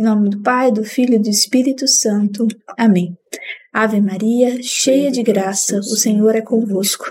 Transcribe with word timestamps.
Em 0.00 0.02
nome 0.02 0.30
do 0.30 0.40
Pai, 0.40 0.72
do 0.72 0.82
Filho 0.82 1.16
e 1.16 1.18
do 1.18 1.28
Espírito 1.28 1.86
Santo. 1.86 2.48
Amém. 2.78 3.14
Ave 3.70 4.00
Maria, 4.00 4.62
cheia 4.62 5.10
de 5.10 5.22
graça, 5.22 5.76
o 5.76 5.94
Senhor 5.94 6.34
é 6.34 6.40
convosco. 6.40 7.04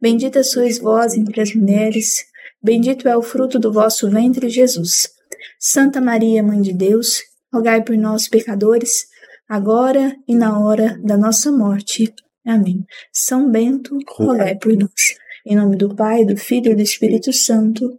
Bendita 0.00 0.44
sois 0.44 0.78
vós 0.78 1.14
entre 1.14 1.40
as 1.40 1.52
mulheres, 1.52 2.24
bendito 2.62 3.08
é 3.08 3.16
o 3.16 3.22
fruto 3.22 3.58
do 3.58 3.72
vosso 3.72 4.08
ventre, 4.08 4.48
Jesus. 4.48 5.10
Santa 5.58 6.00
Maria, 6.00 6.40
Mãe 6.40 6.60
de 6.62 6.72
Deus, 6.72 7.22
rogai 7.52 7.82
por 7.82 7.96
nós, 7.96 8.28
pecadores, 8.28 9.06
agora 9.48 10.14
e 10.28 10.32
na 10.32 10.60
hora 10.64 10.96
da 11.02 11.16
nossa 11.16 11.50
morte. 11.50 12.14
Amém. 12.46 12.84
São 13.12 13.50
Bento, 13.50 13.98
rogai 14.16 14.54
por 14.54 14.72
nós. 14.76 15.16
Em 15.44 15.56
nome 15.56 15.74
do 15.74 15.92
Pai, 15.92 16.24
do 16.24 16.36
Filho 16.36 16.70
e 16.70 16.76
do 16.76 16.82
Espírito 16.82 17.32
Santo. 17.32 17.98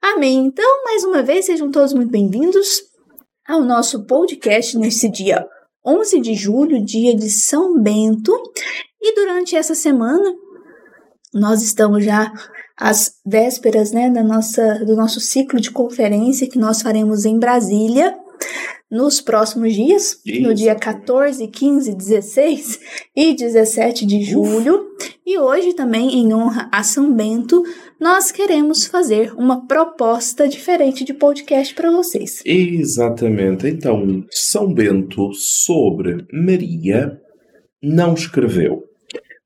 Amém. 0.00 0.46
Então, 0.46 0.84
mais 0.84 1.04
uma 1.04 1.22
vez, 1.22 1.44
sejam 1.44 1.70
todos 1.70 1.92
muito 1.92 2.10
bem-vindos 2.10 2.93
ao 3.46 3.62
nosso 3.62 4.04
podcast 4.06 4.76
nesse 4.78 5.08
dia 5.08 5.46
11 5.84 6.20
de 6.20 6.34
julho, 6.34 6.84
dia 6.84 7.14
de 7.14 7.28
São 7.28 7.80
Bento. 7.80 8.32
E 9.00 9.14
durante 9.14 9.54
essa 9.54 9.74
semana, 9.74 10.32
nós 11.32 11.62
estamos 11.62 12.04
já 12.04 12.32
às 12.76 13.20
vésperas 13.24 13.92
né, 13.92 14.08
da 14.08 14.22
nossa, 14.22 14.84
do 14.84 14.96
nosso 14.96 15.20
ciclo 15.20 15.60
de 15.60 15.70
conferência 15.70 16.48
que 16.48 16.58
nós 16.58 16.80
faremos 16.80 17.24
em 17.24 17.38
Brasília 17.38 18.16
nos 18.90 19.20
próximos 19.20 19.74
dias, 19.74 20.20
Isso. 20.24 20.42
no 20.42 20.54
dia 20.54 20.74
14, 20.74 21.46
15, 21.48 21.94
16 21.96 22.80
e 23.16 23.34
17 23.34 24.06
de 24.06 24.22
julho. 24.22 24.86
E 25.26 25.38
hoje 25.38 25.74
também, 25.74 26.14
em 26.14 26.32
honra 26.32 26.68
a 26.70 26.82
São 26.82 27.12
Bento, 27.12 27.62
nós 28.00 28.30
queremos 28.30 28.86
fazer 28.86 29.32
uma 29.34 29.66
proposta 29.66 30.46
diferente 30.46 31.04
de 31.04 31.14
podcast 31.14 31.74
para 31.74 31.90
vocês. 31.90 32.42
Exatamente. 32.44 33.66
Então, 33.66 34.24
São 34.30 34.72
Bento 34.72 35.32
sobre 35.32 36.26
Maria 36.32 37.18
não 37.82 38.14
escreveu. 38.14 38.84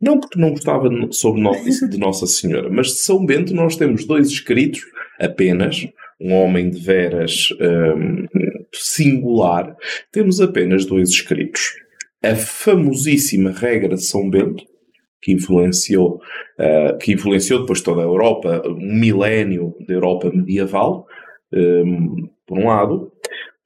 Não 0.01 0.21
porque 0.21 0.39
não 0.39 0.51
gostava 0.51 0.89
sobre 1.11 1.41
de 1.89 1.99
Nossa 1.99 2.27
Senhora, 2.27 2.71
mas 2.71 2.89
de 2.89 2.99
São 3.01 3.25
Bento 3.25 3.53
nós 3.55 3.77
temos 3.77 4.05
dois 4.05 4.29
escritos 4.29 4.83
apenas, 5.19 5.89
um 6.21 6.33
homem 6.35 6.71
de 6.71 6.81
veras 6.81 7.49
um, 7.61 8.27
singular, 8.73 9.77
temos 10.13 10.41
apenas 10.41 10.85
dois 10.85 11.11
escritos. 11.11 11.75
A 12.23 12.35
famosíssima 12.35 13.51
regra 13.51 13.95
de 13.95 14.05
São 14.05 14.29
Bento, 14.29 14.65
que 15.21 15.33
influenciou, 15.33 16.21
uh, 16.59 16.99
que 16.99 17.13
influenciou 17.13 17.61
depois 17.61 17.81
toda 17.81 18.01
a 18.01 18.05
Europa, 18.05 18.63
um 18.67 18.99
milénio 18.99 19.75
da 19.87 19.95
Europa 19.95 20.31
medieval, 20.33 21.07
um, 21.53 22.29
por 22.47 22.59
um 22.59 22.67
lado. 22.67 23.13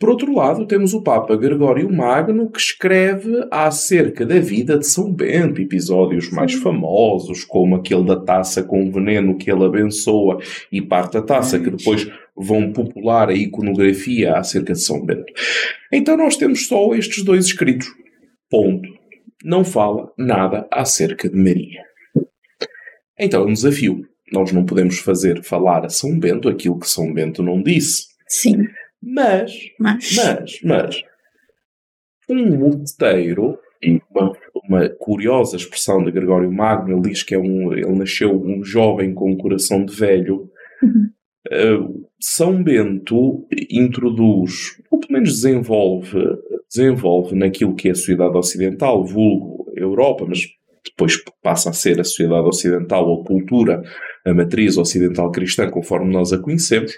Por 0.03 0.11
outro 0.11 0.35
lado, 0.35 0.67
temos 0.67 0.95
o 0.95 1.01
Papa 1.01 1.37
Gregório 1.37 1.89
Magno, 1.89 2.51
que 2.51 2.59
escreve 2.59 3.47
acerca 3.53 4.27
da 4.27 4.41
vida 4.41 4.77
de 4.77 4.85
São 4.85 5.15
Bento, 5.15 5.61
episódios 5.61 6.29
mais 6.33 6.55
famosos, 6.55 7.45
como 7.45 7.77
aquele 7.77 8.05
da 8.05 8.19
taça 8.19 8.65
com 8.65 8.91
veneno 8.91 9.39
que 9.39 9.49
ele 9.49 9.65
abençoa 9.65 10.41
e 10.73 10.83
parte 10.83 11.13
da 11.13 11.23
taça, 11.23 11.57
que 11.61 11.71
depois 11.71 12.11
vão 12.37 12.73
popular 12.73 13.29
a 13.29 13.33
iconografia 13.33 14.35
acerca 14.35 14.73
de 14.73 14.81
São 14.81 15.07
Bento. 15.07 15.33
Então 15.93 16.17
nós 16.17 16.37
temos 16.37 16.67
só 16.67 16.93
estes 16.97 17.23
dois 17.23 17.45
escritos. 17.45 17.87
Ponto 18.51 18.89
não 19.45 19.65
fala 19.65 20.11
nada 20.19 20.67
acerca 20.73 21.29
de 21.29 21.37
Maria. 21.37 21.81
Então 23.17 23.45
é 23.45 23.47
um 23.47 23.53
desafio. 23.53 24.05
Nós 24.33 24.51
não 24.51 24.67
podemos 24.67 24.99
fazer 24.99 25.45
falar 25.45 25.87
a 25.87 25.89
São 25.89 26.19
Bento 26.19 26.49
aquilo 26.49 26.81
que 26.81 26.91
São 26.91 27.15
Bento 27.15 27.41
não 27.41 27.63
disse. 27.63 28.07
Sim. 28.27 28.67
Mas, 29.03 29.53
mas, 29.79 30.15
mas, 30.17 30.61
mas 30.63 31.05
um 32.29 32.57
moteiro, 32.57 33.59
e 33.83 34.01
uma, 34.11 34.33
uma, 34.65 34.89
curiosa 34.89 35.57
expressão 35.57 36.05
de 36.05 36.13
Gregório 36.13 36.51
Magno, 36.53 36.97
ele 36.97 37.11
diz 37.11 37.23
que 37.23 37.35
é 37.35 37.39
um, 37.39 37.73
ele 37.73 37.93
nasceu 37.93 38.33
um 38.33 38.63
jovem 38.65 39.13
com 39.13 39.33
um 39.33 39.37
coração 39.37 39.85
de 39.85 39.95
velho. 39.95 40.49
Uhum. 40.83 41.11
Uh, 41.51 42.09
São 42.21 42.63
Bento 42.63 43.47
introduz, 43.69 44.81
ou 44.91 45.01
pelo 45.01 45.15
menos 45.15 45.33
desenvolve, 45.33 46.19
desenvolve 46.69 47.35
naquilo 47.35 47.75
que 47.75 47.89
é 47.89 47.91
a 47.91 47.95
sociedade 47.97 48.37
ocidental, 48.37 49.05
vulgo 49.05 49.73
Europa, 49.77 50.25
mas 50.29 50.47
depois 50.85 51.15
passa 51.43 51.71
a 51.71 51.73
ser 51.73 52.01
a 52.01 52.05
sociedade 52.05 52.47
ocidental 52.47 53.09
ou 53.09 53.25
cultura, 53.25 53.83
a 54.25 54.35
matriz 54.35 54.77
ocidental 54.77 55.31
cristã, 55.31 55.71
conforme 55.71 56.13
nós 56.13 56.33
a 56.33 56.39
conhecemos, 56.39 56.93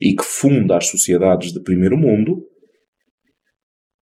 e 0.00 0.14
que 0.14 0.24
funda 0.24 0.76
as 0.76 0.86
sociedades 0.86 1.52
de 1.52 1.60
primeiro 1.62 1.96
mundo, 1.96 2.44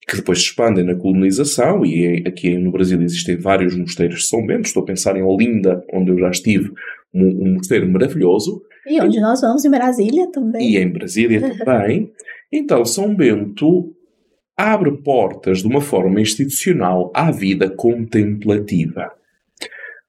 que 0.07 0.15
depois 0.15 0.39
se 0.39 0.45
expandem 0.45 0.85
na 0.85 0.95
colonização, 0.95 1.85
e 1.85 2.23
aqui 2.25 2.57
no 2.57 2.71
Brasil 2.71 3.01
existem 3.01 3.37
vários 3.37 3.75
mosteiros 3.75 4.19
de 4.19 4.27
São 4.27 4.45
Bento, 4.45 4.67
estou 4.67 4.83
a 4.83 4.85
pensar 4.85 5.17
em 5.17 5.23
Olinda, 5.23 5.83
onde 5.93 6.11
eu 6.11 6.17
já 6.17 6.29
estive, 6.29 6.71
um, 7.13 7.27
um 7.27 7.53
mosteiro 7.55 7.89
maravilhoso. 7.89 8.61
E 8.85 9.01
onde 9.01 9.19
nós 9.19 9.41
vamos, 9.41 9.65
em 9.65 9.69
Brasília 9.69 10.31
também. 10.31 10.71
E 10.71 10.77
em 10.77 10.89
Brasília 10.89 11.41
também. 11.59 12.09
Então, 12.51 12.85
São 12.85 13.13
Bento 13.13 13.93
abre 14.55 14.91
portas 15.03 15.59
de 15.59 15.67
uma 15.67 15.81
forma 15.81 16.21
institucional 16.21 17.11
à 17.13 17.29
vida 17.29 17.69
contemplativa. 17.69 19.16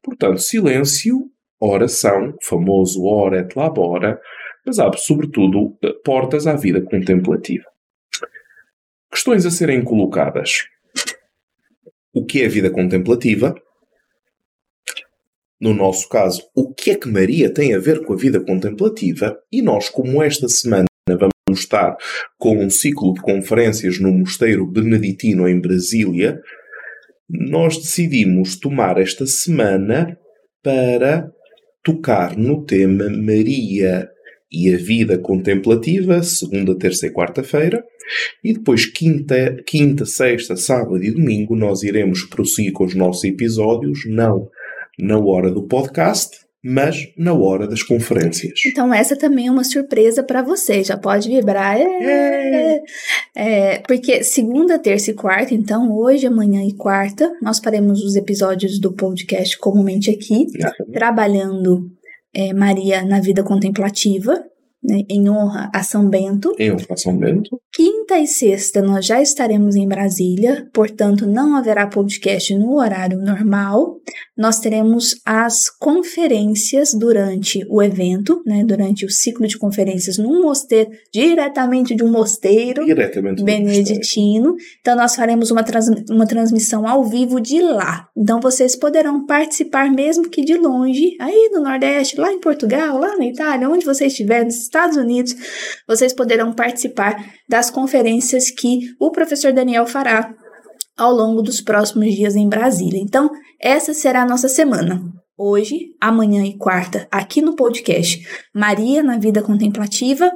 Portanto, 0.08 0.40
silêncio, 0.40 1.30
oração, 1.60 2.34
famoso 2.42 3.04
ora 3.04 3.40
et 3.40 3.54
labora, 3.54 4.18
mas 4.64 4.78
abre, 4.78 4.98
sobretudo, 4.98 5.76
portas 6.02 6.46
à 6.46 6.54
vida 6.54 6.80
contemplativa. 6.80 7.64
Questões 9.10 9.44
a 9.44 9.50
serem 9.50 9.84
colocadas. 9.84 10.64
O 12.12 12.24
que 12.24 12.42
é 12.42 12.46
a 12.46 12.48
vida 12.48 12.70
contemplativa? 12.70 13.54
No 15.60 15.74
nosso 15.74 16.08
caso, 16.08 16.48
o 16.54 16.72
que 16.72 16.92
é 16.92 16.94
que 16.94 17.08
Maria 17.08 17.52
tem 17.52 17.74
a 17.74 17.78
ver 17.78 18.04
com 18.04 18.14
a 18.14 18.16
vida 18.16 18.40
contemplativa? 18.40 19.38
E 19.52 19.60
nós, 19.60 19.88
como 19.90 20.22
esta 20.22 20.48
semana 20.48 20.86
vamos 21.08 21.60
estar 21.60 21.96
com 22.38 22.58
um 22.58 22.70
ciclo 22.70 23.12
de 23.12 23.20
conferências 23.20 24.00
no 24.00 24.12
Mosteiro 24.12 24.66
Beneditino 24.66 25.48
em 25.48 25.60
Brasília, 25.60 26.40
nós 27.28 27.76
decidimos 27.76 28.58
tomar 28.58 28.98
esta 28.98 29.26
semana 29.26 30.16
para 30.62 31.30
tocar 31.84 32.36
no 32.36 32.64
tema 32.64 33.08
Maria 33.08 34.08
e 34.50 34.72
a 34.72 34.78
vida 34.78 35.18
contemplativa, 35.18 36.22
segunda, 36.22 36.76
terça 36.76 37.06
e 37.06 37.12
quarta-feira, 37.12 37.84
e 38.42 38.54
depois 38.54 38.86
quinta, 38.86 39.56
quinta, 39.66 40.06
sexta, 40.06 40.56
sábado 40.56 41.02
e 41.04 41.10
domingo 41.10 41.54
nós 41.54 41.82
iremos 41.82 42.22
prosseguir 42.24 42.72
com 42.72 42.84
os 42.84 42.94
nossos 42.94 43.24
episódios, 43.24 44.00
não 44.06 44.48
na 44.98 45.18
hora 45.18 45.50
do 45.50 45.66
podcast, 45.66 46.47
mas 46.64 47.08
na 47.16 47.32
hora 47.32 47.66
das 47.66 47.82
conferências. 47.82 48.60
Então, 48.66 48.92
essa 48.92 49.16
também 49.16 49.46
é 49.46 49.50
uma 49.50 49.64
surpresa 49.64 50.22
para 50.22 50.42
você, 50.42 50.82
já 50.82 50.96
pode 50.96 51.28
vibrar. 51.28 51.78
É, 51.80 52.82
é, 53.36 53.78
porque 53.86 54.24
segunda, 54.24 54.78
terça 54.78 55.10
e 55.10 55.14
quarta, 55.14 55.54
então, 55.54 55.96
hoje, 55.96 56.26
amanhã 56.26 56.64
e 56.64 56.74
quarta, 56.74 57.32
nós 57.40 57.58
faremos 57.58 58.02
os 58.02 58.16
episódios 58.16 58.78
do 58.78 58.92
podcast 58.92 59.56
comumente 59.58 60.10
aqui, 60.10 60.46
trabalhando 60.92 61.90
é, 62.34 62.52
Maria 62.52 63.02
na 63.04 63.20
vida 63.20 63.42
contemplativa 63.42 64.44
né, 64.82 65.02
em 65.08 65.28
honra 65.28 65.70
a 65.74 65.82
São 65.82 66.08
Bento. 66.08 66.54
Em 66.58 66.72
honra 66.72 66.86
a 66.90 66.96
São 66.96 67.16
Bento. 67.16 67.60
Quinta 67.72 68.18
e 68.18 68.26
sexta 68.26 68.80
nós 68.80 69.04
já 69.04 69.20
estaremos 69.20 69.76
em 69.76 69.86
Brasília, 69.86 70.68
portanto 70.72 71.26
não 71.26 71.56
haverá 71.56 71.86
podcast 71.86 72.54
no 72.54 72.76
horário 72.76 73.18
normal. 73.18 74.00
Nós 74.36 74.60
teremos 74.60 75.20
as 75.24 75.68
conferências 75.68 76.94
durante 76.94 77.64
o 77.68 77.82
evento, 77.82 78.42
né, 78.46 78.64
durante 78.64 79.04
o 79.04 79.10
ciclo 79.10 79.46
de 79.46 79.58
conferências 79.58 80.16
num 80.16 80.42
mosteiro, 80.42 80.90
diretamente 81.12 81.94
de 81.94 82.04
um 82.04 82.10
mosteiro 82.10 82.84
diretamente 82.84 83.42
beneditino. 83.42 84.54
Então 84.80 84.96
nós 84.96 85.14
faremos 85.14 85.50
uma, 85.50 85.62
trans, 85.62 85.88
uma 86.08 86.26
transmissão 86.26 86.86
ao 86.86 87.04
vivo 87.04 87.40
de 87.40 87.60
lá. 87.60 88.08
Então 88.16 88.40
vocês 88.40 88.76
poderão 88.76 89.26
participar 89.26 89.90
mesmo 89.90 90.28
que 90.28 90.44
de 90.44 90.56
longe, 90.56 91.16
aí 91.20 91.50
no 91.52 91.62
Nordeste, 91.62 92.18
lá 92.18 92.32
em 92.32 92.40
Portugal, 92.40 92.98
lá 92.98 93.16
na 93.16 93.26
Itália, 93.26 93.68
onde 93.68 93.84
você 93.84 94.06
estiver, 94.06 94.46
Estados 94.68 94.96
Unidos, 94.96 95.34
vocês 95.86 96.12
poderão 96.12 96.52
participar 96.52 97.16
das 97.48 97.70
conferências 97.70 98.50
que 98.50 98.80
o 99.00 99.10
professor 99.10 99.52
Daniel 99.52 99.86
fará 99.86 100.32
ao 100.96 101.12
longo 101.12 101.40
dos 101.42 101.60
próximos 101.60 102.14
dias 102.14 102.36
em 102.36 102.48
Brasília. 102.48 103.00
Então, 103.00 103.30
essa 103.60 103.94
será 103.94 104.22
a 104.22 104.26
nossa 104.26 104.48
semana. 104.48 105.00
Hoje, 105.36 105.94
amanhã 106.00 106.44
e 106.44 106.58
quarta, 106.58 107.06
aqui 107.10 107.40
no 107.40 107.54
podcast 107.54 108.20
Maria 108.52 109.02
na 109.02 109.18
Vida 109.18 109.40
Contemplativa. 109.40 110.30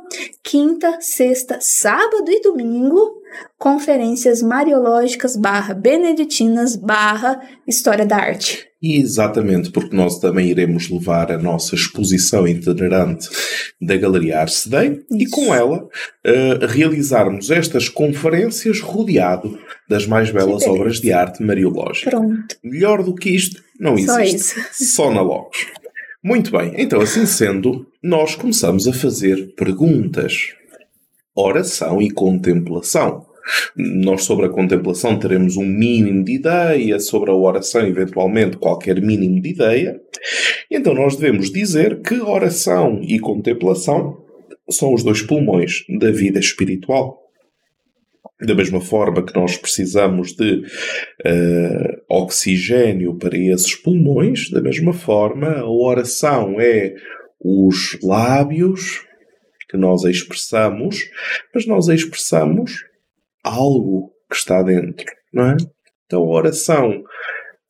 Quinta, 0.45 0.99
sexta, 1.01 1.59
sábado 1.61 2.29
e 2.29 2.41
domingo, 2.41 3.22
Conferências 3.59 4.43
Mariológicas 4.43 5.37
barra 5.37 5.75
Beneditinas 5.75 6.77
barra 6.77 7.41
História 7.67 8.05
da 8.05 8.17
Arte. 8.17 8.67
E 8.83 9.01
exatamente 9.01 9.71
porque 9.71 9.95
nós 9.95 10.19
também 10.19 10.49
iremos 10.49 10.91
levar 10.91 11.31
a 11.31 11.39
nossa 11.39 11.77
exposição 11.77 12.49
itinerante 12.49 13.29
da 13.81 13.97
Galeria 13.97 14.41
Arce 14.41 14.69
Day 14.69 15.01
e 15.13 15.27
com 15.27 15.55
ela 15.55 15.85
uh, 15.85 16.67
realizarmos 16.67 17.53
estas 17.53 17.89
conferências 17.89 18.81
rodeado 18.81 19.57
das 19.89 20.05
mais 20.05 20.33
belas 20.33 20.67
obras 20.67 21.01
de 21.01 21.13
arte 21.13 21.45
mariológica. 21.45 22.11
Pronto. 22.11 22.57
Melhor 22.65 23.05
do 23.05 23.15
que 23.15 23.31
isto, 23.31 23.63
não 23.79 23.97
Só 23.99 24.19
existe. 24.19 24.59
isso. 24.59 24.75
Só 24.97 25.13
na 25.13 25.23
Logos. 25.23 25.59
Muito 26.25 26.51
bem, 26.51 26.75
então 26.77 27.01
assim 27.01 27.27
sendo, 27.27 27.87
nós 28.03 28.35
começamos 28.35 28.89
a 28.89 28.93
fazer 28.93 29.55
perguntas. 29.55 30.55
Oração 31.35 32.01
e 32.01 32.11
contemplação. 32.11 33.27
Nós 33.77 34.25
sobre 34.25 34.47
a 34.47 34.51
contemplação 34.51 35.19
teremos 35.19 35.57
um 35.57 35.65
mínimo 35.65 36.25
de 36.25 36.35
ideia, 36.35 36.99
sobre 37.01 37.31
a 37.31 37.35
oração, 37.35 37.87
eventualmente, 37.87 38.57
qualquer 38.57 39.01
mínimo 39.01 39.41
de 39.41 39.51
ideia. 39.51 40.01
Então 40.71 40.95
nós 40.95 41.17
devemos 41.17 41.51
dizer 41.51 42.01
que 42.03 42.21
oração 42.21 43.01
e 43.03 43.19
contemplação 43.19 44.23
são 44.71 44.93
os 44.93 45.03
dois 45.03 45.23
pulmões 45.23 45.85
da 45.99 46.11
vida 46.11 46.39
espiritual. 46.39 47.21
Da 48.41 48.55
mesma 48.55 48.81
forma 48.81 49.25
que 49.25 49.35
nós 49.35 49.57
precisamos 49.57 50.33
de 50.33 50.63
eh, 51.25 52.01
oxigênio 52.09 53.15
para 53.15 53.39
esses 53.39 53.75
pulmões, 53.75 54.51
da 54.51 54.61
mesma 54.61 54.93
forma 54.93 55.61
a 55.61 55.71
oração 55.71 56.61
é 56.61 56.95
os 57.41 57.99
lábios 58.03 59.05
que 59.73 59.79
nós 59.79 60.05
expressamos, 60.05 61.09
mas 61.55 61.67
nós 61.67 61.89
expressamos 61.89 62.85
algo 63.43 64.13
que 64.31 64.37
está 64.37 64.63
dentro, 64.63 65.07
não 65.33 65.47
é? 65.47 65.57
Então 66.05 66.23
a 66.23 66.29
oração 66.29 67.03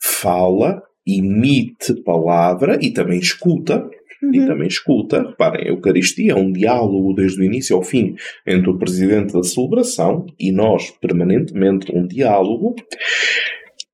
fala, 0.02 0.82
emite 1.06 1.94
palavra 2.02 2.76
e 2.82 2.90
também 2.90 3.20
escuta. 3.20 3.88
E 4.32 4.38
Uhum. 4.38 4.46
também 4.46 4.68
escuta, 4.68 5.20
reparem, 5.20 5.66
a 5.66 5.70
Eucaristia 5.70 6.30
é 6.30 6.36
um 6.36 6.52
diálogo 6.52 7.12
desde 7.12 7.40
o 7.40 7.44
início 7.44 7.74
ao 7.74 7.82
fim 7.82 8.14
entre 8.46 8.70
o 8.70 8.78
presidente 8.78 9.32
da 9.32 9.42
celebração 9.42 10.26
e 10.38 10.52
nós, 10.52 10.92
permanentemente, 10.92 11.90
um 11.92 12.06
diálogo. 12.06 12.76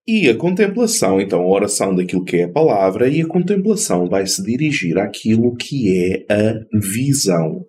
E 0.06 0.28
a 0.28 0.34
contemplação, 0.34 1.18
então, 1.18 1.40
a 1.40 1.48
oração 1.48 1.94
daquilo 1.94 2.24
que 2.24 2.36
é 2.36 2.44
a 2.44 2.52
palavra, 2.52 3.08
e 3.08 3.22
a 3.22 3.26
contemplação 3.26 4.06
vai 4.06 4.26
se 4.26 4.42
dirigir 4.42 4.98
àquilo 4.98 5.56
que 5.56 5.94
é 5.98 6.26
a 6.30 6.60
visão. 6.74 7.64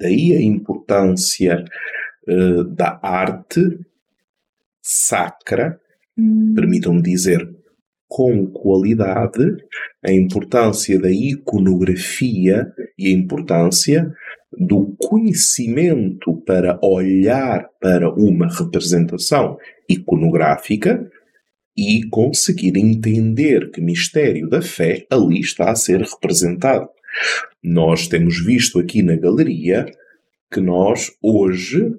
Daí 0.00 0.34
a 0.36 0.40
importância 0.40 1.64
eh, 2.26 2.64
da 2.74 3.00
arte 3.02 3.78
sacra, 4.82 5.80
Hum, 6.18 6.52
permitam-me 6.52 7.00
dizer, 7.00 7.48
com 8.08 8.48
qualidade, 8.48 9.56
a 10.04 10.10
importância 10.10 10.98
da 11.00 11.10
iconografia 11.10 12.66
e 12.98 13.06
a 13.06 13.12
importância 13.12 14.12
do 14.50 14.96
conhecimento 14.98 16.42
para 16.44 16.80
olhar 16.82 17.68
para 17.80 18.12
uma 18.12 18.48
representação 18.48 19.56
iconográfica 19.88 21.08
e 21.76 22.02
conseguir 22.08 22.76
entender 22.76 23.70
que 23.70 23.80
mistério 23.80 24.48
da 24.48 24.60
fé 24.60 25.06
ali 25.10 25.38
está 25.38 25.70
a 25.70 25.76
ser 25.76 26.00
representado. 26.00 26.88
Nós 27.62 28.06
temos 28.08 28.44
visto 28.44 28.78
aqui 28.78 29.02
na 29.02 29.16
galeria 29.16 29.86
que 30.52 30.60
nós 30.60 31.10
hoje 31.22 31.92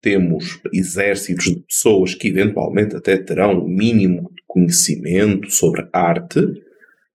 temos 0.00 0.60
exércitos 0.72 1.46
de 1.46 1.56
pessoas 1.60 2.14
que 2.14 2.28
eventualmente 2.28 2.94
até 2.94 3.16
terão 3.16 3.58
o 3.58 3.68
mínimo 3.68 4.30
de 4.34 4.42
conhecimento 4.46 5.50
sobre 5.50 5.88
arte, 5.92 6.40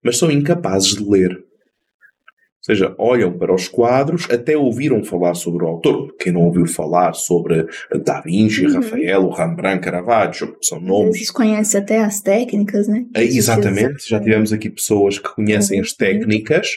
mas 0.03 0.17
são 0.17 0.29
incapazes 0.31 0.95
de 0.95 1.03
ler. 1.09 1.31
Ou 1.33 2.65
seja, 2.65 2.93
olham 2.99 3.35
para 3.39 3.53
os 3.55 3.67
quadros, 3.67 4.27
até 4.29 4.55
ouviram 4.55 5.03
falar 5.03 5.33
sobre 5.33 5.63
o 5.63 5.67
autor. 5.67 6.15
Quem 6.19 6.31
não 6.33 6.41
ouviu 6.41 6.67
falar 6.67 7.13
sobre 7.13 7.65
Da 8.03 8.21
Vinci, 8.21 8.65
Uhum. 8.67 8.73
Rafael, 8.75 9.29
Rembrandt, 9.29 9.83
Caravaggio, 9.83 10.55
são 10.61 10.79
nomes 10.79 11.13
vezes 11.13 11.31
conhece 11.31 11.75
até 11.77 11.99
as 12.03 12.21
técnicas, 12.21 12.87
né? 12.87 13.05
é, 13.15 13.23
Exatamente, 13.23 14.07
já 14.07 14.19
tivemos 14.19 14.53
aqui 14.53 14.69
pessoas 14.69 15.17
que 15.17 15.29
conhecem 15.33 15.79
as 15.79 15.89
Uhum. 15.91 15.95
técnicas, 15.97 16.67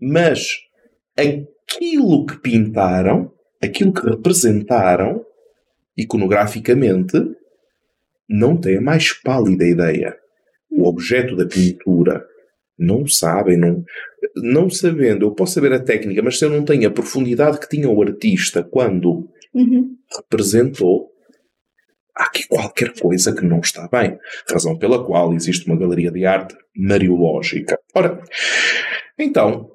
mas 0.00 0.48
aquilo 1.16 2.26
que 2.26 2.38
pintaram, 2.38 3.32
aquilo 3.62 3.92
que 3.92 4.08
representaram 4.08 5.24
iconograficamente, 5.96 7.16
não 8.28 8.56
têm 8.56 8.78
a 8.78 8.80
mais 8.80 9.12
pálida 9.12 9.64
ideia. 9.64 10.16
O 10.70 10.86
objeto 10.86 11.34
da 11.34 11.46
pintura 11.46 12.24
não 12.78 13.06
sabem, 13.06 13.56
não, 13.56 13.84
não 14.36 14.70
sabendo, 14.70 15.26
eu 15.26 15.32
posso 15.32 15.54
saber 15.54 15.72
a 15.72 15.80
técnica, 15.80 16.22
mas 16.22 16.38
se 16.38 16.44
eu 16.44 16.50
não 16.50 16.64
tenho 16.64 16.86
a 16.86 16.92
profundidade 16.92 17.58
que 17.58 17.68
tinha 17.68 17.88
o 17.88 18.00
artista 18.00 18.62
quando 18.62 19.28
Uhum. 19.54 19.96
representou, 20.14 21.10
há 22.14 22.24
aqui 22.24 22.46
qualquer 22.46 22.92
coisa 22.92 23.34
que 23.34 23.44
não 23.44 23.60
está 23.60 23.88
bem. 23.88 24.18
Razão 24.48 24.76
pela 24.78 25.04
qual 25.04 25.32
existe 25.32 25.66
uma 25.66 25.78
galeria 25.78 26.10
de 26.10 26.24
arte 26.26 26.54
mariológica. 26.76 27.78
Ora, 27.94 28.22
então, 29.18 29.70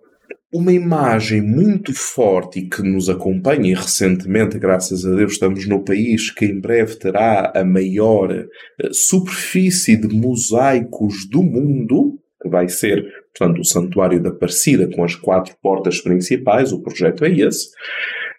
uma 0.53 0.71
imagem 0.71 1.41
muito 1.41 1.93
forte 1.93 2.59
e 2.59 2.69
que 2.69 2.83
nos 2.83 3.09
acompanha, 3.09 3.71
e 3.71 3.73
recentemente, 3.73 4.59
graças 4.59 5.03
a 5.03 5.15
Deus, 5.15 5.33
estamos 5.33 5.67
no 5.67 5.83
país 5.83 6.29
que 6.29 6.45
em 6.45 6.59
breve 6.59 6.95
terá 6.95 7.51
a 7.55 7.65
maior 7.65 8.31
eh, 8.31 8.47
superfície 8.91 9.97
de 9.97 10.15
mosaicos 10.15 11.27
do 11.27 11.41
mundo, 11.41 12.19
que 12.41 12.49
vai 12.49 12.69
ser, 12.69 13.03
portanto, 13.35 13.61
o 13.61 13.65
Santuário 13.65 14.21
da 14.21 14.29
Aparecida 14.29 14.87
com 14.87 15.03
as 15.03 15.15
quatro 15.15 15.55
portas 15.61 15.99
principais, 15.99 16.71
o 16.71 16.83
projeto 16.83 17.25
é 17.25 17.31
esse. 17.31 17.69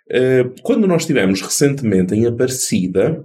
Eh, 0.09 0.45
Quando 0.63 0.87
nós 0.87 1.03
estivemos 1.03 1.43
recentemente 1.43 2.15
em 2.15 2.27
Aparecida, 2.27 3.25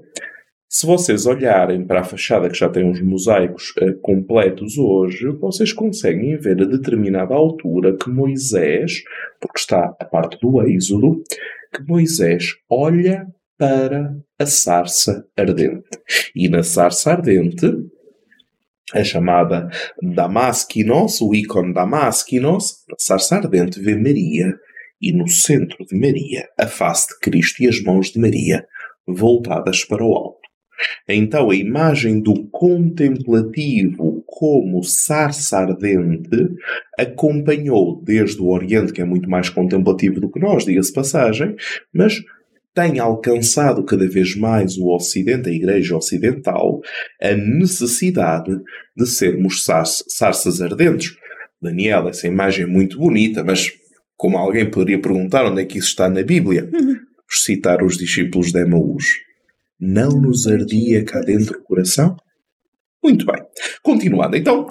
se 0.72 0.86
vocês 0.86 1.26
olharem 1.26 1.84
para 1.84 2.02
a 2.02 2.04
fachada 2.04 2.48
que 2.48 2.58
já 2.58 2.70
tem 2.70 2.86
uns 2.86 3.02
mosaicos 3.02 3.74
eh, 3.80 3.94
completos 4.04 4.78
hoje, 4.78 5.28
vocês 5.30 5.74
conseguem 5.74 6.38
ver 6.38 6.62
a 6.62 6.66
determinada 6.66 7.34
altura 7.34 7.98
que 7.98 8.08
Moisés, 8.08 9.02
porque 9.42 9.58
está 9.60 9.96
a 10.00 10.06
parte 10.06 10.38
do 10.40 10.62
Êxodo, 10.62 11.24
que 11.74 11.82
Moisés 11.88 12.54
olha 12.70 13.26
para 13.58 14.16
a 14.38 14.46
sarça 14.46 15.26
ardente. 15.36 15.90
E 16.36 16.48
na 16.48 16.62
sarça 16.62 17.14
ardente, 17.14 17.66
a 18.94 19.04
chamada 19.04 19.70
Damasquinos, 20.00 21.20
o 21.20 21.34
ícone 21.34 21.74
Damasquinos, 21.74 22.86
na 22.88 22.96
sarça 23.00 23.38
ardente 23.38 23.80
vê 23.80 23.96
Maria, 23.96 24.56
e 25.02 25.12
no 25.12 25.28
centro 25.28 25.84
de 25.84 25.98
Maria, 25.98 26.48
a 26.60 26.68
face 26.68 27.08
de 27.08 27.20
Cristo 27.22 27.64
e 27.64 27.68
as 27.68 27.82
mãos 27.82 28.12
de 28.12 28.20
Maria 28.20 28.68
voltadas 29.08 29.84
para 29.84 30.04
o 30.04 30.14
alto. 30.14 30.39
Então 31.08 31.50
a 31.50 31.56
imagem 31.56 32.22
do 32.22 32.48
contemplativo 32.50 34.24
como 34.28 34.84
sarça 34.84 35.58
ardente 35.58 36.50
acompanhou 36.98 38.02
desde 38.04 38.42
o 38.42 38.50
Oriente, 38.50 38.94
que 38.94 39.02
é 39.02 39.06
muito 39.06 39.30
mais 39.30 39.50
contemplativo 39.50 40.20
do 40.20 40.32
que 40.32 40.40
nós, 40.40 40.66
diga-se 40.66 40.94
passagem, 40.94 41.56
mas 41.94 42.22
tem 42.74 43.00
alcançado 43.00 43.84
cada 43.84 44.08
vez 44.08 44.36
mais 44.36 44.78
o 44.78 44.88
Ocidente, 44.88 45.50
a 45.50 45.54
Igreja 45.54 45.98
Ocidental, 45.98 46.80
a 47.22 47.34
necessidade 47.34 48.56
de 48.96 49.06
sermos 49.06 49.66
sars- 49.66 50.04
sarças 50.08 50.62
ardentes. 50.62 51.16
Daniel, 51.62 52.08
essa 52.08 52.28
imagem 52.28 52.64
é 52.64 52.68
muito 52.68 52.98
bonita, 52.98 53.44
mas 53.44 53.70
como 54.16 54.38
alguém 54.38 54.70
poderia 54.70 55.02
perguntar 55.02 55.46
onde 55.46 55.62
é 55.62 55.66
que 55.66 55.78
isso 55.78 55.90
está 55.90 56.10
na 56.10 56.24
Bíblia? 56.24 56.70
Vamos 56.72 57.44
citar 57.44 57.84
os 57.84 57.98
discípulos 57.98 58.52
de 58.52 58.60
Emaús. 58.60 59.06
Não 59.80 60.10
nos 60.10 60.46
ardia 60.46 61.06
cá 61.06 61.22
dentro 61.22 61.60
o 61.60 61.64
coração? 61.64 62.18
Muito 63.04 63.26
bem. 63.26 63.42
Continuando. 63.82 64.36
Então, 64.36 64.68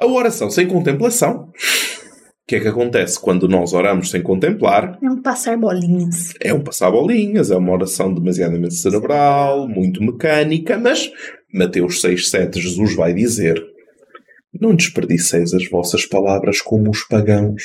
a 0.00 0.06
oração 0.06 0.50
sem 0.50 0.66
contemplação. 0.66 1.48
O 1.48 2.48
que 2.48 2.56
é 2.56 2.60
que 2.60 2.68
acontece 2.68 3.20
quando 3.20 3.48
nós 3.48 3.72
oramos 3.74 4.10
sem 4.10 4.22
contemplar? 4.22 4.98
É 5.02 5.10
um 5.10 5.20
passar 5.20 5.58
bolinhas. 5.58 6.32
É 6.40 6.54
um 6.54 6.62
passar 6.62 6.90
bolinhas, 6.90 7.50
é 7.50 7.56
uma 7.56 7.72
oração 7.72 8.14
demasiadamente 8.14 8.74
cerebral, 8.74 9.68
muito 9.68 10.02
mecânica, 10.02 10.78
mas 10.78 11.10
Mateus 11.52 12.00
6,7 12.00 12.58
Jesus 12.58 12.94
vai 12.94 13.12
dizer: 13.12 13.62
Não 14.58 14.74
desperdiceis 14.74 15.52
as 15.52 15.68
vossas 15.68 16.06
palavras 16.06 16.62
como 16.62 16.90
os 16.90 17.02
pagãos, 17.04 17.62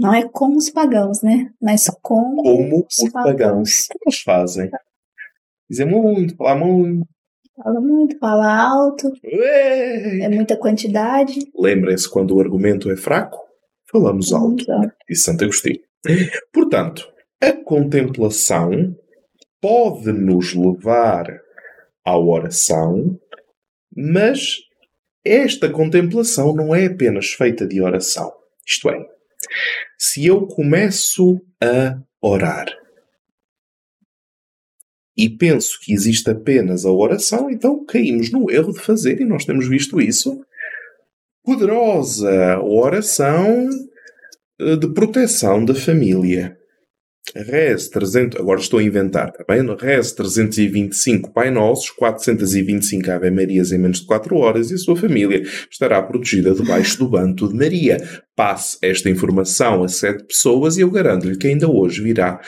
Não 0.00 0.14
é 0.14 0.26
como 0.28 0.56
os 0.56 0.70
pagãos, 0.70 1.22
né? 1.22 1.50
Mas 1.60 1.86
como, 2.02 2.42
como 2.42 2.86
os 2.86 3.10
pagãos. 3.12 3.84
O 3.84 3.88
que 3.88 3.98
eles 4.06 4.20
fazem? 4.22 4.70
Dizem 5.68 5.86
muito, 5.86 6.34
falar 6.36 6.56
muito. 6.56 7.06
Fala 7.62 7.80
muito, 7.80 8.18
fala 8.18 8.68
alto, 8.70 9.12
Ué! 9.22 10.20
é 10.22 10.28
muita 10.30 10.56
quantidade. 10.56 11.40
Lembrem-se 11.54 12.08
quando 12.08 12.34
o 12.34 12.40
argumento 12.40 12.90
é 12.90 12.96
fraco, 12.96 13.38
falamos 13.92 14.32
alto. 14.32 14.62
Exato. 14.62 14.94
Disse 15.06 15.22
Santo 15.24 15.44
Agostinho. 15.44 15.80
Portanto, 16.50 17.06
a 17.38 17.52
contemplação 17.52 18.96
pode 19.60 20.10
nos 20.10 20.54
levar 20.54 21.26
à 22.06 22.18
oração, 22.18 23.18
mas 23.94 24.56
esta 25.22 25.68
contemplação 25.70 26.54
não 26.54 26.74
é 26.74 26.86
apenas 26.86 27.32
feita 27.32 27.66
de 27.66 27.82
oração. 27.82 28.32
Isto 28.66 28.88
é, 28.88 29.06
se 29.98 30.26
eu 30.26 30.46
começo 30.46 31.40
a 31.62 32.00
orar 32.20 32.66
e 35.20 35.28
penso 35.28 35.78
que 35.82 35.92
existe 35.92 36.30
apenas 36.30 36.86
a 36.86 36.90
oração, 36.90 37.50
então 37.50 37.84
caímos 37.84 38.30
no 38.30 38.50
erro 38.50 38.72
de 38.72 38.80
fazer, 38.80 39.20
e 39.20 39.24
nós 39.26 39.44
temos 39.44 39.68
visto 39.68 40.00
isso, 40.00 40.40
poderosa 41.44 42.58
oração 42.60 43.68
eh, 44.58 44.76
de 44.76 44.88
proteção 44.94 45.62
da 45.62 45.74
família. 45.74 46.56
Res 47.34 47.88
300, 47.88 48.40
agora 48.40 48.60
estou 48.60 48.80
a 48.80 48.82
inventar, 48.82 49.28
está 49.28 49.44
bem? 49.46 49.64
Res 49.76 50.12
325 50.12 51.32
Pai 51.32 51.50
Nossos, 51.50 51.90
425 51.90 53.10
Ave 53.10 53.30
Marias 53.30 53.72
em 53.72 53.78
menos 53.78 54.00
de 54.00 54.06
4 54.06 54.36
horas 54.36 54.70
e 54.70 54.74
a 54.74 54.78
sua 54.78 54.96
família 54.96 55.42
estará 55.70 56.02
protegida 56.02 56.54
debaixo 56.54 56.98
do 56.98 57.08
banto 57.08 57.48
de 57.48 57.54
Maria. 57.54 57.98
Passe 58.34 58.78
esta 58.82 59.10
informação 59.10 59.84
a 59.84 59.88
sete 59.88 60.24
pessoas 60.24 60.76
e 60.76 60.80
eu 60.80 60.90
garanto-lhe 60.90 61.36
que 61.36 61.46
ainda 61.46 61.70
hoje 61.70 62.02
virá, 62.02 62.40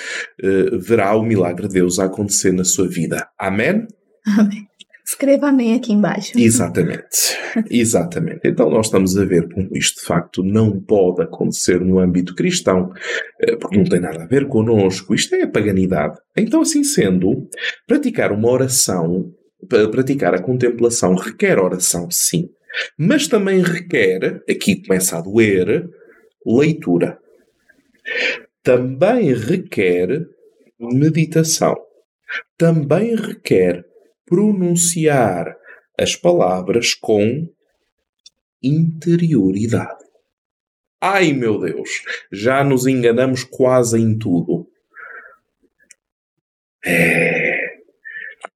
uh, 0.42 0.78
verá 0.78 1.14
o 1.16 1.22
milagre 1.22 1.68
de 1.68 1.74
Deus 1.74 1.98
a 1.98 2.04
acontecer 2.04 2.52
na 2.52 2.64
sua 2.64 2.88
vida. 2.88 3.28
Amém? 3.38 3.86
Amém. 4.26 4.66
Escreva 5.12 5.48
amém 5.50 5.74
aqui 5.74 5.92
embaixo. 5.92 6.32
Exatamente. 6.38 7.36
Exatamente. 7.70 8.40
Então 8.44 8.70
nós 8.70 8.86
estamos 8.86 9.16
a 9.18 9.24
ver 9.26 9.46
como 9.52 9.68
isto 9.76 10.00
de 10.00 10.06
facto 10.06 10.42
não 10.42 10.80
pode 10.80 11.20
acontecer 11.20 11.78
no 11.82 11.98
âmbito 11.98 12.34
cristão, 12.34 12.90
eh, 13.38 13.54
porque 13.56 13.76
não 13.76 13.84
tem 13.84 14.00
nada 14.00 14.22
a 14.22 14.26
ver 14.26 14.48
connosco. 14.48 15.14
Isto 15.14 15.34
é 15.34 15.42
a 15.42 15.50
paganidade. 15.50 16.18
Então, 16.34 16.62
assim 16.62 16.82
sendo, 16.82 17.46
praticar 17.86 18.32
uma 18.32 18.48
oração, 18.50 19.30
praticar 19.68 20.34
a 20.34 20.42
contemplação 20.42 21.14
requer 21.14 21.58
oração, 21.58 22.10
sim. 22.10 22.48
Mas 22.98 23.28
também 23.28 23.60
requer, 23.60 24.42
aqui 24.48 24.82
começa 24.82 25.18
a 25.18 25.20
doer, 25.20 25.90
leitura. 26.44 27.18
Também 28.62 29.34
requer 29.34 30.26
meditação. 30.80 31.76
Também 32.56 33.14
requer 33.14 33.91
pronunciar 34.32 35.54
as 36.00 36.16
palavras 36.16 36.94
com 36.94 37.46
interioridade. 38.62 40.02
Ai 40.98 41.34
meu 41.34 41.60
Deus, 41.60 41.90
já 42.32 42.64
nos 42.64 42.86
enganamos 42.86 43.44
quase 43.44 44.00
em 44.00 44.16
tudo. 44.16 44.66
É. 46.82 47.82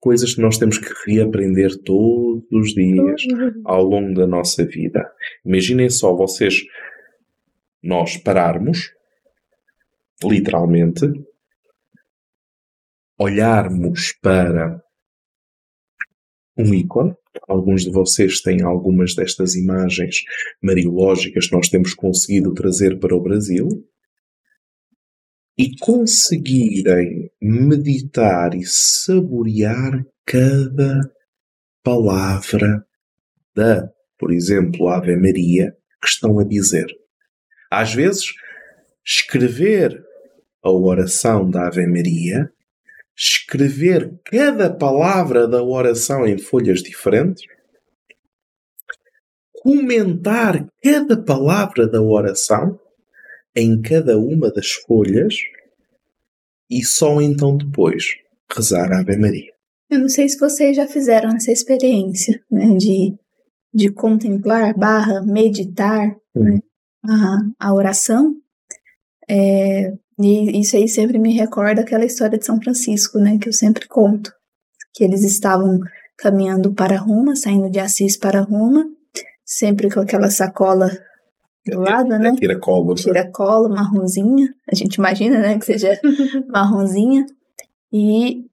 Coisas 0.00 0.34
que 0.34 0.40
nós 0.40 0.56
temos 0.56 0.78
que 0.78 0.88
reaprender 1.06 1.76
todos 1.82 2.42
os 2.50 2.72
dias 2.72 3.22
ao 3.66 3.82
longo 3.82 4.14
da 4.14 4.26
nossa 4.26 4.64
vida. 4.64 5.12
Imaginem 5.44 5.90
só 5.90 6.16
vocês, 6.16 6.62
nós 7.82 8.16
pararmos, 8.16 8.94
literalmente, 10.24 11.04
olharmos 13.18 14.12
para 14.22 14.85
um 16.56 16.74
ícone. 16.74 17.14
Alguns 17.48 17.82
de 17.82 17.90
vocês 17.90 18.40
têm 18.40 18.62
algumas 18.62 19.14
destas 19.14 19.54
imagens 19.54 20.22
mariológicas 20.62 21.48
que 21.48 21.56
nós 21.56 21.68
temos 21.68 21.94
conseguido 21.94 22.54
trazer 22.54 22.98
para 22.98 23.14
o 23.14 23.20
Brasil. 23.20 23.68
E 25.58 25.76
conseguirem 25.78 27.30
meditar 27.40 28.54
e 28.54 28.64
saborear 28.64 30.04
cada 30.24 31.10
palavra 31.82 32.84
da, 33.54 33.88
por 34.18 34.32
exemplo, 34.32 34.88
Ave 34.88 35.16
Maria 35.16 35.74
que 36.00 36.08
estão 36.08 36.38
a 36.38 36.44
dizer. 36.44 36.86
Às 37.70 37.94
vezes, 37.94 38.26
escrever 39.04 40.04
a 40.62 40.70
oração 40.70 41.48
da 41.48 41.68
Ave 41.68 41.86
Maria 41.86 42.52
escrever 43.16 44.14
cada 44.24 44.70
palavra 44.70 45.48
da 45.48 45.62
oração 45.62 46.26
em 46.26 46.38
folhas 46.38 46.82
diferentes, 46.82 47.44
comentar 49.62 50.66
cada 50.82 51.16
palavra 51.20 51.88
da 51.88 52.02
oração 52.02 52.78
em 53.54 53.80
cada 53.80 54.18
uma 54.18 54.50
das 54.52 54.72
folhas 54.72 55.34
e 56.70 56.84
só 56.84 57.20
então 57.22 57.56
depois 57.56 58.16
rezar 58.54 58.92
a 58.92 59.00
Ave 59.00 59.16
Maria. 59.16 59.52
Eu 59.88 60.00
não 60.00 60.08
sei 60.08 60.28
se 60.28 60.38
vocês 60.38 60.76
já 60.76 60.86
fizeram 60.86 61.30
essa 61.34 61.50
experiência 61.50 62.42
né, 62.50 62.76
de, 62.76 63.16
de 63.72 63.90
contemplar 63.90 64.76
barra 64.76 65.22
meditar 65.22 66.14
uhum. 66.34 66.44
né, 66.44 66.60
a, 67.04 67.68
a 67.68 67.74
oração. 67.74 68.34
É, 69.28 69.92
e 70.18 70.60
isso 70.60 70.76
aí 70.76 70.88
sempre 70.88 71.18
me 71.18 71.32
recorda 71.34 71.82
aquela 71.82 72.04
história 72.04 72.38
de 72.38 72.44
São 72.44 72.60
Francisco, 72.60 73.18
né, 73.18 73.38
que 73.38 73.48
eu 73.48 73.52
sempre 73.52 73.86
conto, 73.86 74.32
que 74.94 75.04
eles 75.04 75.22
estavam 75.22 75.78
caminhando 76.16 76.72
para 76.72 76.98
Roma, 76.98 77.36
saindo 77.36 77.70
de 77.70 77.78
Assis 77.78 78.16
para 78.16 78.40
Roma, 78.40 78.84
sempre 79.44 79.90
com 79.90 80.00
aquela 80.00 80.30
sacola 80.30 80.90
do 81.66 81.80
lado, 81.80 82.08
né? 82.08 82.34
Tira-colo. 82.36 82.90
Né? 82.90 83.02
Tira-colo, 83.02 83.68
marronzinha. 83.68 84.48
A 84.70 84.74
gente 84.74 84.94
imagina, 84.94 85.38
né, 85.38 85.58
que 85.58 85.64
seja 85.64 86.00
marronzinha. 86.48 87.26
E 87.92 88.44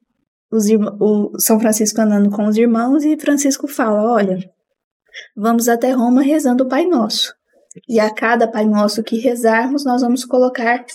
os 0.52 0.66
o 1.00 1.32
São 1.40 1.60
Francisco 1.60 2.02
andando 2.02 2.30
com 2.30 2.46
os 2.46 2.58
irmãos 2.58 3.04
e 3.04 3.18
Francisco 3.18 3.68
fala, 3.68 4.14
olha, 4.14 4.38
vamos 5.36 5.68
até 5.70 5.92
Roma 5.92 6.22
rezando 6.22 6.64
o 6.64 6.68
Pai 6.68 6.86
Nosso. 6.86 7.34
E 7.88 8.00
a 8.00 8.14
cada 8.14 8.48
Pai 8.48 8.66
Nosso 8.66 9.04
que 9.04 9.18
rezarmos, 9.18 9.86
nós 9.86 10.02
vamos 10.02 10.26
colocar 10.26 10.86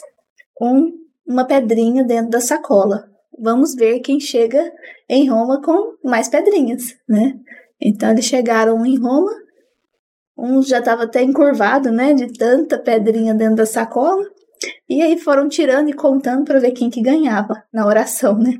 com 0.58 0.90
uma 1.26 1.46
pedrinha 1.46 2.02
dentro 2.04 2.30
da 2.30 2.40
sacola. 2.40 3.04
Vamos 3.40 3.74
ver 3.74 4.00
quem 4.00 4.18
chega 4.18 4.72
em 5.08 5.28
Roma 5.28 5.62
com 5.62 5.94
mais 6.02 6.28
pedrinhas, 6.28 6.96
né? 7.08 7.34
Então 7.80 8.10
eles 8.10 8.24
chegaram 8.24 8.84
em 8.84 8.98
Roma, 8.98 9.30
um 10.36 10.60
já 10.60 10.80
estava 10.80 11.04
até 11.04 11.22
encurvado, 11.22 11.92
né, 11.92 12.12
de 12.12 12.32
tanta 12.32 12.78
pedrinha 12.78 13.34
dentro 13.34 13.56
da 13.56 13.66
sacola. 13.66 14.24
E 14.88 15.00
aí 15.00 15.16
foram 15.16 15.48
tirando 15.48 15.88
e 15.88 15.92
contando 15.92 16.44
para 16.44 16.58
ver 16.58 16.72
quem 16.72 16.90
que 16.90 17.00
ganhava 17.00 17.62
na 17.72 17.86
oração, 17.86 18.36
né? 18.36 18.54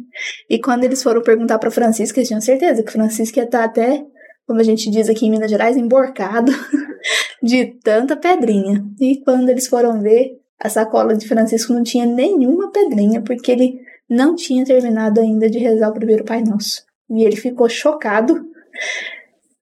E 0.49 0.61
quando 0.61 0.85
eles 0.85 1.03
foram 1.03 1.23
perguntar 1.23 1.59
para 1.59 1.73
Francisco, 1.73 2.19
eles 2.19 2.29
tinham 2.29 2.41
certeza 2.41 2.85
que 2.85 2.93
Francisco 2.93 3.39
ia 3.39 3.45
estar 3.45 3.61
tá 3.61 3.65
até, 3.65 4.05
como 4.47 4.61
a 4.61 4.63
gente 4.63 4.91
diz 4.91 5.09
aqui 5.09 5.27
em 5.27 5.31
Minas 5.31 5.51
Gerais, 5.51 5.77
emborcado 5.77 6.53
de 7.43 7.79
tanta 7.83 8.17
pedrinha. 8.17 8.85
E 9.01 9.21
quando 9.25 9.49
eles 9.49 9.67
foram 9.67 10.01
ver, 10.01 10.38
a 10.61 10.69
sacola 10.69 11.17
de 11.17 11.27
Francisco 11.29 11.73
não 11.73 11.83
tinha 11.83 12.05
nenhuma 12.05 12.71
pedrinha, 12.73 13.23
porque 13.23 13.53
ele 13.53 13.81
não 14.09 14.35
tinha 14.35 14.65
terminado 14.65 15.21
ainda 15.21 15.49
de 15.49 15.59
rezar 15.59 15.91
o 15.91 15.95
primeiro 15.95 16.25
Pai 16.25 16.43
Nosso. 16.43 16.83
E 17.11 17.25
ele 17.25 17.37
ficou 17.37 17.69
chocado, 17.69 18.45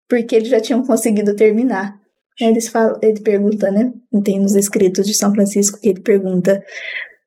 porque 0.09 0.37
eles 0.37 0.49
já 0.49 0.61
tinham 0.61 0.85
conseguido 0.85 1.35
terminar. 1.35 1.99
Eles 2.41 2.69
falam, 2.69 2.99
ele 3.03 3.21
pergunta, 3.21 3.71
né? 3.71 3.93
Tem 4.25 4.41
nos 4.41 4.55
escritos 4.55 5.07
de 5.07 5.15
São 5.15 5.33
Francisco 5.33 5.81
que 5.81 5.89
ele 5.89 6.01
pergunta 6.01 6.63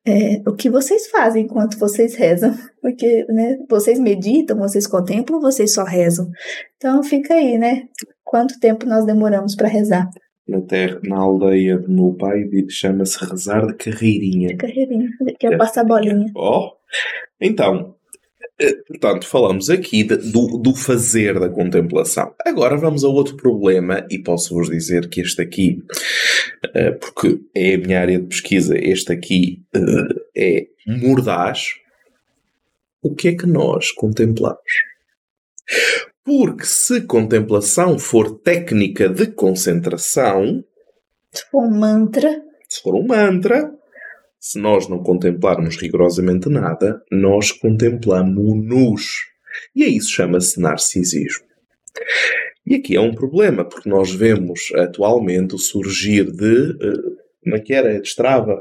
é, 0.06 0.40
o 0.48 0.54
que 0.54 0.70
vocês 0.70 1.08
fazem 1.08 1.44
enquanto 1.44 1.78
vocês 1.78 2.14
rezam? 2.14 2.54
Porque, 2.80 3.26
né, 3.28 3.58
vocês 3.68 3.98
meditam, 3.98 4.58
vocês 4.58 4.86
contemplam, 4.86 5.40
vocês 5.40 5.74
só 5.74 5.84
rezam. 5.84 6.28
Então 6.76 7.02
fica 7.02 7.34
aí, 7.34 7.58
né? 7.58 7.82
Quanto 8.24 8.58
tempo 8.58 8.86
nós 8.86 9.04
demoramos 9.04 9.54
para 9.54 9.68
rezar? 9.68 10.08
Na 10.50 10.60
terra, 10.60 11.00
na 11.04 11.16
aldeia 11.16 11.78
do 11.78 11.90
meu 11.90 12.12
pai, 12.14 12.44
chama-se 12.68 13.24
rezar 13.24 13.66
de 13.66 13.74
carreirinha. 13.74 14.48
De 14.48 14.56
carreirinha, 14.56 15.08
que 15.38 15.46
é 15.46 15.56
passar 15.56 15.84
bolinha. 15.84 16.26
Oh, 16.34 16.72
então, 17.40 17.94
eh, 18.60 18.74
portanto, 18.86 19.26
falamos 19.26 19.70
aqui 19.70 20.04
de, 20.04 20.16
do, 20.16 20.58
do 20.58 20.74
fazer 20.74 21.38
da 21.38 21.48
contemplação. 21.48 22.34
Agora 22.44 22.76
vamos 22.76 23.04
a 23.04 23.08
outro 23.08 23.36
problema, 23.36 24.06
e 24.10 24.18
posso-vos 24.18 24.68
dizer 24.68 25.08
que 25.08 25.22
este 25.22 25.40
aqui, 25.40 25.82
eh, 26.74 26.90
porque 26.90 27.40
é 27.54 27.74
a 27.74 27.78
minha 27.78 28.00
área 28.00 28.18
de 28.18 28.26
pesquisa, 28.26 28.76
este 28.76 29.12
aqui 29.12 29.62
eh, 29.74 30.20
é 30.36 30.66
mordaz. 30.86 31.68
O 33.02 33.14
que 33.14 33.28
é 33.28 33.34
que 33.34 33.46
nós 33.46 33.92
contemplamos? 33.92 34.60
Porque 36.30 36.64
se 36.64 37.00
contemplação 37.00 37.98
for 37.98 38.38
técnica 38.38 39.08
de 39.08 39.32
concentração. 39.32 40.62
Se 41.32 41.44
for 41.50 41.64
um 41.64 41.76
mantra. 41.76 42.40
Se 42.68 42.80
for 42.80 42.94
um 42.94 43.04
mantra. 43.04 43.68
Se 44.38 44.56
nós 44.56 44.88
não 44.88 45.02
contemplarmos 45.02 45.76
rigorosamente 45.76 46.48
nada, 46.48 47.02
nós 47.10 47.50
contemplamos-nos. 47.50 49.24
E 49.74 49.84
isso 49.84 50.12
chama-se 50.12 50.60
narcisismo. 50.60 51.44
E 52.64 52.76
aqui 52.76 52.94
é 52.94 53.00
um 53.00 53.12
problema, 53.12 53.64
porque 53.64 53.88
nós 53.88 54.12
vemos 54.14 54.72
atualmente 54.76 55.56
o 55.56 55.58
surgir 55.58 56.30
de. 56.30 56.70
Uh, 56.70 57.16
como 57.42 57.56
é 57.56 57.58
que 57.58 57.74
era? 57.74 58.00
Destrava? 58.00 58.56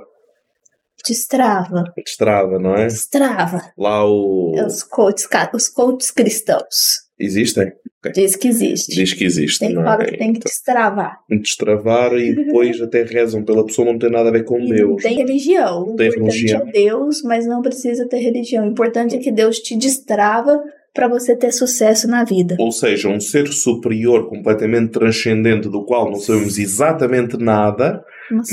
Destrava. 1.05 1.83
Destrava, 1.95 2.57
não 2.57 2.73
é? 2.73 2.87
Destrava. 2.87 3.71
Lá 3.77 4.03
o. 4.03 4.55
Os 4.65 4.81
coaches, 4.81 5.27
os 5.53 5.69
coaches 5.69 6.09
cristãos. 6.09 7.08
Existem? 7.19 7.71
Diz 8.15 8.35
que 8.37 8.47
existe. 8.47 8.95
Diz 8.95 9.13
que 9.13 9.25
existe, 9.25 9.59
Tem 9.59 9.69
que 9.69 9.75
não 9.75 9.83
falar 9.83 10.03
é? 10.03 10.05
que 10.05 10.17
tem 10.17 10.31
que 10.31 10.39
destravar. 10.39 11.17
Destravar 11.29 12.13
e 12.13 12.33
depois 12.33 12.79
até 12.81 13.03
rezam 13.03 13.43
pela 13.43 13.65
pessoa, 13.65 13.91
não 13.91 13.99
tem 13.99 14.09
nada 14.09 14.29
a 14.29 14.31
ver 14.31 14.45
com 14.45 14.57
E 14.57 14.69
não 14.69 14.75
Deus. 14.75 15.03
tem 15.03 15.17
religião. 15.17 15.81
O 15.83 15.95
Tem 15.97 16.07
importante 16.07 16.35
religião. 16.37 16.61
é 16.67 16.71
Deus, 16.71 17.21
mas 17.23 17.45
não 17.45 17.61
precisa 17.61 18.07
ter 18.07 18.19
religião. 18.19 18.65
O 18.65 18.71
importante 18.71 19.15
é 19.15 19.19
que 19.19 19.31
Deus 19.31 19.59
te 19.59 19.75
destrava 19.77 20.63
para 20.93 21.07
você 21.09 21.35
ter 21.35 21.51
sucesso 21.51 22.07
na 22.07 22.23
vida. 22.23 22.55
Ou 22.57 22.71
seja, 22.71 23.09
um 23.09 23.19
ser 23.19 23.47
superior, 23.49 24.27
completamente 24.29 24.91
transcendente, 24.91 25.67
do 25.69 25.83
qual 25.83 26.09
não 26.09 26.19
sabemos 26.19 26.57
exatamente 26.57 27.37
nada, 27.37 28.01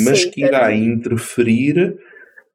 mas 0.05 0.25
que 0.25 0.43
irá 0.45 0.75
interferir 0.75 1.97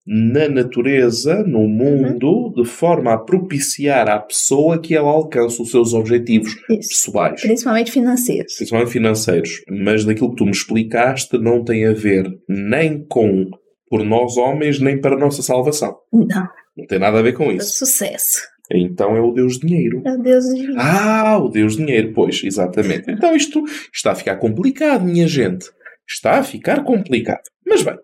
na 0.05 0.49
natureza, 0.49 1.43
no 1.43 1.67
mundo, 1.67 2.51
de 2.55 2.65
forma 2.65 3.13
a 3.13 3.17
propiciar 3.17 4.09
à 4.09 4.19
pessoa 4.19 4.79
que 4.81 4.95
ela 4.95 5.09
alcance 5.09 5.61
os 5.61 5.69
seus 5.69 5.93
objetivos 5.93 6.55
Isso. 6.69 6.89
pessoais, 6.89 7.41
Principalmente 7.41 7.91
financeiros. 7.91 8.55
principalmente 8.55 8.91
financeiros. 8.91 9.49
Mas 9.69 10.03
daquilo 10.03 10.31
que 10.31 10.37
tu 10.37 10.45
me 10.45 10.51
explicaste, 10.51 11.37
não 11.37 11.63
tem 11.63 11.85
a 11.85 11.93
ver 11.93 12.27
nem 12.49 13.05
com 13.07 13.45
por 13.89 14.03
nós 14.03 14.37
homens, 14.37 14.79
nem 14.79 14.99
para 14.99 15.15
a 15.15 15.19
nossa 15.19 15.41
salvação. 15.43 15.95
Não, 16.11 16.47
Não 16.77 16.85
tem 16.87 16.97
nada 16.97 17.19
a 17.19 17.21
ver 17.21 17.33
com 17.33 17.51
é 17.51 17.55
isso. 17.55 17.85
sucesso. 17.85 18.41
Então 18.73 19.17
é 19.17 19.21
o 19.21 19.33
Deus 19.33 19.59
Dinheiro. 19.59 20.01
Meu 20.01 20.17
Deus 20.21 20.45
do 20.45 20.55
céu. 20.57 20.75
Ah, 20.77 21.37
o 21.37 21.49
Deus 21.49 21.75
Dinheiro, 21.75 22.13
pois, 22.13 22.41
exatamente. 22.43 23.03
Então 23.11 23.35
isto 23.35 23.61
está 23.93 24.11
a 24.13 24.15
ficar 24.15 24.37
complicado, 24.37 25.03
minha 25.03 25.27
gente. 25.27 25.65
Está 26.09 26.39
a 26.39 26.43
ficar 26.43 26.83
complicado. 26.85 27.41
Mas 27.67 27.83
bem, 27.83 27.95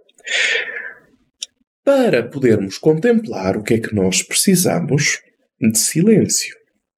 para 1.87 2.21
podermos 2.21 2.77
contemplar 2.77 3.55
o 3.55 3.63
que 3.63 3.75
é 3.75 3.79
que 3.79 3.95
nós 3.95 4.21
precisamos 4.21 5.21
de 5.57 5.79
silêncio. 5.79 6.53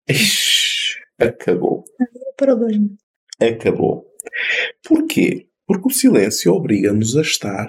Ixi, 0.09 0.95
acabou. 1.19 1.83
problema. 2.35 2.89
Acabou. 3.39 4.07
Porquê? 4.83 5.47
Porque 5.67 5.87
o 5.87 5.91
silêncio 5.91 6.51
obriga-nos 6.51 7.15
a 7.15 7.21
estar, 7.21 7.67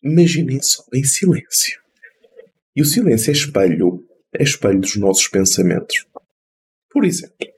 imaginem 0.00 0.62
só, 0.62 0.84
em 0.94 1.02
silêncio. 1.02 1.82
E 2.76 2.82
o 2.82 2.84
silêncio 2.84 3.30
é 3.30 3.32
espelho, 3.32 4.06
é 4.32 4.44
espelho 4.44 4.78
dos 4.78 4.94
nossos 4.94 5.26
pensamentos. 5.26 6.06
Por 6.88 7.04
exemplo, 7.04 7.48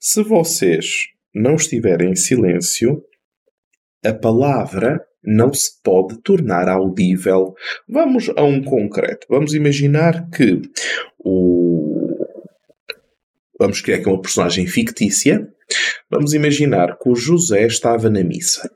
se 0.00 0.20
vocês 0.24 1.10
não 1.32 1.54
estiverem 1.54 2.10
em 2.10 2.16
silêncio, 2.16 3.04
a 4.04 4.12
palavra 4.12 5.00
não 5.24 5.52
se 5.52 5.80
pode 5.82 6.18
tornar 6.18 6.68
audível. 6.68 7.54
Vamos 7.88 8.30
a 8.36 8.42
um 8.42 8.62
concreto. 8.62 9.26
Vamos 9.28 9.54
imaginar 9.54 10.28
que 10.30 10.62
o. 11.18 12.10
Vamos 13.58 13.80
criar 13.80 13.98
aqui 13.98 14.08
uma 14.08 14.20
personagem 14.20 14.66
fictícia. 14.66 15.48
Vamos 16.10 16.34
imaginar 16.34 16.98
que 16.98 17.08
o 17.08 17.14
José 17.14 17.66
estava 17.66 18.10
na 18.10 18.22
missa. 18.22 18.70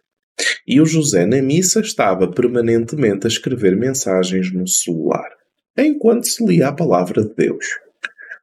E 0.66 0.80
o 0.80 0.86
José 0.86 1.26
na 1.26 1.42
missa 1.42 1.80
estava 1.80 2.30
permanentemente 2.30 3.26
a 3.26 3.28
escrever 3.28 3.76
mensagens 3.76 4.52
no 4.52 4.68
celular, 4.68 5.28
enquanto 5.76 6.28
se 6.28 6.44
lia 6.44 6.68
a 6.68 6.72
palavra 6.72 7.22
de 7.22 7.34
Deus. 7.34 7.66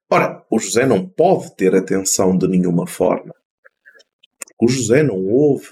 Ora, 0.09 0.43
o 0.49 0.59
José 0.59 0.85
não 0.85 1.07
pode 1.07 1.55
ter 1.55 1.73
atenção 1.75 2.37
de 2.37 2.47
nenhuma 2.47 2.85
forma. 2.85 3.33
O 4.61 4.67
José 4.67 5.03
não 5.03 5.23
ouve. 5.25 5.69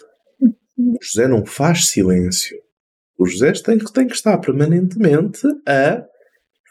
O 0.78 0.98
José 1.02 1.28
não 1.28 1.46
faz 1.46 1.88
silêncio. 1.88 2.58
O 3.18 3.26
José 3.26 3.52
tem 3.54 3.78
que, 3.78 3.92
tem 3.92 4.08
que 4.08 4.16
estar 4.16 4.38
permanentemente 4.40 5.42
a 5.68 6.04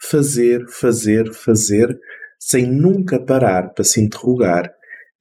fazer, 0.01 0.67
fazer, 0.67 1.33
fazer, 1.33 1.99
sem 2.37 2.69
nunca 2.69 3.19
parar 3.19 3.73
para 3.73 3.83
se 3.83 4.01
interrogar. 4.01 4.73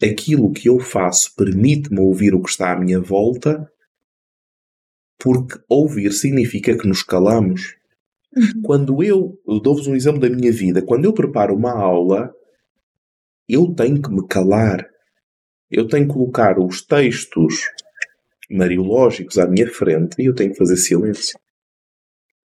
Aquilo 0.02 0.52
que 0.52 0.68
eu 0.68 0.80
faço 0.80 1.34
permite-me 1.36 2.00
ouvir 2.00 2.34
o 2.34 2.42
que 2.42 2.50
está 2.50 2.72
à 2.72 2.78
minha 2.78 3.00
volta, 3.00 3.70
porque 5.16 5.60
ouvir 5.68 6.12
significa 6.12 6.76
que 6.76 6.88
nos 6.88 7.04
calamos. 7.04 7.76
Quando 8.64 9.04
eu, 9.04 9.38
eu 9.46 9.60
dou-vos 9.60 9.86
um 9.86 9.94
exemplo 9.94 10.20
da 10.20 10.28
minha 10.28 10.50
vida, 10.50 10.82
quando 10.82 11.04
eu 11.04 11.12
preparo 11.12 11.54
uma 11.54 11.72
aula, 11.72 12.34
eu 13.48 13.72
tenho 13.74 14.02
que 14.02 14.10
me 14.10 14.26
calar. 14.26 14.84
Eu 15.70 15.86
tenho 15.86 16.06
que 16.06 16.12
colocar 16.12 16.58
os 16.58 16.82
textos 16.82 17.68
mariológicos 18.52 19.38
à 19.38 19.46
minha 19.46 19.68
frente 19.68 20.20
e 20.20 20.26
eu 20.26 20.34
tenho 20.34 20.52
que 20.52 20.58
fazer 20.58 20.76
silêncio. 20.76 21.38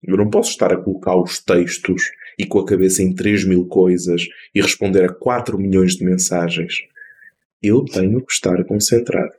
Eu 0.02 0.16
não 0.16 0.30
posso 0.30 0.50
estar 0.50 0.72
a 0.72 0.76
colocar 0.76 1.16
os 1.16 1.42
textos 1.42 2.10
e 2.38 2.46
com 2.46 2.60
a 2.60 2.66
cabeça 2.66 3.02
em 3.02 3.14
3 3.14 3.44
mil 3.44 3.66
coisas 3.66 4.22
e 4.54 4.60
responder 4.60 5.04
a 5.04 5.12
4 5.12 5.58
milhões 5.58 5.96
de 5.96 6.04
mensagens. 6.04 6.74
Eu 7.62 7.84
tenho 7.84 8.24
que 8.24 8.32
estar 8.32 8.62
concentrado. 8.64 9.32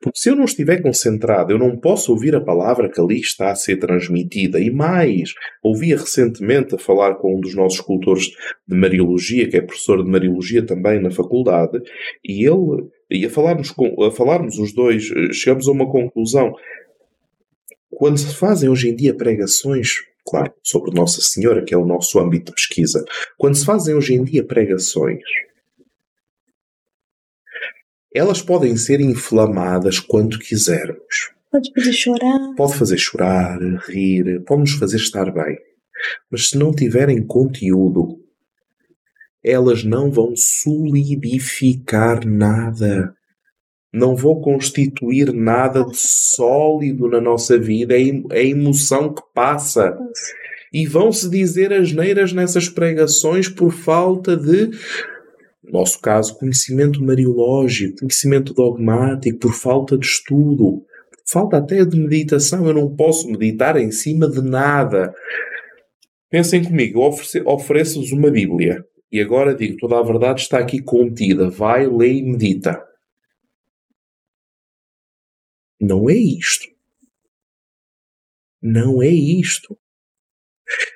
Porque 0.00 0.18
se 0.18 0.30
eu 0.30 0.36
não 0.36 0.44
estiver 0.44 0.82
concentrado, 0.82 1.52
eu 1.52 1.58
não 1.58 1.76
posso 1.76 2.12
ouvir 2.12 2.34
a 2.34 2.40
palavra 2.40 2.90
que 2.90 3.00
ali 3.00 3.20
está 3.20 3.50
a 3.50 3.54
ser 3.54 3.76
transmitida. 3.76 4.58
E 4.58 4.70
mais, 4.70 5.32
ouvia 5.62 5.96
recentemente 5.96 6.74
a 6.74 6.78
falar 6.78 7.14
com 7.16 7.36
um 7.36 7.40
dos 7.40 7.54
nossos 7.54 7.78
escultores 7.78 8.30
de 8.66 8.76
Mariologia, 8.76 9.48
que 9.48 9.56
é 9.56 9.60
professor 9.60 10.02
de 10.02 10.10
Mariologia 10.10 10.64
também 10.64 11.00
na 11.00 11.10
faculdade, 11.10 11.80
e 12.24 12.46
ele 12.46 12.88
ia 13.10 13.30
falarmos, 13.30 13.70
com, 13.70 14.02
a 14.04 14.10
falarmos 14.10 14.58
os 14.58 14.72
dois, 14.72 15.10
eh, 15.10 15.32
chegamos 15.32 15.68
a 15.68 15.72
uma 15.72 15.90
conclusão. 15.90 16.52
Quando 17.90 18.18
se 18.18 18.34
fazem 18.34 18.68
hoje 18.68 18.88
em 18.88 18.96
dia 18.96 19.14
pregações, 19.14 19.96
claro, 20.24 20.52
sobre 20.62 20.94
Nossa 20.94 21.20
Senhora, 21.20 21.64
que 21.64 21.74
é 21.74 21.76
o 21.76 21.84
nosso 21.84 22.18
âmbito 22.20 22.46
de 22.46 22.52
pesquisa, 22.52 23.04
quando 23.36 23.56
se 23.56 23.64
fazem 23.64 23.94
hoje 23.94 24.14
em 24.14 24.24
dia 24.24 24.44
pregações, 24.44 25.20
elas 28.14 28.42
podem 28.42 28.76
ser 28.76 29.00
inflamadas 29.00 30.00
quando 30.00 30.38
quisermos. 30.38 31.30
Pode 31.50 31.70
fazer 31.74 31.92
chorar. 31.92 32.54
Pode 32.56 32.76
fazer 32.76 32.98
chorar, 32.98 33.58
rir, 33.88 34.42
pode 34.44 34.60
nos 34.60 34.72
fazer 34.72 34.96
estar 34.96 35.32
bem. 35.32 35.58
Mas 36.30 36.48
se 36.48 36.58
não 36.58 36.72
tiverem 36.72 37.24
conteúdo, 37.24 38.20
elas 39.42 39.84
não 39.84 40.10
vão 40.10 40.34
solidificar 40.36 42.26
nada. 42.26 43.14
Não 43.92 44.14
vão 44.14 44.40
constituir 44.40 45.32
nada 45.32 45.84
de 45.84 45.96
sólido 45.96 47.08
na 47.08 47.20
nossa 47.20 47.58
vida. 47.58 47.94
É 47.98 48.38
a 48.38 48.42
emoção 48.42 49.12
que 49.12 49.22
passa. 49.34 49.98
E 50.72 50.86
vão-se 50.86 51.28
dizer 51.28 51.72
asneiras 51.72 52.32
nessas 52.32 52.68
pregações 52.68 53.48
por 53.48 53.72
falta 53.72 54.36
de 54.36 54.70
no 55.72 55.78
nosso 55.78 56.00
caso, 56.00 56.36
conhecimento 56.36 57.02
mariológico, 57.02 58.00
conhecimento 58.00 58.52
dogmático, 58.52 59.38
por 59.38 59.54
falta 59.54 59.96
de 59.96 60.04
estudo, 60.04 60.84
falta 61.26 61.58
até 61.58 61.84
de 61.84 61.96
meditação. 61.96 62.66
Eu 62.66 62.74
não 62.74 62.94
posso 62.94 63.30
meditar 63.30 63.76
em 63.76 63.90
cima 63.92 64.28
de 64.28 64.42
nada. 64.42 65.14
Pensem 66.28 66.64
comigo, 66.64 67.00
ofereço-vos 67.46 68.12
uma 68.12 68.30
Bíblia 68.30 68.84
e 69.10 69.20
agora 69.20 69.54
digo: 69.54 69.76
toda 69.78 69.98
a 69.98 70.02
verdade 70.02 70.42
está 70.42 70.58
aqui 70.58 70.82
contida. 70.82 71.48
Vai, 71.48 71.86
lê 71.86 72.14
e 72.14 72.22
medita. 72.22 72.84
Não 75.80 76.10
é 76.10 76.14
isto. 76.14 76.68
Não 78.60 79.02
é 79.02 79.08
isto. 79.08 79.78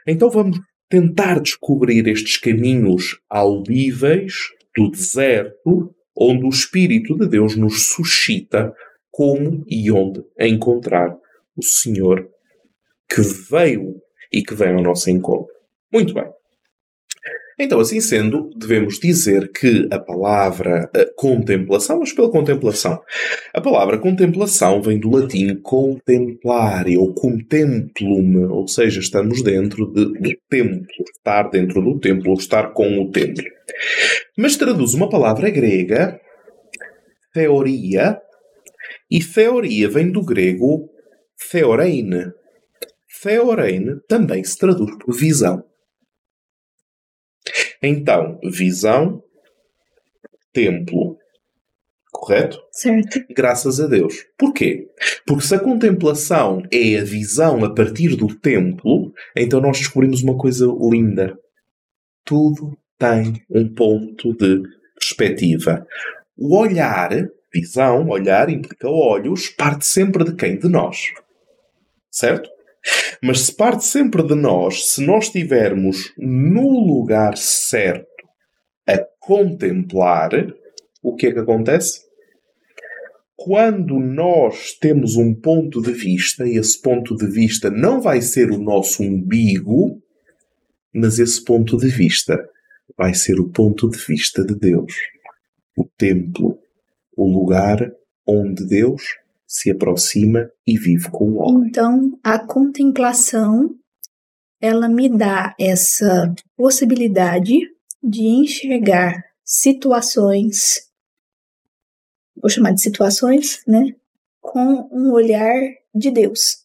Então 0.06 0.28
vamos 0.28 0.58
tentar 0.88 1.40
descobrir 1.40 2.06
estes 2.06 2.36
caminhos 2.36 3.18
audíveis 3.30 4.34
do 4.76 4.90
deserto, 4.90 5.94
onde 6.16 6.44
o 6.44 6.48
Espírito 6.48 7.16
de 7.16 7.28
Deus 7.28 7.56
nos 7.56 7.88
suscita 7.88 8.72
como 9.10 9.64
e 9.68 9.90
onde 9.90 10.22
encontrar 10.38 11.16
o 11.56 11.62
Senhor 11.62 12.28
que 13.08 13.20
veio 13.20 14.00
e 14.32 14.42
que 14.42 14.54
vem 14.54 14.74
ao 14.74 14.82
nosso 14.82 15.08
encontro. 15.10 15.52
Muito 15.92 16.12
bem. 16.12 16.26
Então, 17.58 17.78
assim 17.78 18.00
sendo, 18.00 18.50
devemos 18.56 18.98
dizer 18.98 19.52
que 19.52 19.86
a 19.88 19.98
palavra 19.98 20.90
eh, 20.92 21.08
contemplação, 21.16 22.00
mas 22.00 22.12
pela 22.12 22.28
contemplação, 22.28 23.00
a 23.52 23.60
palavra 23.60 23.98
contemplação 23.98 24.82
vem 24.82 24.98
do 24.98 25.08
latim 25.08 25.54
contemplare 25.62 26.98
ou 26.98 27.14
contemplum, 27.14 28.50
ou 28.50 28.66
seja, 28.66 28.98
estamos 28.98 29.40
dentro 29.40 29.86
de, 29.92 30.04
do 30.06 30.36
templo, 30.50 30.84
estar 31.16 31.48
dentro 31.48 31.80
do 31.80 32.00
templo, 32.00 32.32
ou 32.32 32.36
estar 32.36 32.72
com 32.72 32.98
o 33.00 33.12
templo. 33.12 33.44
Mas 34.36 34.56
traduz 34.56 34.94
uma 34.94 35.08
palavra 35.08 35.50
grega, 35.50 36.20
theoria, 37.32 38.20
e 39.10 39.22
theoria 39.22 39.88
vem 39.88 40.10
do 40.10 40.24
grego 40.24 40.90
theorein. 41.50 42.32
Theorein 43.22 44.00
também 44.08 44.42
se 44.42 44.58
traduz 44.58 44.96
por 44.98 45.14
visão. 45.14 45.64
Então, 47.82 48.38
visão, 48.42 49.22
templo, 50.52 51.18
Correto? 52.14 52.58
Certo. 52.70 53.26
Graças 53.34 53.80
a 53.80 53.88
Deus. 53.88 54.24
Porquê? 54.38 54.86
Porque 55.26 55.44
se 55.44 55.54
a 55.56 55.58
contemplação 55.58 56.62
é 56.72 56.96
a 56.96 57.04
visão 57.04 57.64
a 57.64 57.74
partir 57.74 58.14
do 58.14 58.28
templo, 58.38 59.12
então 59.36 59.60
nós 59.60 59.78
descobrimos 59.78 60.22
uma 60.22 60.38
coisa 60.38 60.64
linda. 60.90 61.36
Tudo 62.24 62.78
tem 62.98 63.42
um 63.50 63.72
ponto 63.74 64.34
de 64.34 64.62
perspectiva. 64.94 65.86
O 66.36 66.56
olhar, 66.56 67.10
visão, 67.52 68.08
olhar 68.08 68.48
implica 68.48 68.88
olhos, 68.88 69.48
parte 69.48 69.86
sempre 69.86 70.24
de 70.24 70.34
quem? 70.34 70.58
De 70.58 70.68
nós. 70.68 71.12
Certo? 72.10 72.48
Mas 73.22 73.40
se 73.40 73.54
parte 73.54 73.84
sempre 73.84 74.22
de 74.22 74.34
nós, 74.34 74.90
se 74.90 75.02
nós 75.02 75.26
estivermos 75.26 76.12
no 76.18 76.84
lugar 76.86 77.36
certo 77.36 78.06
a 78.86 78.98
contemplar, 79.18 80.30
o 81.02 81.14
que 81.14 81.28
é 81.28 81.32
que 81.32 81.38
acontece? 81.38 82.04
Quando 83.36 83.98
nós 83.98 84.72
temos 84.78 85.16
um 85.16 85.34
ponto 85.34 85.82
de 85.82 85.92
vista, 85.92 86.46
e 86.46 86.56
esse 86.56 86.80
ponto 86.80 87.16
de 87.16 87.26
vista 87.26 87.70
não 87.70 88.00
vai 88.00 88.20
ser 88.20 88.50
o 88.50 88.58
nosso 88.58 89.02
umbigo, 89.02 90.00
mas 90.94 91.18
esse 91.18 91.42
ponto 91.42 91.76
de 91.76 91.88
vista 91.88 92.48
vai 92.96 93.14
ser 93.14 93.40
o 93.40 93.48
ponto 93.48 93.88
de 93.88 93.98
vista 93.98 94.44
de 94.44 94.54
Deus. 94.54 94.92
O 95.76 95.84
templo, 95.96 96.58
o 97.16 97.26
lugar 97.26 97.92
onde 98.26 98.66
Deus 98.66 99.02
se 99.46 99.70
aproxima 99.70 100.50
e 100.66 100.78
vive 100.78 101.10
com 101.10 101.30
o 101.30 101.36
homem. 101.36 101.68
Então, 101.68 102.18
a 102.22 102.38
contemplação 102.38 103.74
ela 104.60 104.88
me 104.88 105.08
dá 105.08 105.54
essa 105.60 106.34
possibilidade 106.56 107.58
de 108.02 108.22
enxergar 108.22 109.22
situações 109.44 110.84
vou 112.44 112.50
chamar 112.50 112.72
de 112.72 112.82
situações, 112.82 113.62
né? 113.66 113.94
Com 114.38 114.86
um 114.92 115.12
olhar 115.12 115.58
de 115.94 116.10
Deus. 116.10 116.64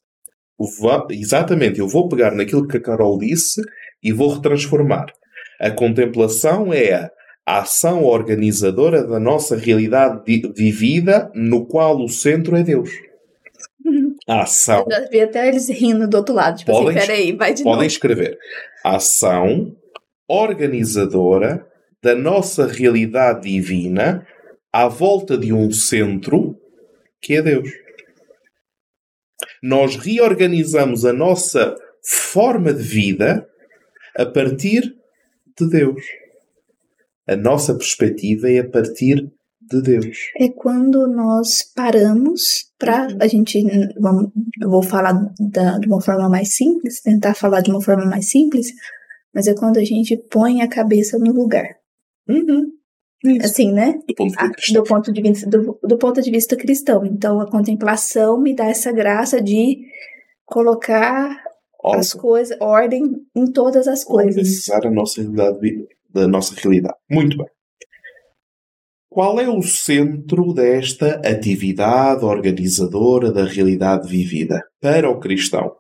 Exatamente, 1.10 1.80
eu 1.80 1.88
vou 1.88 2.10
pegar 2.10 2.36
naquilo 2.36 2.68
que 2.68 2.76
a 2.76 2.82
Carol 2.82 3.18
disse 3.18 3.62
e 4.04 4.12
vou 4.12 4.34
retransformar. 4.34 5.06
A 5.60 5.72
contemplação 5.72 6.74
é 6.74 7.12
a 7.46 7.60
ação 7.60 8.04
organizadora 8.04 9.04
da 9.04 9.20
nossa 9.20 9.58
realidade 9.58 10.22
vivida, 10.56 11.32
no 11.34 11.66
qual 11.66 11.98
o 12.00 12.08
centro 12.08 12.56
é 12.56 12.64
Deus. 12.64 12.90
A 14.28 14.44
ação. 14.44 14.86
Eu 14.90 15.10
vi 15.10 15.22
até 15.22 15.48
eles 15.48 15.68
rindo 15.70 16.08
do 16.08 16.18
outro 16.18 16.36
lado. 16.36 16.60
Tipo 16.60 16.72
assim, 16.72 16.84
podem, 16.84 16.98
assim, 16.98 17.08
peraí, 17.08 17.32
vai 17.36 17.54
de 17.54 17.64
Podem 17.64 17.78
novo. 17.78 17.88
escrever. 17.88 18.38
A 18.86 18.98
ação 18.98 19.76
organizadora 20.28 21.66
da 22.02 22.16
nossa 22.16 22.68
realidade 22.68 23.50
divina 23.50 24.26
à 24.72 24.88
volta 24.88 25.36
de 25.36 25.52
um 25.52 25.72
centro 25.72 26.56
que 27.20 27.34
é 27.34 27.42
Deus. 27.42 27.68
Nós 29.62 29.96
reorganizamos 29.96 31.04
a 31.04 31.12
nossa 31.12 31.76
forma 32.06 32.72
de 32.72 32.84
vida 32.84 33.50
a 34.16 34.26
partir 34.26 34.99
de 35.60 35.70
Deus. 35.70 36.02
A 37.28 37.36
nossa 37.36 37.76
perspectiva 37.76 38.50
é 38.50 38.60
a 38.60 38.68
partir 38.68 39.32
de 39.62 39.82
Deus. 39.82 40.18
É 40.40 40.50
quando 40.50 41.08
nós 41.08 41.64
paramos 41.76 42.72
para 42.78 43.08
a 43.20 43.28
gente, 43.28 43.64
vamos, 44.00 44.32
eu 44.62 44.70
vou 44.70 44.82
falar 44.82 45.14
da, 45.40 45.78
de 45.78 45.88
uma 45.88 46.02
forma 46.02 46.28
mais 46.28 46.56
simples, 46.56 47.02
tentar 47.02 47.36
falar 47.36 47.62
de 47.62 47.70
uma 47.70 47.82
forma 47.82 48.06
mais 48.06 48.30
simples, 48.30 48.68
mas 49.34 49.48
é 49.48 49.54
quando 49.54 49.78
a 49.78 49.84
gente 49.84 50.18
põe 50.18 50.62
a 50.62 50.68
cabeça 50.68 51.20
no 51.20 51.32
lugar. 51.32 51.68
Uhum. 52.28 52.72
Isso. 53.24 53.46
Assim, 53.46 53.72
né? 53.72 54.00
Do 54.08 54.16
ponto, 54.16 54.36
ah, 54.38 54.52
do, 54.74 54.84
ponto 54.84 55.14
de 55.14 55.22
vista, 55.22 55.50
do, 55.50 55.80
do 55.84 55.98
ponto 55.98 56.22
de 56.22 56.32
vista 56.32 56.56
cristão. 56.56 57.06
Então, 57.06 57.40
a 57.42 57.52
contemplação 57.52 58.40
me 58.40 58.56
dá 58.56 58.66
essa 58.66 58.92
graça 58.92 59.42
de 59.42 59.78
colocar 60.46 61.44
ordem. 61.84 62.00
as 62.00 62.14
coisas, 62.14 62.58
ordem 62.60 63.04
em 63.36 63.52
todas 63.52 63.88
as 63.88 64.04
coisas. 64.04 64.38
Organizar 64.38 64.86
a 64.86 64.92
nossa 64.92 65.22
realidade, 65.22 65.88
da 66.10 66.28
nossa 66.28 66.56
realidade. 66.56 66.98
Muito 67.10 67.38
bem. 67.38 67.48
Qual 69.10 69.40
é 69.40 69.50
o 69.50 69.62
centro 69.64 70.54
desta 70.54 71.20
atividade 71.26 72.24
organizadora 72.24 73.32
da 73.32 73.44
realidade 73.44 74.08
vivida 74.08 74.64
para 74.80 75.10
o 75.10 75.20
cristão? 75.20 75.76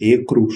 É 0.00 0.14
a 0.14 0.24
cruz. 0.24 0.54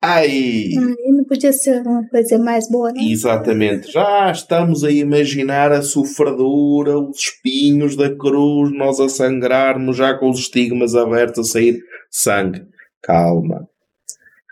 Ai! 0.00 0.68
Ai, 0.76 1.12
não 1.12 1.24
podia 1.24 1.52
ser 1.52 1.80
uma 1.80 2.06
coisa 2.08 2.38
mais 2.38 2.70
boa, 2.70 2.92
né? 2.92 3.00
Exatamente. 3.04 3.90
Já 3.90 4.30
estamos 4.30 4.84
a 4.84 4.90
imaginar 4.90 5.72
a 5.72 5.82
sofredura, 5.82 6.98
os 6.98 7.18
espinhos 7.18 7.96
da 7.96 8.14
cruz, 8.14 8.70
nós 8.72 9.00
a 9.00 9.08
sangrarmos, 9.08 9.96
já 9.96 10.14
com 10.16 10.28
os 10.28 10.38
estigmas 10.38 10.94
abertos 10.94 11.48
a 11.48 11.52
sair 11.52 11.82
sangue. 12.16 12.66
Calma. 13.02 13.68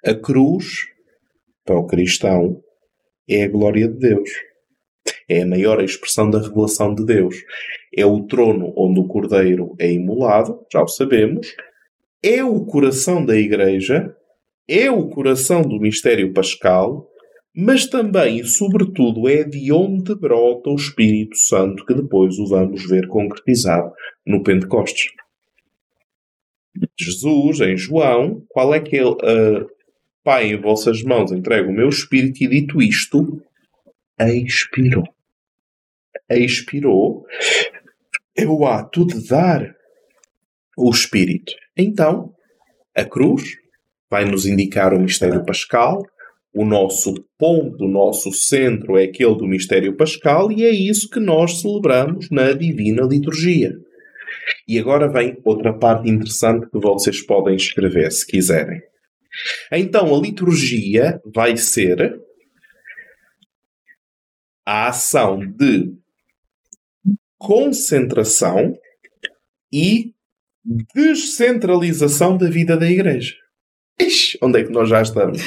A 0.05 0.15
cruz, 0.15 0.87
para 1.65 1.79
o 1.79 1.87
cristão, 1.87 2.63
é 3.29 3.45
a 3.45 3.49
glória 3.49 3.89
de 3.89 3.99
Deus. 3.99 4.31
É 5.29 5.43
a 5.43 5.47
maior 5.47 5.83
expressão 5.83 6.29
da 6.31 6.41
revelação 6.41 6.95
de 6.95 7.05
Deus. 7.05 7.37
É 7.95 8.05
o 8.05 8.27
trono 8.27 8.73
onde 8.77 9.01
o 9.01 9.07
cordeiro 9.07 9.75
é 9.79 9.91
imolado, 9.93 10.67
já 10.73 10.83
o 10.83 10.89
sabemos. 10.89 11.55
É 12.23 12.45
o 12.45 12.65
coração 12.65 13.25
da 13.25 13.37
igreja 13.37 14.15
é 14.69 14.91
o 14.91 15.09
coração 15.09 15.63
do 15.63 15.81
mistério 15.81 16.33
pascal, 16.33 17.09
mas 17.55 17.87
também 17.87 18.39
e 18.39 18.45
sobretudo 18.45 19.29
é 19.29 19.45
de 19.45 19.73
onde 19.73 20.15
brota 20.15 20.71
o 20.71 20.77
Espírito 20.77 21.37
Santo 21.37 21.85
que 21.85 21.95
depois 21.95 22.39
o 22.39 22.47
vamos 22.47 22.89
ver 22.89 23.07
concretizado 23.09 23.93
no 24.27 24.43
Pentecostes. 24.43 25.11
Jesus, 26.99 27.61
em 27.61 27.77
João, 27.77 28.43
qual 28.49 28.75
é 28.75 28.81
que 28.81 28.97
ele, 28.97 29.11
uh, 29.11 29.67
Pai, 30.25 30.47
em 30.47 30.61
vossas 30.61 31.03
mãos 31.03 31.33
entrego 31.33 31.71
o 31.71 31.75
meu 31.75 31.89
Espírito 31.89 32.45
e 32.45 32.49
dito 32.49 32.81
isto, 32.81 33.43
expirou. 34.21 35.05
Expirou 36.31 37.27
é 38.37 38.47
o 38.47 38.65
ato 38.65 39.07
de 39.07 39.27
dar 39.29 39.75
o 40.77 40.91
Espírito. 40.91 41.53
Então, 41.77 42.33
a 42.97 43.05
cruz 43.05 43.43
vai 44.11 44.25
nos 44.25 44.47
indicar 44.47 44.95
o 44.95 45.01
mistério 45.01 45.45
pascal. 45.45 46.03
O 46.55 46.65
nosso 46.65 47.15
ponto, 47.39 47.85
o 47.85 47.89
nosso 47.89 48.33
centro 48.33 48.97
é 48.97 49.05
aquele 49.05 49.35
do 49.35 49.47
mistério 49.47 49.97
pascal 49.97 50.53
e 50.53 50.65
é 50.65 50.71
isso 50.71 51.09
que 51.09 51.21
nós 51.21 51.61
celebramos 51.61 52.31
na 52.31 52.53
divina 52.53 53.03
liturgia. 53.03 53.73
E 54.67 54.79
agora 54.79 55.09
vem 55.09 55.39
outra 55.45 55.73
parte 55.73 56.09
interessante 56.09 56.69
que 56.71 56.79
vocês 56.79 57.25
podem 57.25 57.57
escrever 57.57 58.11
se 58.11 58.27
quiserem. 58.27 58.83
Então 59.71 60.15
a 60.15 60.21
liturgia 60.21 61.21
vai 61.35 61.57
ser 61.57 62.21
a 64.65 64.89
ação 64.89 65.39
de 65.39 65.95
concentração 67.39 68.79
e 69.73 70.15
descentralização 70.65 72.37
da 72.37 72.49
vida 72.49 72.77
da 72.77 72.89
igreja. 72.89 73.35
Ixi, 74.01 74.39
onde 74.43 74.61
é 74.61 74.65
que 74.65 74.71
nós 74.71 74.89
já 74.89 75.03
estamos? 75.03 75.43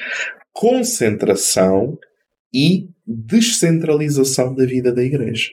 Concentração 0.52 1.98
e 2.52 2.88
descentralização 3.06 4.54
da 4.54 4.64
vida 4.64 4.92
da 4.92 5.02
igreja. 5.02 5.50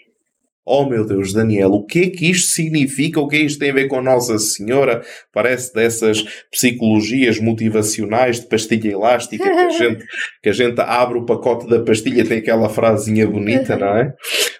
Oh 0.63 0.85
meu 0.85 1.03
Deus, 1.03 1.33
Daniel, 1.33 1.71
o 1.71 1.83
que 1.83 1.99
é 2.03 2.09
que 2.09 2.29
isto 2.29 2.51
significa? 2.51 3.19
O 3.19 3.27
que 3.27 3.35
é 3.35 3.39
que 3.39 3.45
isto 3.45 3.59
tem 3.59 3.71
a 3.71 3.73
ver 3.73 3.87
com 3.87 3.99
Nossa 3.99 4.37
Senhora? 4.37 5.01
Parece 5.33 5.73
dessas 5.73 6.23
psicologias 6.51 7.39
motivacionais 7.39 8.39
de 8.39 8.47
pastilha 8.47 8.91
elástica 8.91 9.43
que 9.43 9.49
a 9.49 9.69
gente, 9.73 10.05
que 10.43 10.49
a 10.49 10.53
gente 10.53 10.79
abre 10.79 11.17
o 11.17 11.25
pacote 11.25 11.67
da 11.67 11.81
pastilha 11.81 12.23
tem 12.23 12.37
aquela 12.37 12.69
frasinha 12.69 13.27
bonita, 13.27 13.75
não 13.75 13.87
é? 13.87 14.13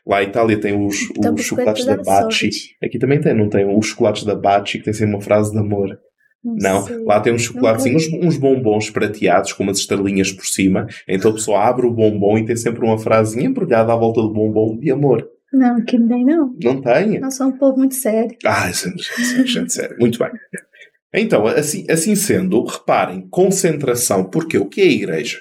Lá 0.05 0.23
em 0.23 0.27
Itália 0.27 0.59
tem 0.59 0.73
os, 0.73 0.97
os 1.35 1.45
chocolates 1.45 1.85
da 1.85 1.97
Baci. 1.97 2.49
Aqui 2.83 2.97
também 2.97 3.21
tem, 3.21 3.35
não 3.35 3.47
tem? 3.47 3.65
Os 3.65 3.85
chocolates 3.85 4.23
da 4.23 4.33
Baci 4.33 4.79
que 4.79 4.85
tem 4.85 4.93
sempre 4.93 5.13
uma 5.13 5.21
frase 5.21 5.51
de 5.51 5.59
amor. 5.59 5.99
Não, 6.43 6.87
não 6.87 7.05
lá 7.05 7.19
tem 7.19 7.31
uns 7.31 7.43
chocolates, 7.43 7.85
uns, 7.85 8.11
uns 8.13 8.37
bombons 8.37 8.89
prateados 8.89 9.53
com 9.53 9.61
umas 9.61 9.77
estrelinhas 9.77 10.31
por 10.31 10.45
cima. 10.45 10.87
Então 11.07 11.29
a 11.29 11.33
pessoa 11.35 11.63
abre 11.63 11.85
o 11.85 11.91
bombom 11.91 12.39
e 12.39 12.45
tem 12.45 12.55
sempre 12.55 12.83
uma 12.83 12.97
frasinha 12.97 13.45
embrulhada 13.45 13.93
à 13.93 13.95
volta 13.95 14.19
do 14.21 14.33
bombom 14.33 14.75
de 14.79 14.91
amor. 14.91 15.29
Não, 15.53 15.77
aqui 15.77 15.97
não 15.97 16.07
tem, 16.07 16.25
não. 16.25 16.55
Não 16.63 16.81
tem? 16.81 17.19
Nós 17.19 17.35
somos 17.35 17.55
um 17.55 17.57
povo 17.57 17.77
muito 17.77 17.95
sério. 17.95 18.37
Ah, 18.45 18.71
gente, 18.71 19.45
gente 19.45 19.73
sério. 19.73 19.97
Muito 19.99 20.17
bem. 20.17 20.31
Então, 21.13 21.45
assim, 21.45 21.85
assim 21.89 22.15
sendo, 22.15 22.63
reparem, 22.63 23.27
concentração, 23.29 24.23
porque 24.23 24.57
o 24.57 24.65
que 24.65 24.81
é 24.81 24.85
a 24.85 24.91
igreja? 24.91 25.39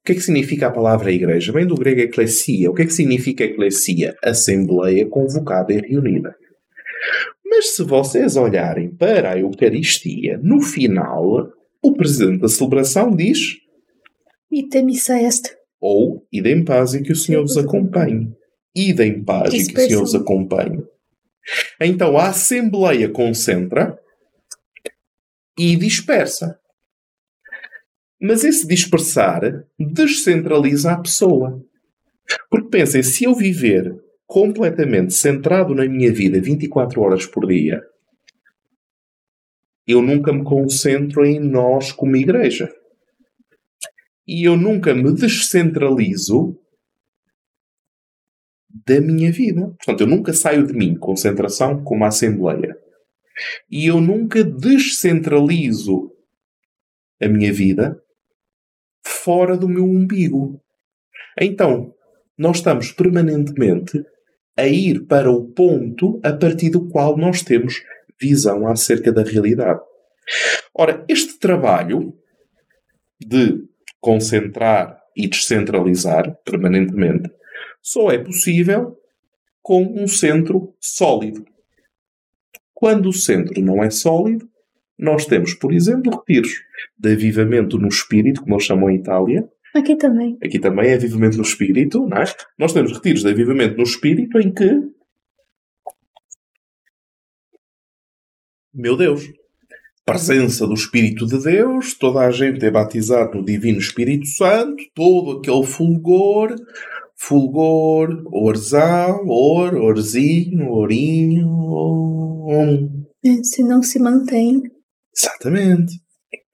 O 0.00 0.04
que 0.04 0.12
é 0.12 0.14
que 0.16 0.20
significa 0.20 0.66
a 0.66 0.72
palavra 0.72 1.12
igreja? 1.12 1.52
Vem 1.52 1.64
do 1.64 1.76
grego 1.76 2.00
eclesia. 2.00 2.68
O 2.68 2.74
que 2.74 2.82
é 2.82 2.86
que 2.86 2.92
significa 2.92 3.44
eclesia? 3.44 4.16
Assembleia 4.20 5.06
convocada 5.06 5.72
e 5.72 5.78
reunida. 5.78 6.34
Mas 7.46 7.76
se 7.76 7.84
vocês 7.84 8.34
olharem 8.34 8.90
para 8.90 9.30
a 9.30 9.38
Eucaristia, 9.38 10.40
no 10.42 10.60
final, 10.60 11.52
o 11.80 11.92
presidente 11.92 12.40
da 12.40 12.48
celebração 12.48 13.14
diz: 13.14 13.58
Ite 14.50 14.82
missa 14.82 15.20
est. 15.20 15.54
Ou, 15.80 16.26
idem 16.32 16.64
paz 16.64 16.94
e 16.94 17.02
que 17.02 17.12
o 17.12 17.16
Senhor 17.16 17.42
vos 17.42 17.56
acompanhe. 17.56 18.32
Ida 18.74 19.04
em 19.04 19.22
paz 19.22 19.52
e 19.52 19.66
que 19.72 19.78
o 19.78 19.86
Senhor 19.86 20.02
os 20.02 20.14
acompanhe. 20.14 20.82
Então 21.80 22.16
a 22.16 22.28
Assembleia 22.28 23.08
concentra 23.08 23.98
e 25.58 25.76
dispersa. 25.76 26.58
Mas 28.20 28.44
esse 28.44 28.66
dispersar 28.66 29.64
descentraliza 29.78 30.92
a 30.92 30.98
pessoa. 30.98 31.62
Porque 32.48 32.68
pensem, 32.68 33.02
se 33.02 33.24
eu 33.24 33.34
viver 33.34 33.94
completamente 34.26 35.12
centrado 35.12 35.74
na 35.74 35.84
minha 35.84 36.12
vida 36.12 36.40
24 36.40 37.00
horas 37.02 37.26
por 37.26 37.46
dia, 37.46 37.82
eu 39.86 40.00
nunca 40.00 40.32
me 40.32 40.44
concentro 40.44 41.24
em 41.24 41.40
nós 41.40 41.92
como 41.92 42.16
igreja. 42.16 42.72
E 44.26 44.46
eu 44.46 44.56
nunca 44.56 44.94
me 44.94 45.12
descentralizo 45.12 46.56
da 48.86 49.00
minha 49.00 49.30
vida. 49.30 49.66
Portanto, 49.76 50.00
eu 50.00 50.06
nunca 50.06 50.32
saio 50.32 50.66
de 50.66 50.72
mim, 50.72 50.94
concentração 50.94 51.82
como 51.84 52.04
Assembleia. 52.04 52.76
E 53.70 53.86
eu 53.86 54.00
nunca 54.00 54.42
descentralizo 54.42 56.12
a 57.20 57.28
minha 57.28 57.52
vida 57.52 58.00
fora 59.04 59.56
do 59.56 59.68
meu 59.68 59.84
umbigo. 59.84 60.60
Então, 61.40 61.94
nós 62.36 62.58
estamos 62.58 62.92
permanentemente 62.92 64.04
a 64.56 64.66
ir 64.66 65.06
para 65.06 65.30
o 65.30 65.44
ponto 65.52 66.20
a 66.22 66.32
partir 66.32 66.70
do 66.70 66.88
qual 66.88 67.16
nós 67.16 67.42
temos 67.42 67.82
visão 68.20 68.66
acerca 68.66 69.12
da 69.12 69.22
realidade. 69.22 69.80
Ora, 70.74 71.04
este 71.08 71.38
trabalho 71.38 72.14
de 73.20 73.64
concentrar 74.00 74.98
e 75.16 75.28
descentralizar 75.28 76.36
permanentemente 76.44 77.30
só 77.82 78.10
é 78.10 78.18
possível 78.18 78.96
com 79.60 79.82
um 79.82 80.06
centro 80.06 80.74
sólido. 80.80 81.44
Quando 82.72 83.08
o 83.08 83.12
centro 83.12 83.60
não 83.60 83.82
é 83.82 83.90
sólido, 83.90 84.48
nós 84.98 85.26
temos, 85.26 85.54
por 85.54 85.72
exemplo, 85.72 86.12
retiros 86.12 86.62
de 86.96 87.12
avivamento 87.12 87.78
no 87.78 87.88
espírito, 87.88 88.40
como 88.42 88.54
eles 88.54 88.64
chamam 88.64 88.88
em 88.88 88.96
Itália. 88.96 89.48
Aqui 89.74 89.96
também. 89.96 90.38
Aqui 90.42 90.58
também 90.58 90.90
é 90.90 90.94
avivamento 90.94 91.36
no 91.36 91.42
espírito, 91.42 92.06
não 92.06 92.18
é? 92.18 92.24
Nós 92.58 92.72
temos 92.72 92.92
retiros 92.92 93.22
de 93.22 93.28
avivamento 93.28 93.76
no 93.76 93.82
espírito 93.82 94.38
em 94.38 94.52
que. 94.52 94.70
Meu 98.72 98.96
Deus! 98.96 99.28
Presença 100.04 100.66
do 100.66 100.74
Espírito 100.74 101.26
de 101.26 101.40
Deus, 101.40 101.94
toda 101.94 102.26
a 102.26 102.30
gente 102.32 102.64
é 102.66 102.70
batizada 102.72 103.32
no 103.36 103.44
Divino 103.44 103.78
Espírito 103.78 104.26
Santo, 104.26 104.82
todo 104.92 105.38
aquele 105.38 105.64
fulgor, 105.64 106.56
fulgor, 107.22 108.24
orzal, 108.32 109.24
or, 109.28 109.74
orzinho, 109.76 110.72
orinho, 110.72 111.48
om. 111.48 113.04
É, 113.24 113.44
se 113.44 113.62
não 113.62 113.80
se 113.80 114.00
mantém. 114.00 114.62
Exatamente. 115.16 116.00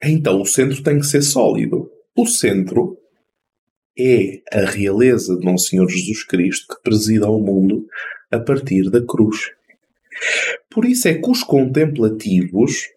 Então 0.03 0.41
o 0.41 0.45
centro 0.45 0.83
tem 0.83 0.99
que 0.99 1.07
ser 1.07 1.23
sólido. 1.23 1.89
O 2.15 2.27
centro 2.27 2.97
é 3.97 4.41
a 4.53 4.69
realeza 4.69 5.35
de 5.35 5.43
Nosso 5.43 5.69
Senhor 5.69 5.89
Jesus 5.89 6.23
Cristo 6.23 6.67
que 6.75 6.83
presida 6.83 7.25
ao 7.25 7.39
mundo 7.39 7.87
a 8.31 8.39
partir 8.39 8.91
da 8.91 9.03
cruz. 9.03 9.51
Por 10.69 10.85
isso 10.85 11.07
é 11.07 11.15
que 11.15 11.29
os 11.29 11.43
contemplativos 11.43 12.89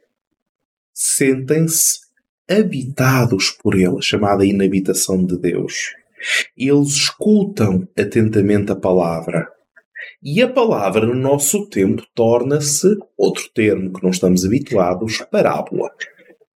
sentem-se 0.92 2.00
habitados 2.46 3.50
por 3.50 3.74
Ele, 3.74 4.02
chamada 4.02 4.44
inabitação 4.44 5.24
de 5.24 5.38
Deus. 5.38 5.94
Eles 6.56 6.88
escutam 6.88 7.86
atentamente 7.98 8.72
a 8.72 8.76
palavra. 8.76 9.48
E 10.22 10.42
a 10.42 10.48
palavra, 10.48 11.06
no 11.06 11.14
nosso 11.14 11.68
tempo, 11.68 12.02
torna-se 12.14 12.96
outro 13.16 13.48
termo 13.54 13.92
que 13.92 14.02
não 14.02 14.10
estamos 14.10 14.44
habituados, 14.44 15.18
parábola. 15.30 15.90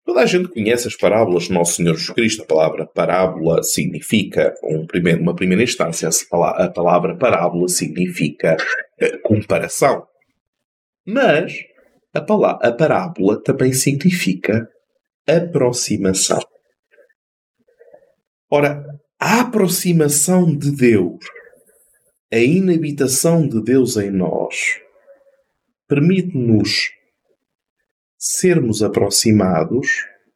Toda 0.06 0.21
a 0.21 0.26
gente 0.26 0.49
conhece 0.49 0.88
as 0.88 0.97
parábolas 0.97 1.43
de 1.43 1.54
Nosso 1.54 1.76
Senhor 1.76 1.93
Jesus 1.93 2.10
Cristo. 2.10 2.43
A 2.43 2.45
palavra 2.45 2.86
parábola 2.86 3.63
significa, 3.63 4.54
um 4.63 4.86
primeiro, 4.86 5.21
uma 5.21 5.36
primeira 5.36 5.63
instância, 5.63 6.10
a 6.32 6.69
palavra 6.69 7.15
parábola 7.15 7.69
significa 7.69 8.58
uh, 9.02 9.21
comparação. 9.23 10.06
Mas 11.06 11.54
a, 12.13 12.19
palavra, 12.19 12.67
a 12.67 12.71
parábola 12.73 13.41
também 13.41 13.71
significa 13.71 14.67
aproximação. 15.26 16.41
Ora, 18.52 18.92
a 19.25 19.39
aproximação 19.39 20.53
de 20.53 20.69
Deus, 20.69 21.23
a 22.29 22.39
inabitação 22.39 23.47
de 23.47 23.63
Deus 23.63 23.95
em 23.95 24.12
nós, 24.12 24.81
permite-nos 25.88 26.91
sermos 28.17 28.83
aproximados 28.83 29.88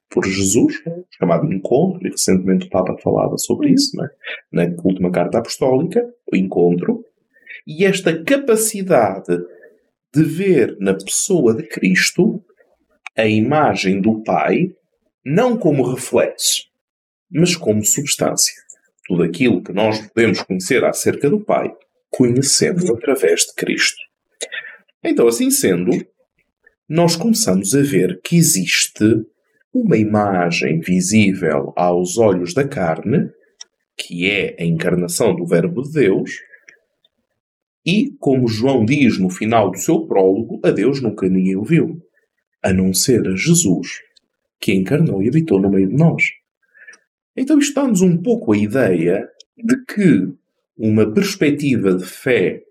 por 0.10 0.26
Jesus, 0.26 0.82
chamado 1.20 1.52
encontro, 1.52 2.08
e 2.08 2.12
recentemente 2.12 2.68
o 2.68 2.70
Papa 2.70 2.98
falava 3.04 3.38
sobre 3.38 3.72
isso, 3.72 4.02
é? 4.02 4.10
na 4.54 4.74
última 4.82 5.12
carta 5.12 5.40
apostólica, 5.40 6.10
o 6.32 6.38
encontro, 6.38 7.04
e 7.68 7.84
esta 7.84 8.24
capacidade 8.24 9.38
de 10.16 10.24
ver 10.24 10.78
na 10.80 10.94
pessoa 10.94 11.54
de 11.54 11.64
Cristo 11.64 12.42
a 13.18 13.28
imagem 13.28 14.00
do 14.00 14.24
Pai, 14.24 14.74
não 15.26 15.58
como 15.58 15.92
reflexo, 15.92 16.68
mas 17.30 17.54
como 17.54 17.84
substância 17.84 18.66
tudo 19.08 19.24
aquilo 19.24 19.64
que 19.64 19.72
nós 19.72 20.00
podemos 20.08 20.42
conhecer 20.42 20.84
acerca 20.84 21.30
do 21.30 21.40
Pai, 21.40 21.72
conhecemos 22.12 22.90
através 22.90 23.42
de 23.42 23.54
Cristo. 23.56 24.02
Então, 25.04 25.28
assim 25.28 25.50
sendo, 25.50 25.92
nós 26.88 27.16
começamos 27.16 27.74
a 27.74 27.82
ver 27.82 28.20
que 28.22 28.36
existe 28.36 29.26
uma 29.74 29.98
imagem 29.98 30.80
visível 30.80 31.72
aos 31.76 32.18
olhos 32.18 32.54
da 32.54 32.68
carne, 32.68 33.30
que 33.96 34.30
é 34.30 34.56
a 34.60 34.66
encarnação 34.66 35.36
do 35.36 35.46
Verbo 35.46 35.84
de 35.84 35.92
Deus, 35.92 36.32
e, 37.86 38.12
como 38.20 38.50
João 38.50 38.84
diz 38.84 39.18
no 39.18 39.30
final 39.30 39.72
do 39.72 39.78
seu 39.78 40.06
prólogo, 40.06 40.60
a 40.62 40.72
Deus 40.72 41.02
nunca 41.02 41.30
ninguém 41.30 41.56
o 41.56 41.64
viu, 41.64 42.02
a 42.62 42.74
não 42.74 42.94
ser 42.94 43.26
a 43.26 43.36
Jesus, 43.36 44.02
que 44.60 44.74
encarnou 44.74 45.24
e 45.24 45.30
habitou 45.30 45.62
no 45.62 45.70
meio 45.70 45.88
de 45.88 45.96
nós. 45.96 46.24
Então 47.38 47.60
dá-nos 47.76 48.02
um 48.02 48.18
pouco 48.18 48.52
a 48.52 48.58
ideia 48.58 49.30
de 49.56 49.86
que 49.86 50.34
uma 50.76 51.14
perspectiva 51.14 51.94
de 51.94 52.04
fé 52.04 52.64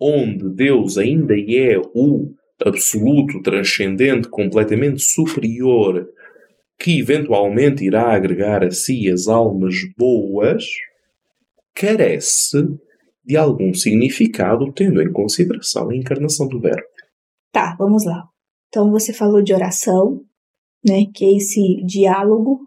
onde 0.00 0.48
Deus 0.48 0.96
ainda 0.96 1.34
é 1.34 1.78
o 1.94 2.32
absoluto, 2.64 3.42
transcendente, 3.42 4.28
completamente 4.28 5.02
superior, 5.02 6.08
que 6.78 6.98
eventualmente 6.98 7.84
irá 7.84 8.14
agregar 8.14 8.64
a 8.64 8.70
si 8.70 9.10
as 9.10 9.28
almas 9.28 9.74
boas, 9.96 10.64
carece 11.74 12.66
de 13.24 13.36
algum 13.36 13.74
significado, 13.74 14.72
tendo 14.72 15.02
em 15.02 15.12
consideração 15.12 15.90
a 15.90 15.96
encarnação 15.96 16.48
do 16.48 16.60
Verbo. 16.60 16.86
Tá, 17.52 17.74
vamos 17.78 18.04
lá. 18.04 18.24
Então 18.68 18.90
você 18.90 19.12
falou 19.12 19.42
de 19.42 19.52
oração, 19.52 20.22
né, 20.86 21.06
que 21.14 21.24
é 21.24 21.36
esse 21.36 21.82
diálogo 21.84 22.60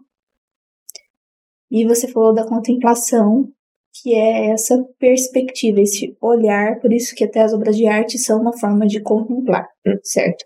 e 1.70 1.86
você 1.86 2.08
falou 2.08 2.34
da 2.34 2.46
contemplação, 2.46 3.48
que 3.92 4.14
é 4.14 4.50
essa 4.50 4.82
perspectiva, 4.98 5.80
esse 5.80 6.16
olhar, 6.20 6.80
por 6.80 6.92
isso 6.92 7.14
que 7.14 7.24
até 7.24 7.40
as 7.40 7.52
obras 7.52 7.76
de 7.76 7.86
arte 7.86 8.18
são 8.18 8.40
uma 8.40 8.56
forma 8.56 8.86
de 8.86 9.00
contemplar, 9.00 9.68
certo? 10.02 10.44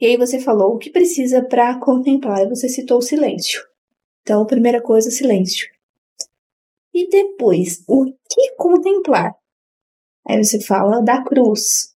E 0.00 0.06
aí 0.06 0.16
você 0.16 0.38
falou 0.38 0.74
o 0.74 0.78
que 0.78 0.90
precisa 0.90 1.42
para 1.42 1.78
contemplar, 1.80 2.42
e 2.42 2.48
você 2.48 2.68
citou 2.68 2.98
o 2.98 3.02
silêncio. 3.02 3.62
Então, 4.22 4.42
a 4.42 4.46
primeira 4.46 4.82
coisa, 4.82 5.10
silêncio. 5.10 5.66
E 6.92 7.08
depois, 7.08 7.82
o 7.88 8.04
que 8.04 8.54
contemplar? 8.56 9.34
Aí 10.28 10.42
você 10.42 10.60
fala 10.60 11.00
da 11.00 11.22
cruz. 11.22 11.94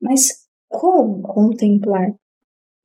Mas 0.00 0.46
como 0.68 1.22
contemplar? 1.22 2.14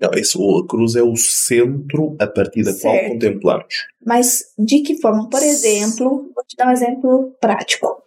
Não, 0.03 0.11
esse, 0.15 0.37
a 0.37 0.67
cruz 0.67 0.95
é 0.95 1.01
o 1.01 1.15
centro 1.15 2.17
a 2.19 2.27
partir 2.27 2.61
da 2.61 2.73
certo. 2.73 2.81
qual 2.81 3.11
contemplamos. 3.13 3.73
Mas 4.05 4.53
de 4.59 4.81
que 4.81 4.99
forma? 4.99 5.29
Por 5.29 5.41
exemplo, 5.41 6.29
vou 6.35 6.43
te 6.45 6.57
dar 6.57 6.67
um 6.67 6.71
exemplo 6.71 7.37
prático. 7.39 8.03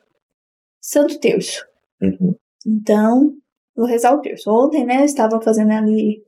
Santo 0.78 1.18
Terço. 1.18 1.66
Uhum. 2.02 2.34
Então, 2.66 3.32
vou 3.74 3.86
rezar 3.86 4.14
o 4.14 4.20
terço. 4.20 4.50
Ontem, 4.50 4.84
né, 4.84 5.00
eu 5.00 5.04
estava 5.04 5.40
fazendo 5.40 5.72
ali, 5.72 6.22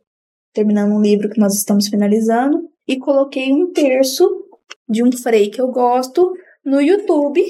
terminando 0.54 0.92
um 0.92 1.02
livro 1.02 1.28
que 1.28 1.38
nós 1.38 1.54
estamos 1.54 1.88
finalizando, 1.88 2.66
e 2.86 2.98
coloquei 2.98 3.52
um 3.52 3.70
terço 3.70 4.26
de 4.88 5.04
um 5.04 5.12
frei 5.12 5.50
que 5.50 5.60
eu 5.60 5.68
gosto 5.68 6.32
no 6.64 6.80
YouTube, 6.80 7.42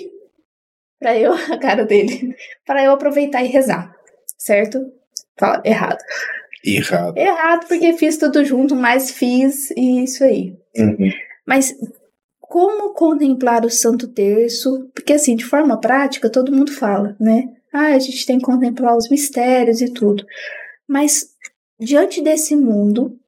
para 0.98 1.16
eu, 1.16 1.32
a 1.54 1.56
cara 1.56 1.84
dele, 1.84 2.34
para 2.66 2.82
eu 2.82 2.90
aproveitar 2.90 3.44
e 3.44 3.46
rezar, 3.48 3.94
certo? 4.36 4.80
Fala, 5.38 5.62
errado. 5.64 5.98
Errado. 6.64 7.16
Errado, 7.16 7.66
porque 7.66 7.92
fiz 7.94 8.16
tudo 8.16 8.44
junto, 8.44 8.74
mas 8.74 9.10
fiz 9.10 9.70
e 9.72 10.02
isso 10.04 10.24
aí. 10.24 10.56
Uhum. 10.76 11.10
Mas 11.46 11.74
como 12.40 12.94
contemplar 12.94 13.64
o 13.64 13.70
Santo 13.70 14.08
Terço, 14.08 14.90
porque 14.94 15.12
assim, 15.12 15.36
de 15.36 15.44
forma 15.44 15.78
prática, 15.78 16.30
todo 16.30 16.54
mundo 16.54 16.72
fala, 16.72 17.16
né? 17.20 17.44
Ah, 17.72 17.94
a 17.94 17.98
gente 17.98 18.26
tem 18.26 18.38
que 18.38 18.44
contemplar 18.44 18.96
os 18.96 19.08
mistérios 19.10 19.80
e 19.80 19.92
tudo. 19.92 20.24
Mas 20.88 21.26
diante 21.78 22.22
desse 22.22 22.56
mundo 22.56 23.18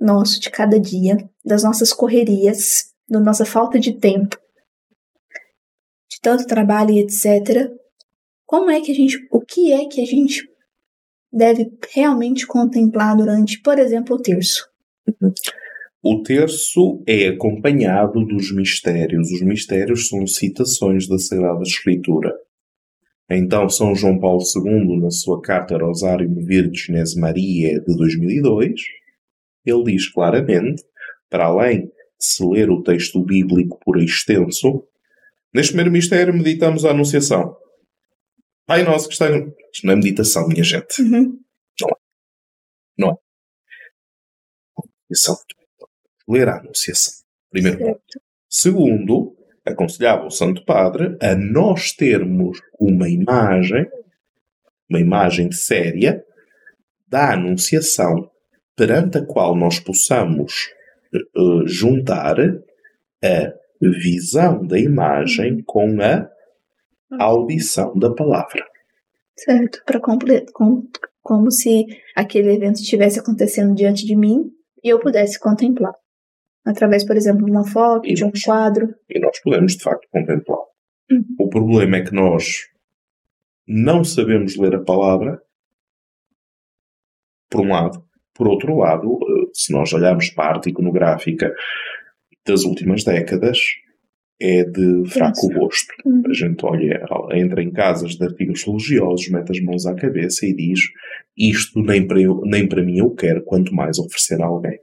nosso 0.00 0.40
de 0.40 0.50
cada 0.50 0.80
dia, 0.80 1.16
das 1.44 1.62
nossas 1.62 1.92
correrias, 1.92 2.92
da 3.06 3.20
nossa 3.20 3.44
falta 3.44 3.78
de 3.78 3.92
tempo, 3.92 4.38
de 6.10 6.20
tanto 6.22 6.46
trabalho 6.46 6.92
e 6.92 7.00
etc, 7.00 7.70
como 8.46 8.70
é 8.70 8.80
que 8.80 8.90
a 8.90 8.94
gente, 8.94 9.16
o 9.30 9.40
que 9.40 9.72
é 9.72 9.84
que 9.86 10.00
a 10.00 10.06
gente 10.06 10.49
deve 11.32 11.70
realmente 11.94 12.46
contemplar 12.46 13.16
durante, 13.16 13.60
por 13.60 13.78
exemplo, 13.78 14.16
o 14.16 14.22
terço? 14.22 14.68
O 16.02 16.22
terço 16.22 17.02
é 17.06 17.28
acompanhado 17.28 18.24
dos 18.24 18.54
mistérios. 18.54 19.30
Os 19.30 19.42
mistérios 19.42 20.08
são 20.08 20.26
citações 20.26 21.06
da 21.06 21.18
Sagrada 21.18 21.62
Escritura. 21.62 22.32
Então, 23.30 23.68
São 23.68 23.94
João 23.94 24.18
Paulo 24.18 24.42
II, 24.42 24.98
na 24.98 25.10
sua 25.10 25.40
carta 25.40 25.76
Rosário 25.76 26.28
Virgenes 26.34 27.14
Maria 27.14 27.80
de 27.80 27.96
2002, 27.96 28.80
ele 29.64 29.84
diz 29.84 30.08
claramente, 30.08 30.82
para 31.28 31.44
além 31.44 31.82
de 31.82 31.92
se 32.18 32.44
ler 32.44 32.70
o 32.70 32.82
texto 32.82 33.22
bíblico 33.22 33.78
por 33.84 34.02
extenso, 34.02 34.84
neste 35.54 35.72
primeiro 35.72 35.92
mistério 35.92 36.34
meditamos 36.34 36.84
a 36.84 36.90
Anunciação. 36.90 37.54
Que 39.06 39.12
está 39.12 39.30
em... 39.30 39.54
Isto 39.72 39.86
não 39.86 39.92
é 39.92 39.96
meditação, 39.96 40.48
minha 40.48 40.64
gente. 40.64 41.02
Uhum. 41.02 41.40
Não 41.80 41.88
é. 41.88 41.94
Não 42.98 43.10
é. 43.10 43.14
Ler 46.28 46.48
a 46.48 46.58
Anunciação. 46.58 47.24
Primeiro 47.50 47.78
ponto. 47.78 48.02
Segundo, 48.48 49.36
aconselhava 49.64 50.26
o 50.26 50.30
Santo 50.30 50.64
Padre 50.64 51.16
a 51.20 51.34
nós 51.34 51.92
termos 51.92 52.60
uma 52.78 53.08
imagem, 53.08 53.86
uma 54.88 55.00
imagem 55.00 55.50
séria, 55.52 56.24
da 57.06 57.32
Anunciação, 57.32 58.30
perante 58.76 59.18
a 59.18 59.24
qual 59.26 59.56
nós 59.56 59.80
possamos 59.80 60.70
uh, 61.36 61.66
juntar 61.66 62.38
a 62.40 63.52
visão 63.80 64.64
da 64.64 64.78
imagem 64.78 65.62
com 65.62 66.00
a 66.00 66.30
audição 67.18 67.96
da 67.96 68.12
palavra. 68.14 68.64
Certo, 69.36 69.82
para 69.86 70.00
com, 70.00 70.86
como 71.22 71.50
se 71.50 71.86
aquele 72.14 72.54
evento 72.54 72.80
estivesse 72.80 73.18
acontecendo 73.18 73.74
diante 73.74 74.04
de 74.04 74.14
mim 74.14 74.50
e 74.82 74.88
eu 74.88 75.00
pudesse 75.00 75.38
contemplar 75.38 75.94
através, 76.64 77.04
por 77.04 77.16
exemplo, 77.16 77.44
de 77.44 77.50
uma 77.50 77.66
foto, 77.66 78.06
e 78.06 78.14
de 78.14 78.24
um 78.24 78.30
quadro. 78.44 78.94
E 79.08 79.18
nós 79.18 79.40
podemos, 79.42 79.76
de 79.76 79.82
facto, 79.82 80.06
contemplar. 80.10 80.60
Uhum. 81.10 81.24
O 81.38 81.48
problema 81.48 81.96
é 81.96 82.04
que 82.04 82.14
nós 82.14 82.68
não 83.66 84.04
sabemos 84.04 84.56
ler 84.56 84.74
a 84.74 84.82
palavra, 84.82 85.40
por 87.48 87.60
um 87.62 87.68
lado. 87.68 88.04
Por 88.34 88.46
outro 88.48 88.76
lado, 88.76 89.18
eh, 89.22 89.50
se 89.52 89.72
nós 89.72 89.92
olharmos 89.92 90.30
para 90.30 90.44
a 90.44 90.48
arte 90.54 90.70
iconográfica 90.70 91.52
das 92.46 92.64
últimas 92.64 93.04
décadas, 93.04 93.58
é 94.40 94.64
de 94.64 95.04
fraco 95.10 95.48
gosto. 95.48 95.92
Uhum. 96.04 96.22
A 96.26 96.32
gente 96.32 96.64
olha, 96.64 97.04
entra 97.32 97.62
em 97.62 97.70
casas 97.70 98.16
de 98.16 98.24
artigos 98.24 98.64
religiosos, 98.64 99.28
mete 99.28 99.50
as 99.52 99.60
mãos 99.60 99.86
à 99.86 99.94
cabeça 99.94 100.46
e 100.46 100.54
diz 100.54 100.80
isto 101.36 101.80
nem 101.80 102.06
para, 102.06 102.20
eu, 102.20 102.40
nem 102.44 102.66
para 102.66 102.82
mim 102.82 102.98
eu 102.98 103.10
quero, 103.10 103.42
quanto 103.42 103.74
mais 103.74 103.98
oferecer 103.98 104.40
a 104.40 104.46
alguém. 104.46 104.78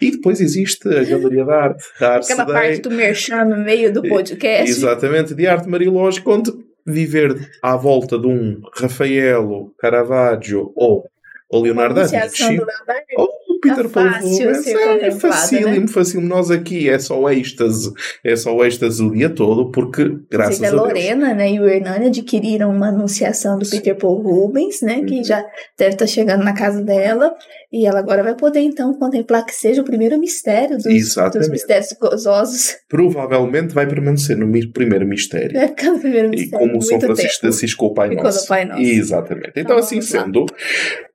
E 0.00 0.12
depois 0.12 0.40
existe 0.40 0.88
a 0.88 1.02
Galeria 1.02 1.44
de 1.44 1.50
Arte. 1.50 1.84
A 2.00 2.06
arte 2.06 2.32
Aquela 2.32 2.46
parte 2.46 2.80
do 2.82 2.90
merchan 2.90 3.44
no 3.44 3.58
meio 3.58 3.92
do 3.92 4.02
podcast. 4.02 4.70
Exatamente, 4.70 5.34
de 5.34 5.46
arte 5.46 5.68
marilógica, 5.68 6.30
onde 6.30 6.52
viver 6.86 7.50
à 7.62 7.76
volta 7.76 8.18
de 8.18 8.26
um 8.26 8.60
Rafaelo, 8.74 9.74
Caravaggio 9.78 10.72
ou, 10.76 11.04
ou 11.50 11.62
Leonardo 11.62 11.96
da 11.96 12.04
Vinci. 12.04 12.60
Ou 13.16 13.28
Peter 13.62 13.88
Paul 13.88 14.08
Rubens 14.08 14.66
é 14.70 15.10
facílimo, 15.12 15.80
né? 15.80 15.86
facílimo. 15.86 16.28
Nós 16.28 16.50
aqui 16.50 16.90
é 16.90 16.98
só 16.98 17.30
êxtase, 17.30 17.92
é 18.24 18.34
só 18.34 18.52
êxtase 18.64 19.02
o 19.02 19.12
dia 19.12 19.30
todo, 19.30 19.70
porque 19.70 20.18
graças 20.28 20.56
Inclusive, 20.56 20.76
a, 20.76 20.80
a 20.80 20.82
Lorena 20.82 21.34
né, 21.34 21.52
e 21.52 21.60
o 21.60 21.68
Hernani 21.68 22.06
adquiriram 22.06 22.70
uma 22.70 22.88
anunciação 22.88 23.56
do 23.56 23.68
Peter 23.68 23.96
Paul 23.96 24.20
Rubens, 24.20 24.82
né, 24.82 25.04
que 25.04 25.18
uhum. 25.18 25.24
já 25.24 25.44
deve 25.78 25.92
estar 25.92 26.08
chegando 26.08 26.42
na 26.42 26.52
casa 26.52 26.82
dela, 26.82 27.32
e 27.72 27.86
ela 27.86 28.00
agora 28.00 28.22
vai 28.22 28.34
poder 28.34 28.60
então 28.60 28.92
contemplar 28.94 29.46
que 29.46 29.54
seja 29.54 29.80
o 29.80 29.84
primeiro 29.84 30.18
mistério 30.18 30.76
dos, 30.76 30.84
dos 30.84 31.48
mistérios 31.48 31.94
gozosos. 32.00 32.76
Provavelmente 32.88 33.72
vai 33.72 33.86
permanecer 33.86 34.36
no 34.36 34.50
primeiro 34.72 35.06
mistério. 35.06 35.56
É, 35.56 35.66
o 35.66 35.98
primeiro 36.00 36.30
mistério. 36.30 36.66
E 36.66 36.68
como 36.68 36.82
São 36.82 37.00
Francisco 37.00 37.42
de 37.42 37.48
Assis 37.48 37.74
com 37.74 37.86
o 37.86 37.94
Pai 37.94 38.10
Nosso. 38.14 38.48
Pai 38.48 38.64
Nosso. 38.64 38.82
Exatamente. 38.82 39.52
Então, 39.56 39.76
tá, 39.76 39.80
assim 39.80 40.00
sendo, 40.00 40.46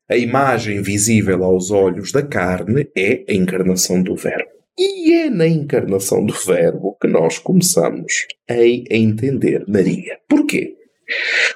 a 0.10 0.15
imagem 0.15 0.82
visível 0.82 1.43
aos 1.43 1.70
olhos 1.70 2.13
da 2.13 2.26
carne 2.26 2.89
é 2.96 3.26
a 3.30 3.34
encarnação 3.34 4.02
do 4.02 4.15
Verbo. 4.15 4.52
E 4.78 5.13
é 5.13 5.30
na 5.30 5.48
encarnação 5.48 6.26
do 6.26 6.34
Verbo 6.34 6.96
que 7.02 7.08
nós 7.08 7.39
começamos 7.39 8.26
a 8.50 8.56
entender 8.56 9.65
Maria. 9.67 10.17
Porquê? 10.30 10.78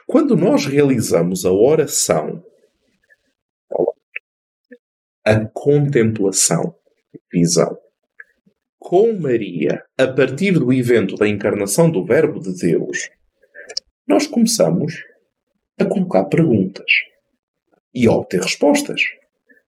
Quando 0.05 0.35
nós 0.35 0.65
realizamos 0.65 1.45
a 1.45 1.51
oração, 1.51 2.43
a 5.23 5.45
contemplação, 5.53 6.75
visão, 7.31 7.77
com 8.79 9.13
Maria, 9.13 9.81
a 9.97 10.07
partir 10.07 10.53
do 10.53 10.73
evento 10.73 11.15
da 11.15 11.27
encarnação 11.27 11.89
do 11.89 12.03
Verbo 12.03 12.39
de 12.39 12.53
Deus, 12.53 13.09
nós 14.05 14.27
começamos 14.27 15.05
a 15.79 15.85
colocar 15.85 16.25
perguntas 16.25 17.10
e 17.93 18.07
obter 18.07 18.41
respostas. 18.41 19.01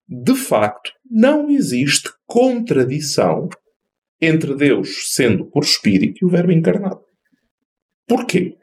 De 0.07 0.35
facto, 0.35 0.91
não 1.09 1.49
existe 1.49 2.09
contradição 2.25 3.49
entre 4.19 4.55
Deus 4.55 5.13
sendo 5.13 5.45
por 5.45 5.63
Espírito 5.63 6.19
e 6.21 6.25
o 6.25 6.29
Verbo 6.29 6.51
encarnado. 6.51 7.03
Porquê? 8.07 8.57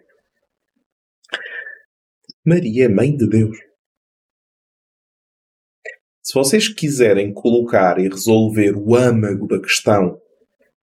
Maria 2.44 2.86
é 2.86 2.88
mãe 2.88 3.14
de 3.16 3.28
Deus. 3.28 3.58
Se 6.22 6.34
vocês 6.34 6.68
quiserem 6.68 7.32
colocar 7.32 7.98
e 7.98 8.08
resolver 8.08 8.76
o 8.76 8.94
âmago 8.94 9.46
da 9.46 9.60
questão, 9.60 10.20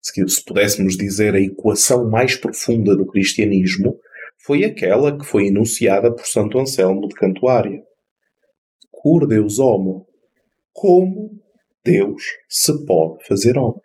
se 0.01 0.43
pudéssemos 0.43 0.97
dizer 0.97 1.35
a 1.35 1.39
equação 1.39 2.09
mais 2.09 2.35
profunda 2.35 2.95
do 2.95 3.05
cristianismo, 3.05 3.99
foi 4.37 4.63
aquela 4.63 5.17
que 5.17 5.25
foi 5.25 5.47
enunciada 5.47 6.13
por 6.13 6.25
Santo 6.25 6.59
Anselmo 6.59 7.07
de 7.07 7.15
Cantuária 7.15 7.81
cur 9.07 9.25
Deus 9.25 9.57
homo. 9.57 10.05
Como 10.73 11.41
Deus 11.81 12.21
se 12.49 12.85
pode 12.85 13.25
fazer 13.25 13.57
homem? 13.57 13.81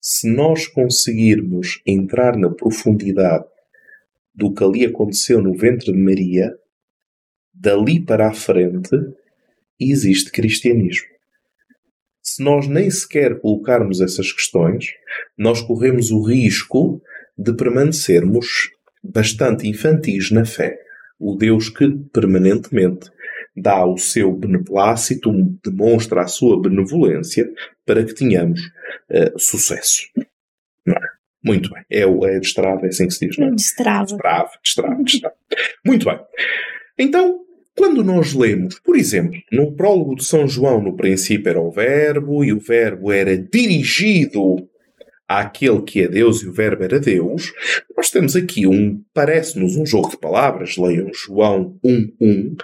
Se 0.00 0.26
nós 0.26 0.66
conseguirmos 0.66 1.82
entrar 1.84 2.34
na 2.38 2.48
profundidade 2.48 3.44
do 4.34 4.54
que 4.54 4.64
ali 4.64 4.86
aconteceu 4.86 5.42
no 5.42 5.52
ventre 5.52 5.92
de 5.92 5.98
Maria, 5.98 6.50
dali 7.52 8.02
para 8.02 8.28
a 8.28 8.32
frente 8.32 8.96
existe 9.78 10.32
cristianismo. 10.32 11.08
Se 12.22 12.42
nós 12.42 12.66
nem 12.66 12.90
sequer 12.90 13.38
colocarmos 13.38 14.00
essas 14.00 14.32
questões, 14.32 14.86
nós 15.36 15.60
corremos 15.60 16.10
o 16.10 16.22
risco 16.22 17.02
de 17.36 17.52
permanecermos 17.52 18.70
bastante 19.04 19.68
infantis 19.68 20.30
na 20.30 20.46
fé. 20.46 20.78
O 21.18 21.36
Deus 21.36 21.68
que 21.68 21.90
permanentemente 22.14 23.10
dá 23.56 23.84
o 23.84 23.96
seu 23.96 24.32
beneplácito, 24.32 25.32
demonstra 25.64 26.22
a 26.22 26.26
sua 26.26 26.60
benevolência 26.60 27.50
para 27.84 28.04
que 28.04 28.14
tenhamos 28.14 28.60
uh, 29.10 29.38
sucesso. 29.38 30.06
É? 30.86 30.92
Muito 31.44 31.70
bem. 31.70 31.84
É, 31.90 32.02
é 32.02 32.40
destrava, 32.40 32.86
é 32.86 32.88
assim 32.88 33.06
que 33.06 33.14
se 33.14 33.26
diz, 33.26 33.38
não 33.38 33.48
é? 33.48 33.50
Destrava. 33.52 34.06
Destrava, 34.06 34.50
destrava, 34.62 35.02
destrava. 35.02 35.34
Muito 35.84 36.04
bem. 36.04 36.18
Então, 36.98 37.40
quando 37.76 38.02
nós 38.02 38.34
lemos, 38.34 38.80
por 38.80 38.96
exemplo, 38.96 39.40
no 39.52 39.72
prólogo 39.72 40.16
de 40.16 40.24
São 40.24 40.48
João, 40.48 40.82
no 40.82 40.96
princípio 40.96 41.48
era 41.48 41.60
o 41.60 41.70
Verbo, 41.70 42.44
e 42.44 42.52
o 42.52 42.58
Verbo 42.58 43.12
era 43.12 43.38
dirigido 43.38 44.68
àquele 45.28 45.82
que 45.82 46.00
é 46.00 46.08
Deus 46.08 46.42
e 46.42 46.48
o 46.48 46.52
Verbo 46.52 46.82
era 46.82 46.98
Deus, 46.98 47.52
nós 47.94 48.10
temos 48.10 48.34
aqui 48.34 48.66
um, 48.66 49.04
parece-nos 49.12 49.76
um 49.76 49.84
jogo 49.84 50.08
de 50.10 50.16
palavras, 50.16 50.78
leiam 50.78 51.12
João 51.12 51.78
1.1. 51.84 52.56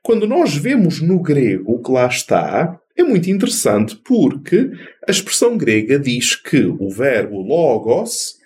Quando 0.00 0.26
nós 0.26 0.56
vemos 0.56 1.02
no 1.02 1.20
grego 1.20 1.72
o 1.72 1.82
que 1.82 1.90
lá 1.90 2.06
está, 2.06 2.80
é 2.96 3.02
muito 3.02 3.28
interessante 3.28 3.96
porque 3.96 4.70
a 5.06 5.10
expressão 5.10 5.58
grega 5.58 5.98
diz 5.98 6.36
que 6.36 6.64
o 6.64 6.88
verbo 6.88 7.42
logos 7.42 8.36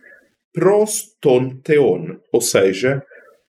prostonteon, 0.55 2.17
ou 2.33 2.41
seja, 2.41 3.05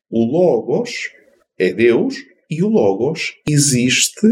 o 0.09 0.25
logos 0.25 1.09
é 1.57 1.71
Deus 1.71 2.15
e 2.49 2.61
o 2.61 2.67
logos 2.67 3.35
existe 3.47 4.27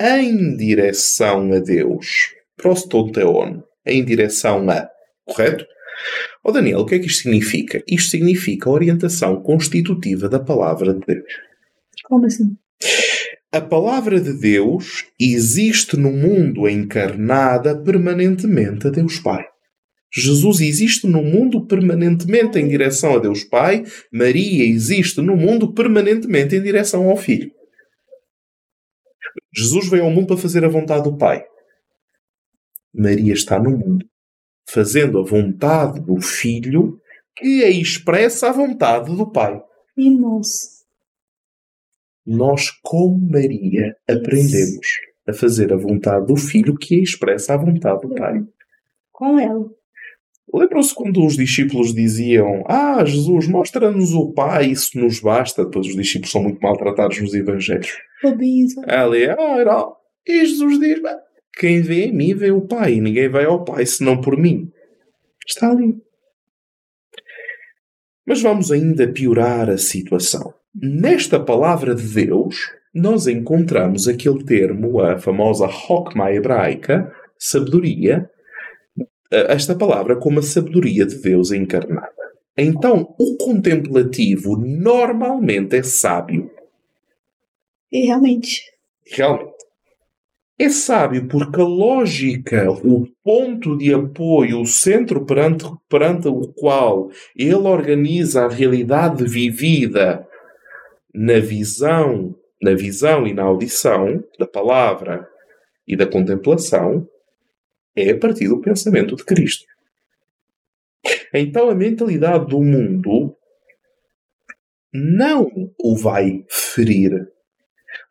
em 0.00 0.56
direção 0.56 1.52
a 1.52 1.60
Deus. 1.60 2.34
Prostonteon 2.56 3.62
em 3.86 4.04
direção 4.04 4.68
a 4.70 4.88
Correto? 5.24 5.64
Ó 6.44 6.50
oh 6.50 6.52
Daniel, 6.52 6.80
o 6.80 6.86
que 6.86 6.96
é 6.96 6.98
que 6.98 7.06
isto 7.06 7.22
significa? 7.22 7.82
Isto 7.88 8.10
significa 8.10 8.68
a 8.68 8.72
orientação 8.72 9.42
constitutiva 9.42 10.28
da 10.28 10.38
palavra 10.38 10.92
de 10.92 11.00
Deus. 11.06 11.32
Como 12.04 12.26
assim? 12.26 12.56
A 13.52 13.60
palavra 13.60 14.20
de 14.20 14.32
Deus 14.32 15.04
existe 15.18 15.96
no 15.96 16.10
mundo 16.10 16.68
encarnada 16.68 17.80
permanentemente 17.80 18.88
a 18.88 18.90
Deus 18.90 19.20
Pai. 19.20 19.44
Jesus 20.12 20.60
existe 20.60 21.06
no 21.06 21.22
mundo 21.22 21.66
permanentemente 21.66 22.58
em 22.58 22.68
direção 22.68 23.16
a 23.16 23.18
Deus 23.18 23.42
Pai, 23.44 23.84
Maria 24.12 24.64
existe 24.64 25.20
no 25.20 25.36
mundo 25.36 25.72
permanentemente 25.72 26.54
em 26.54 26.62
direção 26.62 27.08
ao 27.08 27.16
Filho. 27.16 27.50
Jesus 29.54 29.88
veio 29.88 30.04
ao 30.04 30.10
mundo 30.10 30.28
para 30.28 30.36
fazer 30.36 30.64
a 30.64 30.68
vontade 30.68 31.04
do 31.04 31.16
Pai. 31.16 31.44
Maria 32.94 33.32
está 33.32 33.58
no 33.58 33.70
mundo 33.70 34.06
fazendo 34.66 35.18
a 35.18 35.24
vontade 35.24 36.00
do 36.00 36.20
Filho 36.20 36.98
que 37.36 37.62
é 37.62 37.70
expressa 37.70 38.48
a 38.48 38.52
vontade 38.52 39.14
do 39.14 39.30
Pai. 39.30 39.60
E 39.96 40.10
nós? 40.10 40.84
Nós, 42.24 42.70
com 42.82 43.18
Maria, 43.30 43.94
aprendemos 44.08 44.86
a 45.28 45.32
fazer 45.32 45.72
a 45.72 45.76
vontade 45.76 46.26
do 46.26 46.36
Filho 46.36 46.76
que 46.76 47.02
expressa 47.02 47.54
a 47.54 47.56
vontade 47.56 48.02
do 48.02 48.14
Pai. 48.14 48.40
Com 49.12 49.38
ela. 49.38 49.68
Lembram-se 50.52 50.94
quando 50.94 51.24
os 51.24 51.36
discípulos 51.36 51.92
diziam: 51.92 52.62
Ah, 52.66 53.04
Jesus, 53.04 53.48
mostra-nos 53.48 54.12
o 54.12 54.32
Pai, 54.32 54.66
isso 54.66 54.98
nos 54.98 55.20
basta. 55.20 55.64
Depois 55.64 55.88
os 55.88 55.96
discípulos 55.96 56.30
são 56.30 56.42
muito 56.42 56.60
maltratados 56.60 57.20
nos 57.20 57.34
Evangelhos. 57.34 57.92
Ali, 58.86 59.28
ah, 59.28 59.58
era. 59.58 59.92
E 60.26 60.46
Jesus 60.46 60.78
diz: 60.78 61.00
Quem 61.56 61.80
vê 61.80 62.08
a 62.08 62.12
mim 62.12 62.34
vê 62.34 62.50
o 62.50 62.62
Pai, 62.62 62.94
e 62.94 63.00
ninguém 63.00 63.28
vai 63.28 63.44
ao 63.44 63.64
Pai 63.64 63.86
senão 63.86 64.20
por 64.20 64.36
mim. 64.36 64.70
Está 65.46 65.70
ali. 65.70 65.96
Mas 68.26 68.40
vamos 68.40 68.72
ainda 68.72 69.06
piorar 69.06 69.68
a 69.68 69.78
situação. 69.78 70.54
Nesta 70.74 71.38
palavra 71.38 71.94
de 71.94 72.02
Deus, 72.02 72.56
nós 72.92 73.26
encontramos 73.26 74.08
aquele 74.08 74.44
termo, 74.44 75.00
a 75.00 75.18
famosa 75.18 75.66
Hokmah 75.66 76.32
hebraica, 76.32 77.12
sabedoria, 77.38 78.28
esta 79.30 79.76
palavra 79.76 80.16
como 80.16 80.38
a 80.38 80.42
sabedoria 80.42 81.04
de 81.04 81.20
Deus 81.20 81.50
encarnada. 81.52 82.12
Então, 82.56 83.14
o 83.18 83.36
contemplativo 83.36 84.56
normalmente 84.56 85.76
é 85.76 85.82
sábio. 85.82 86.50
E 87.90 88.06
realmente. 88.06 88.62
Realmente. 89.06 89.53
É 90.56 90.68
sábio 90.68 91.26
porque 91.26 91.60
a 91.60 91.64
lógica, 91.64 92.70
o 92.70 93.08
ponto 93.24 93.76
de 93.76 93.92
apoio, 93.92 94.60
o 94.60 94.66
centro 94.66 95.26
perante, 95.26 95.64
perante 95.88 96.28
o 96.28 96.52
qual 96.52 97.10
ele 97.34 97.54
organiza 97.54 98.44
a 98.44 98.48
realidade 98.48 99.24
vivida 99.24 100.24
na 101.12 101.40
visão, 101.40 102.36
na 102.62 102.72
visão 102.72 103.26
e 103.26 103.34
na 103.34 103.42
audição 103.42 104.22
da 104.38 104.46
palavra 104.46 105.28
e 105.88 105.96
da 105.96 106.06
contemplação, 106.06 107.08
é 107.96 108.10
a 108.10 108.18
partir 108.18 108.46
do 108.46 108.60
pensamento 108.60 109.16
de 109.16 109.24
Cristo. 109.24 109.66
Então 111.32 111.68
a 111.68 111.74
mentalidade 111.74 112.46
do 112.46 112.62
mundo 112.62 113.36
não 114.92 115.50
o 115.76 115.96
vai 115.96 116.44
ferir, 116.48 117.28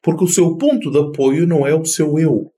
porque 0.04 0.26
o 0.26 0.28
seu 0.28 0.58
ponto 0.58 0.92
de 0.92 1.00
apoio 1.00 1.48
não 1.48 1.66
é 1.66 1.74
o 1.74 1.86
seu 1.86 2.20
eu. 2.20 2.52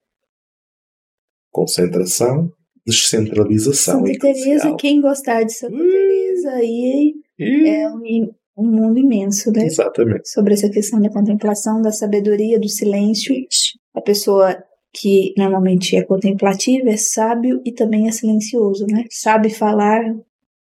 Concentração, 1.52 2.52
descentralização 2.86 4.06
Santa 4.06 4.20
Teresa, 4.20 4.76
quem 4.78 5.00
gostar 5.00 5.44
de 5.44 5.54
Santa 5.54 5.78
Teresa, 5.78 6.50
aí 6.50 7.14
é 7.40 7.88
um, 7.90 8.34
um, 8.58 8.66
mundo 8.66 9.00
imenso, 9.00 9.52
né? 9.52 9.66
Exatamente. 9.66 10.28
Sobre 10.28 10.56
essa 10.56 10.70
questão 10.70 11.00
da 11.00 11.10
contemplação, 11.10 11.82
da 11.82 11.92
sabedoria, 11.92 12.60
do 12.60 12.68
silêncio. 12.68 13.34
A 13.94 14.02
pessoa 14.02 14.58
que 14.92 15.34
normalmente 15.38 15.96
é 15.96 16.04
contemplativo, 16.04 16.90
é 16.90 16.98
sábio 16.98 17.62
e 17.66 17.72
também 17.72 18.08
é 18.08 18.12
silencioso, 18.12 18.86
né? 18.88 19.06
Sabe 19.12 19.50
falar 19.50 20.02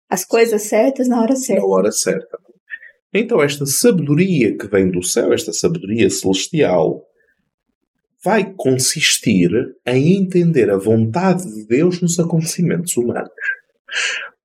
as 0.09 0.23
coisas 0.23 0.61
certas 0.63 1.07
na 1.07 1.21
hora 1.21 1.35
certa. 1.35 1.61
Na 1.61 1.67
hora 1.67 1.91
certa. 1.91 2.37
Então, 3.17 3.41
esta 3.41 3.65
sabedoria 3.65 4.57
que 4.57 4.67
vem 4.67 4.91
do 4.91 5.01
céu, 5.01 5.31
esta 5.31 5.53
sabedoria 5.53 6.09
celestial, 6.09 7.01
vai 8.21 8.53
consistir 8.53 9.49
em 9.85 10.17
entender 10.17 10.69
a 10.69 10.75
vontade 10.77 11.43
de 11.45 11.65
Deus 11.65 12.01
nos 12.01 12.19
acontecimentos 12.19 12.97
humanos. 12.97 13.31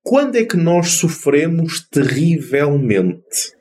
Quando 0.02 0.36
é 0.36 0.44
que 0.44 0.56
nós 0.56 0.92
sofremos 0.92 1.84
terrivelmente? 1.88 3.56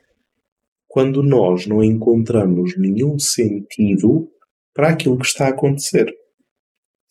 Quando 0.88 1.24
nós 1.24 1.66
não 1.66 1.84
encontramos 1.84 2.78
nenhum 2.78 3.18
sentido 3.18 4.32
para 4.76 4.90
aquilo 4.90 5.18
que 5.18 5.26
está 5.26 5.48
a 5.48 5.50
acontecer. 5.50 6.14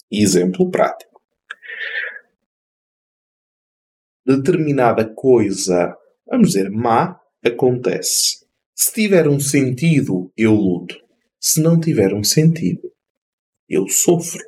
Exemplo 0.09 0.70
prático. 0.70 1.20
Determinada 4.24 5.05
coisa, 5.05 5.96
vamos 6.30 6.53
dizer, 6.53 6.70
má, 6.70 7.17
acontece. 7.45 8.45
Se 8.74 8.93
tiver 8.93 9.28
um 9.28 9.41
sentido, 9.41 10.32
eu 10.36 10.55
luto. 10.55 10.97
Se 11.41 11.61
não 11.61 11.78
tiver 11.78 12.12
um 12.14 12.22
sentido, 12.22 12.91
eu 13.68 13.89
sofro. 13.89 14.43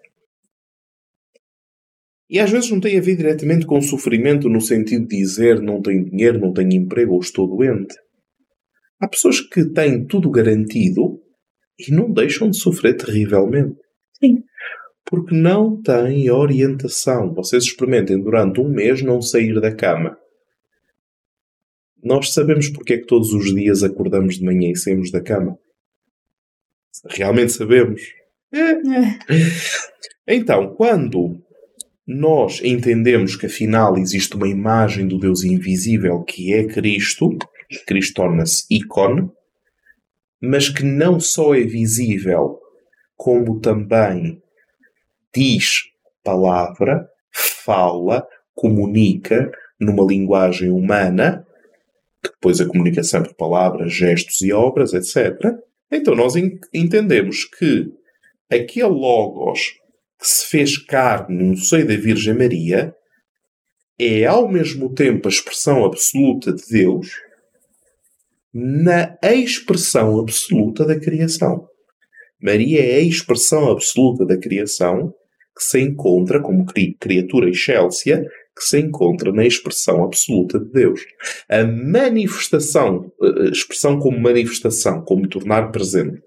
E 2.29 2.39
às 2.39 2.51
vezes 2.51 2.71
não 2.71 2.81
tem 2.81 2.97
a 2.97 3.01
ver 3.01 3.17
diretamente 3.17 3.67
com 3.67 3.81
sofrimento 3.81 4.49
no 4.49 4.61
sentido 4.61 5.07
de 5.07 5.17
dizer 5.17 5.61
não 5.61 5.83
tenho 5.83 6.09
dinheiro, 6.09 6.39
não 6.39 6.53
tenho 6.53 6.73
emprego 6.73 7.15
ou 7.15 7.21
estou 7.21 7.49
doente. 7.49 7.95
Há 9.01 9.09
pessoas 9.09 9.41
que 9.41 9.65
têm 9.65 10.07
tudo 10.07 10.31
garantido 10.31 11.21
e 11.79 11.91
não 11.91 12.13
deixam 12.13 12.51
de 12.51 12.57
sofrer 12.57 12.97
terrivelmente. 12.97 13.77
Sim 14.19 14.45
porque 15.11 15.35
não 15.35 15.83
têm 15.83 16.31
orientação. 16.31 17.35
Vocês 17.35 17.65
experimentem 17.65 18.23
durante 18.23 18.61
um 18.61 18.69
mês 18.69 19.03
não 19.03 19.21
sair 19.21 19.61
da 19.61 19.75
cama. 19.75 20.17
Nós 22.03 22.33
sabemos 22.33 22.69
porque 22.69 22.95
é 22.95 22.99
que 22.99 23.07
todos 23.07 23.33
os 23.33 23.55
dias 23.55 23.83
acordamos 23.83 24.37
de 24.37 24.45
manhã 24.45 24.71
e 24.71 24.77
saímos 24.77 25.11
da 25.11 25.21
cama. 25.21 25.59
Realmente 27.09 27.53
sabemos. 27.53 28.03
É. 28.53 28.75
Então, 30.27 30.75
quando 30.75 31.41
nós 32.07 32.61
entendemos 32.63 33.37
que 33.37 33.47
afinal 33.47 33.97
existe 33.97 34.35
uma 34.35 34.49
imagem 34.49 35.07
do 35.07 35.19
Deus 35.19 35.45
invisível 35.45 36.23
que 36.23 36.53
é 36.53 36.65
Cristo, 36.65 37.37
Cristo 37.87 38.15
torna-se 38.15 38.65
ícone, 38.71 39.31
mas 40.41 40.69
que 40.69 40.83
não 40.83 41.21
só 41.21 41.55
é 41.55 41.61
visível, 41.61 42.59
como 43.17 43.61
também 43.61 44.43
diz 45.35 45.85
palavra, 46.25 47.09
fala, 47.33 48.27
comunica 48.55 49.51
numa 49.79 50.05
linguagem 50.05 50.71
humana, 50.71 51.47
que 52.23 52.31
depois 52.31 52.61
a 52.61 52.67
comunicação 52.67 53.23
por 53.23 53.35
palavras, 53.35 53.93
gestos 53.93 54.41
e 54.41 54.53
obras, 54.53 54.93
etc. 54.93 55.55
Então 55.91 56.15
nós 56.15 56.35
entendemos 56.73 57.45
que 57.45 57.93
aquele 58.51 58.87
Logos 58.89 59.75
que 60.19 60.27
se 60.27 60.47
fez 60.47 60.77
carne 60.77 61.43
no 61.43 61.57
seio 61.57 61.87
da 61.87 61.97
Virgem 61.97 62.35
Maria 62.35 62.95
é 63.99 64.25
ao 64.27 64.49
mesmo 64.49 64.95
tempo 64.95 65.29
a 65.29 65.31
expressão 65.31 65.85
absoluta 65.85 66.53
de 66.53 66.63
Deus 66.71 67.09
na 68.53 69.17
expressão 69.23 70.19
absoluta 70.19 70.85
da 70.85 70.99
criação. 70.99 71.69
Maria 72.41 72.83
é 72.83 72.97
a 72.97 73.03
expressão 73.03 73.71
absoluta 73.71 74.25
da 74.25 74.37
criação 74.37 75.15
que 75.57 75.63
se 75.63 75.81
encontra 75.81 76.41
como 76.41 76.65
criatura 76.99 77.51
excelsia, 77.51 78.25
que 78.61 78.67
se 78.67 78.79
encontra 78.79 79.33
na 79.33 79.47
expressão 79.47 80.05
absoluta 80.05 80.61
de 80.61 80.71
Deus. 80.71 81.01
A 81.49 81.65
manifestação, 81.65 83.11
expressão 83.51 83.99
como 83.99 84.21
manifestação, 84.21 85.03
como 85.03 85.27
tornar 85.27 85.73
presente, 85.73 86.23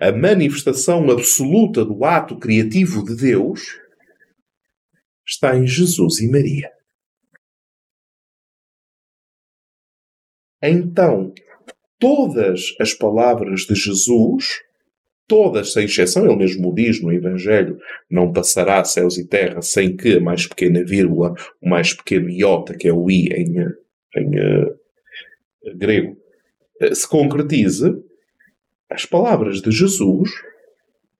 a 0.00 0.10
manifestação 0.10 1.08
absoluta 1.08 1.84
do 1.84 2.04
ato 2.04 2.36
criativo 2.40 3.04
de 3.04 3.14
Deus 3.14 3.60
está 5.24 5.56
em 5.56 5.64
Jesus 5.64 6.18
e 6.18 6.28
Maria. 6.28 6.72
Então, 10.60 11.32
todas 12.00 12.74
as 12.80 12.92
palavras 12.94 13.60
de 13.60 13.76
Jesus 13.76 14.65
todas 15.26 15.72
sem 15.72 15.84
exceção, 15.84 16.24
ele 16.24 16.36
mesmo 16.36 16.74
diz 16.74 17.02
no 17.02 17.12
Evangelho, 17.12 17.78
não 18.10 18.32
passará 18.32 18.82
céus 18.84 19.18
e 19.18 19.26
terra 19.26 19.60
sem 19.62 19.96
que 19.96 20.16
a 20.16 20.20
mais 20.20 20.46
pequena 20.46 20.84
vírgula, 20.84 21.34
o 21.60 21.68
mais 21.68 21.92
pequeno 21.92 22.30
iota, 22.30 22.76
que 22.76 22.88
é 22.88 22.92
o 22.92 23.10
i 23.10 23.28
em, 23.28 23.56
em 24.16 24.28
uh, 24.28 25.76
grego, 25.76 26.16
uh, 26.82 26.94
se 26.94 27.08
concretize, 27.08 27.96
as 28.88 29.04
palavras 29.04 29.60
de 29.60 29.70
Jesus, 29.70 30.30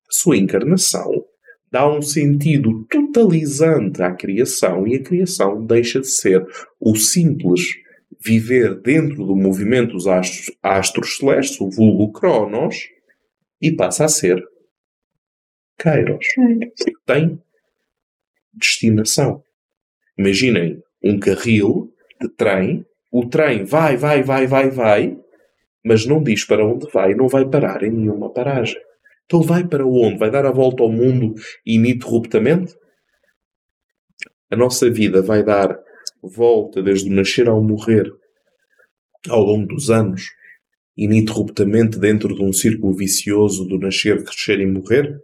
sua 0.09 0.37
encarnação, 0.37 1.25
dá 1.71 1.89
um 1.91 2.01
sentido 2.01 2.87
totalizante 2.89 4.03
à 4.03 4.13
criação 4.13 4.87
e 4.87 4.95
a 4.95 5.03
criação 5.03 5.67
deixa 5.67 6.01
de 6.01 6.09
ser 6.09 6.47
o 6.81 6.95
simples 6.95 7.63
viver 8.25 8.81
dentro 8.81 9.27
do 9.27 9.37
movimento 9.37 9.93
dos 9.93 10.07
astros, 10.07 10.57
astros 10.63 11.17
celestes, 11.17 11.61
o 11.61 11.69
vulgo 11.69 12.13
Cronos, 12.13 12.77
e 13.61 13.73
passa 13.73 14.05
a 14.05 14.09
ser 14.09 14.43
Kairos. 15.79 16.27
Porque 16.35 16.93
tem 17.05 17.41
destinação. 18.53 19.43
Imaginem 20.19 20.83
um 21.03 21.19
carril 21.19 21.93
de 22.21 22.29
trem, 22.31 22.85
o 23.13 23.29
trem 23.29 23.65
vai, 23.65 23.97
vai, 23.97 24.23
vai, 24.23 24.47
vai, 24.47 24.71
vai, 24.71 25.19
mas 25.85 26.07
não 26.07 26.23
diz 26.23 26.45
para 26.45 26.67
onde 26.67 26.91
vai, 26.91 27.15
não 27.15 27.29
vai 27.29 27.49
parar 27.49 27.83
em 27.83 27.91
nenhuma 27.91 28.33
paragem. 28.33 28.81
Então 29.27 29.43
vai 29.43 29.67
para 29.67 29.87
onde? 29.87 30.19
Vai 30.19 30.31
dar 30.31 30.47
a 30.47 30.51
volta 30.51 30.83
ao 30.83 30.91
mundo 30.91 31.35
ininterruptamente? 31.65 32.75
A 34.51 34.57
nossa 34.57 34.91
vida 34.91 35.21
vai 35.21 35.43
dar 35.43 35.79
volta 36.23 36.83
desde 36.83 37.11
o 37.11 37.13
nascer 37.13 37.49
ao 37.49 37.63
morrer 37.63 38.11
ao 39.29 39.43
longo 39.43 39.67
dos 39.67 39.91
anos, 39.91 40.31
ininterruptamente 40.97 41.99
dentro 41.99 42.35
de 42.35 42.43
um 42.43 42.53
círculo 42.53 42.95
vicioso 42.95 43.65
do 43.65 43.79
nascer, 43.79 44.23
crescer 44.25 44.61
e 44.61 44.67
morrer? 44.67 45.21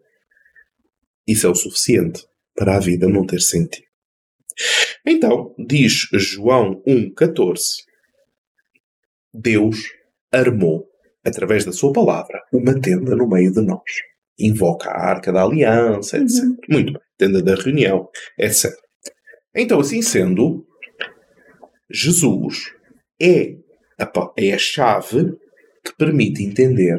Isso 1.27 1.47
é 1.47 1.51
o 1.51 1.55
suficiente 1.55 2.25
para 2.55 2.77
a 2.77 2.81
vida 2.81 3.09
não 3.09 3.25
ter 3.25 3.41
sentido. 3.41 3.87
Então, 5.07 5.55
diz 5.59 6.09
João 6.13 6.83
1,14: 6.87 7.59
Deus 9.33 9.77
armou, 10.31 10.89
através 11.25 11.65
da 11.65 11.73
sua 11.73 11.93
palavra, 11.93 12.43
uma 12.53 12.79
tenda 12.81 13.17
no 13.17 13.29
meio 13.29 13.53
de 13.53 13.63
nós. 13.63 13.83
Invoca 14.39 14.91
a 14.91 15.11
arca 15.11 15.33
da 15.33 15.43
aliança, 15.43 16.19
etc. 16.19 16.45
Uhum. 16.45 16.57
Muito 16.69 16.93
bem. 16.93 17.03
Tenda 17.17 17.43
da 17.43 17.55
reunião, 17.55 18.09
etc. 18.39 18.73
Então, 19.55 19.81
assim 19.81 20.03
sendo, 20.03 20.67
Jesus 21.91 22.73
é 23.21 23.57
a, 23.99 24.11
é 24.37 24.53
a 24.53 24.59
chave 24.59 25.37
que 25.85 25.95
permite 25.97 26.43
entender 26.43 26.99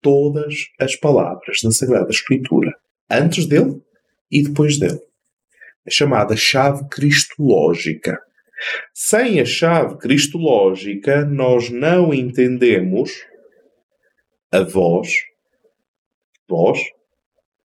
todas 0.00 0.66
as 0.78 0.96
palavras 0.96 1.60
da 1.62 1.70
Sagrada 1.70 2.10
Escritura, 2.10 2.72
antes 3.10 3.46
dele 3.46 3.82
e 4.30 4.42
depois 4.42 4.78
dele. 4.78 5.00
A 5.86 5.90
chamada 5.90 6.36
chave 6.36 6.88
cristológica. 6.88 8.20
Sem 8.92 9.40
a 9.40 9.44
chave 9.44 9.96
cristológica, 9.98 11.24
nós 11.24 11.70
não 11.70 12.12
entendemos 12.12 13.24
a 14.52 14.62
voz, 14.62 15.14
voz 16.48 16.80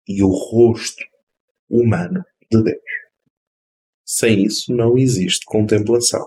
e 0.07 0.23
o 0.23 0.29
rosto 0.29 1.05
humano 1.69 2.25
de 2.51 2.63
Deus. 2.63 2.81
Sem 4.05 4.45
isso, 4.45 4.75
não 4.75 4.97
existe 4.97 5.45
contemplação. 5.45 6.27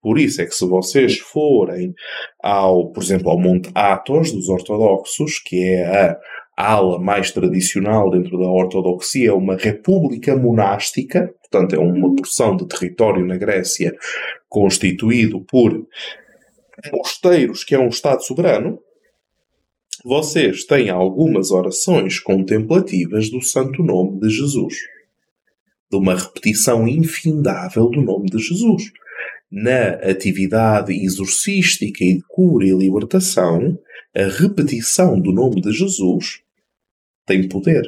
Por 0.00 0.18
isso 0.18 0.40
é 0.40 0.46
que 0.46 0.54
se 0.54 0.66
vocês 0.66 1.18
forem 1.18 1.94
ao, 2.42 2.90
por 2.90 3.02
exemplo, 3.02 3.30
ao 3.30 3.38
Monte 3.38 3.70
Athos 3.74 4.32
dos 4.32 4.48
ortodoxos, 4.48 5.38
que 5.38 5.62
é 5.62 6.16
a 6.56 6.72
ala 6.72 6.98
mais 6.98 7.30
tradicional 7.30 8.10
dentro 8.10 8.38
da 8.38 8.48
ortodoxia, 8.48 9.30
é 9.30 9.32
uma 9.32 9.56
república 9.56 10.36
monástica, 10.36 11.32
portanto 11.40 11.74
é 11.74 11.78
uma 11.78 12.14
porção 12.14 12.56
de 12.56 12.66
território 12.66 13.24
na 13.26 13.36
Grécia 13.36 13.94
constituído 14.48 15.40
por 15.40 15.86
mosteiros, 16.92 17.64
que 17.64 17.74
é 17.74 17.78
um 17.78 17.88
Estado 17.88 18.22
soberano, 18.22 18.78
vocês 20.04 20.64
têm 20.64 20.88
algumas 20.88 21.50
orações 21.50 22.18
contemplativas 22.18 23.28
do 23.28 23.42
Santo 23.42 23.82
Nome 23.82 24.18
de 24.18 24.30
Jesus. 24.30 24.74
De 25.90 25.98
uma 25.98 26.14
repetição 26.14 26.88
infindável 26.88 27.88
do 27.90 28.00
nome 28.00 28.30
de 28.30 28.38
Jesus 28.38 28.90
na 29.50 29.94
atividade 30.08 30.92
exorcística 30.92 32.04
e 32.04 32.16
de 32.16 32.22
cura 32.28 32.66
e 32.66 32.72
libertação, 32.72 33.78
a 34.14 34.24
repetição 34.24 35.20
do 35.20 35.32
nome 35.32 35.60
de 35.60 35.72
Jesus 35.72 36.42
tem 37.26 37.48
poder. 37.48 37.82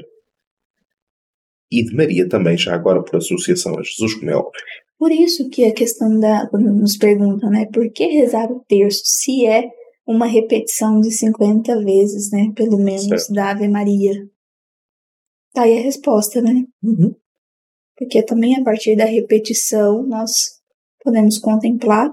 E 1.70 1.84
de 1.84 1.94
Maria 1.94 2.28
também, 2.28 2.56
já 2.58 2.74
agora 2.74 3.02
por 3.02 3.16
associação 3.16 3.78
a 3.78 3.82
Jesus, 3.82 4.14
como 4.14 4.30
é 4.30 4.36
óbvio. 4.36 4.60
Por 4.98 5.10
isso 5.10 5.48
que 5.48 5.64
a 5.64 5.72
questão 5.72 6.20
da. 6.20 6.46
Quando 6.48 6.72
nos 6.72 6.96
perguntam, 6.96 7.50
né? 7.50 7.66
Por 7.72 7.90
que 7.90 8.06
rezar 8.06 8.52
o 8.52 8.60
terço 8.68 9.02
se 9.04 9.46
é 9.46 9.68
uma 10.06 10.26
repetição 10.26 11.00
de 11.00 11.10
50 11.10 11.82
vezes, 11.82 12.30
né? 12.30 12.52
Pelo 12.54 12.78
menos, 12.78 13.06
certo. 13.06 13.32
da 13.32 13.50
Ave 13.50 13.68
Maria? 13.68 14.12
Tá 15.52 15.62
aí 15.62 15.78
a 15.78 15.82
resposta, 15.82 16.40
né? 16.40 16.64
Uhum. 16.82 17.14
Porque 17.96 18.22
também 18.22 18.54
a 18.56 18.62
partir 18.62 18.94
da 18.94 19.04
repetição 19.04 20.06
nós 20.06 20.61
podemos 21.02 21.38
contemplar 21.38 22.12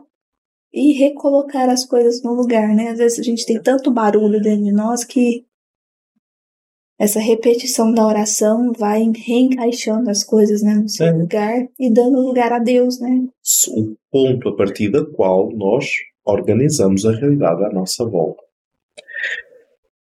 e 0.73 0.93
recolocar 0.93 1.69
as 1.69 1.85
coisas 1.85 2.21
no 2.23 2.33
lugar, 2.33 2.69
né? 2.75 2.89
Às 2.89 2.99
vezes 2.99 3.19
a 3.19 3.23
gente 3.23 3.45
tem 3.45 3.61
tanto 3.61 3.91
barulho 3.91 4.41
dentro 4.41 4.63
de 4.63 4.71
nós 4.71 5.03
que 5.03 5.45
essa 6.99 7.19
repetição 7.19 7.93
da 7.93 8.05
oração 8.05 8.73
vai 8.77 9.09
reencaixando 9.15 10.09
as 10.09 10.21
coisas 10.21 10.61
né, 10.61 10.75
no 10.75 10.89
seu 10.89 11.07
é. 11.07 11.11
lugar 11.13 11.67
e 11.79 11.91
dando 11.91 12.19
lugar 12.19 12.51
a 12.51 12.59
Deus, 12.59 12.99
né? 12.99 13.25
O 13.69 13.95
ponto 14.11 14.49
a 14.49 14.55
partir 14.55 14.89
do 14.89 15.09
qual 15.11 15.49
nós 15.55 15.85
organizamos 16.25 17.05
a 17.05 17.13
realidade 17.13 17.63
à 17.63 17.69
nossa 17.69 18.05
volta. 18.05 18.43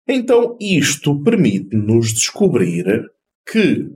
Então, 0.07 0.57
isto 0.61 1.23
permite-nos 1.23 2.13
descobrir 2.13 2.85
que 3.51 3.91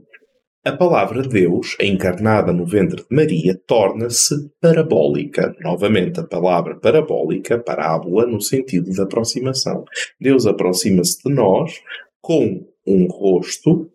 a 0.67 0.75
palavra 0.75 1.21
de 1.21 1.29
Deus, 1.29 1.75
encarnada 1.81 2.51
no 2.51 2.65
ventre 2.65 2.97
de 2.97 3.15
Maria, 3.15 3.59
torna-se 3.65 4.49
parabólica. 4.59 5.55
Novamente, 5.61 6.19
a 6.19 6.23
palavra 6.23 6.75
parabólica, 6.75 7.57
parábola, 7.57 8.25
no 8.25 8.41
sentido 8.41 8.91
de 8.91 9.01
aproximação. 9.01 9.85
Deus 10.19 10.45
aproxima-se 10.45 11.23
de 11.23 11.33
nós 11.33 11.79
com 12.19 12.67
um 12.85 13.07
rosto, 13.07 13.89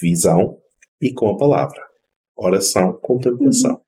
visão, 0.00 0.58
e 1.00 1.12
com 1.12 1.28
a 1.28 1.36
palavra, 1.36 1.82
oração, 2.36 2.98
contemplação. 3.02 3.80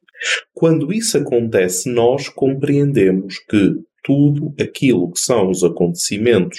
Quando 0.55 0.93
isso 0.93 1.19
acontece, 1.19 1.91
nós 1.91 2.29
compreendemos 2.29 3.39
que 3.39 3.75
tudo 4.03 4.55
aquilo 4.61 5.11
que 5.13 5.19
são 5.19 5.51
os 5.51 5.65
acontecimentos 5.65 6.59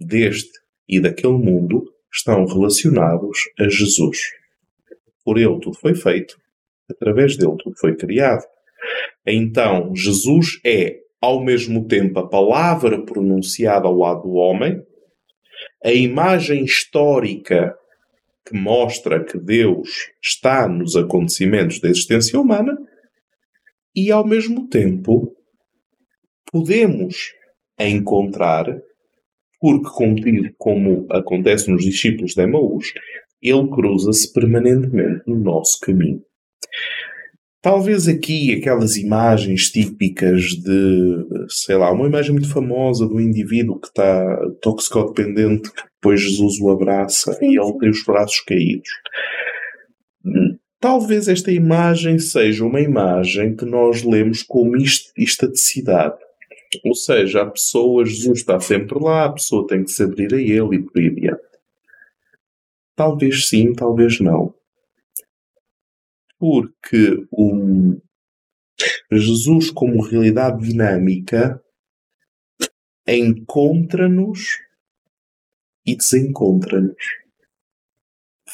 deste 0.00 0.50
e 0.88 1.00
daquele 1.00 1.34
mundo 1.34 1.84
estão 2.12 2.44
relacionados 2.46 3.38
a 3.58 3.68
Jesus. 3.68 4.18
Por 5.28 5.36
ele 5.36 5.60
tudo 5.60 5.74
foi 5.74 5.94
feito, 5.94 6.38
através 6.90 7.36
dele 7.36 7.54
tudo 7.62 7.76
foi 7.78 7.94
criado. 7.94 8.42
Então, 9.26 9.94
Jesus 9.94 10.58
é, 10.64 11.00
ao 11.20 11.44
mesmo 11.44 11.86
tempo, 11.86 12.18
a 12.18 12.26
palavra 12.26 13.04
pronunciada 13.04 13.86
ao 13.86 13.94
lado 13.94 14.22
do 14.22 14.32
homem, 14.36 14.82
a 15.84 15.92
imagem 15.92 16.64
histórica 16.64 17.76
que 18.46 18.56
mostra 18.56 19.22
que 19.22 19.36
Deus 19.36 20.10
está 20.24 20.66
nos 20.66 20.96
acontecimentos 20.96 21.78
da 21.78 21.90
existência 21.90 22.40
humana, 22.40 22.74
e 23.94 24.10
ao 24.10 24.26
mesmo 24.26 24.66
tempo 24.66 25.36
podemos 26.50 27.34
encontrar, 27.78 28.64
porque, 29.60 30.54
como 30.56 31.06
acontece 31.10 31.70
nos 31.70 31.84
discípulos 31.84 32.32
de 32.32 32.40
Emaús, 32.40 32.94
ele 33.42 33.68
cruza-se 33.68 34.32
permanentemente 34.32 35.22
no 35.26 35.38
nosso 35.38 35.78
caminho. 35.80 36.22
Talvez 37.60 38.06
aqui 38.06 38.54
aquelas 38.54 38.96
imagens 38.96 39.70
típicas 39.70 40.42
de, 40.44 41.26
sei 41.48 41.76
lá, 41.76 41.92
uma 41.92 42.06
imagem 42.06 42.32
muito 42.32 42.48
famosa 42.48 43.06
do 43.06 43.20
indivíduo 43.20 43.80
que 43.80 43.88
está 43.88 44.38
toxicodependente, 44.62 45.70
que 45.72 45.82
depois 46.00 46.20
Jesus 46.20 46.60
o 46.60 46.70
abraça 46.70 47.36
e 47.42 47.58
ele 47.58 47.78
tem 47.78 47.90
os 47.90 48.04
braços 48.04 48.40
caídos. 48.40 48.88
Talvez 50.80 51.26
esta 51.26 51.50
imagem 51.50 52.20
seja 52.20 52.64
uma 52.64 52.80
imagem 52.80 53.56
que 53.56 53.64
nós 53.64 54.04
lemos 54.04 54.44
como 54.44 54.76
estaticidade. 55.16 56.16
Ou 56.84 56.94
seja, 56.94 57.42
a 57.42 57.46
pessoa, 57.46 58.04
Jesus 58.04 58.38
está 58.38 58.60
sempre 58.60 59.02
lá, 59.02 59.24
a 59.24 59.32
pessoa 59.32 59.66
tem 59.66 59.82
que 59.82 59.90
se 59.90 60.02
abrir 60.02 60.32
a 60.32 60.40
ele 60.40 60.76
e 60.76 60.82
por 60.82 60.98
aí 60.98 61.06
adiante. 61.08 61.47
Talvez 62.98 63.46
sim, 63.46 63.72
talvez 63.74 64.18
não. 64.18 64.52
Porque 66.36 67.28
o 67.30 67.96
Jesus, 69.12 69.70
como 69.70 70.02
realidade 70.02 70.66
dinâmica, 70.66 71.62
encontra-nos 73.06 74.40
e 75.86 75.94
desencontra-nos. 75.94 77.04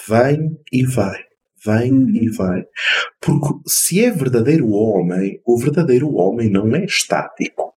Vem 0.06 0.60
e 0.70 0.84
vai. 0.84 1.24
Vem 1.64 1.92
uhum. 1.94 2.10
e 2.10 2.28
vai. 2.28 2.66
Porque 3.22 3.66
se 3.66 4.04
é 4.04 4.10
verdadeiro 4.10 4.68
homem, 4.72 5.40
o 5.46 5.56
verdadeiro 5.56 6.12
homem 6.16 6.50
não 6.50 6.76
é 6.76 6.84
estático. 6.84 7.74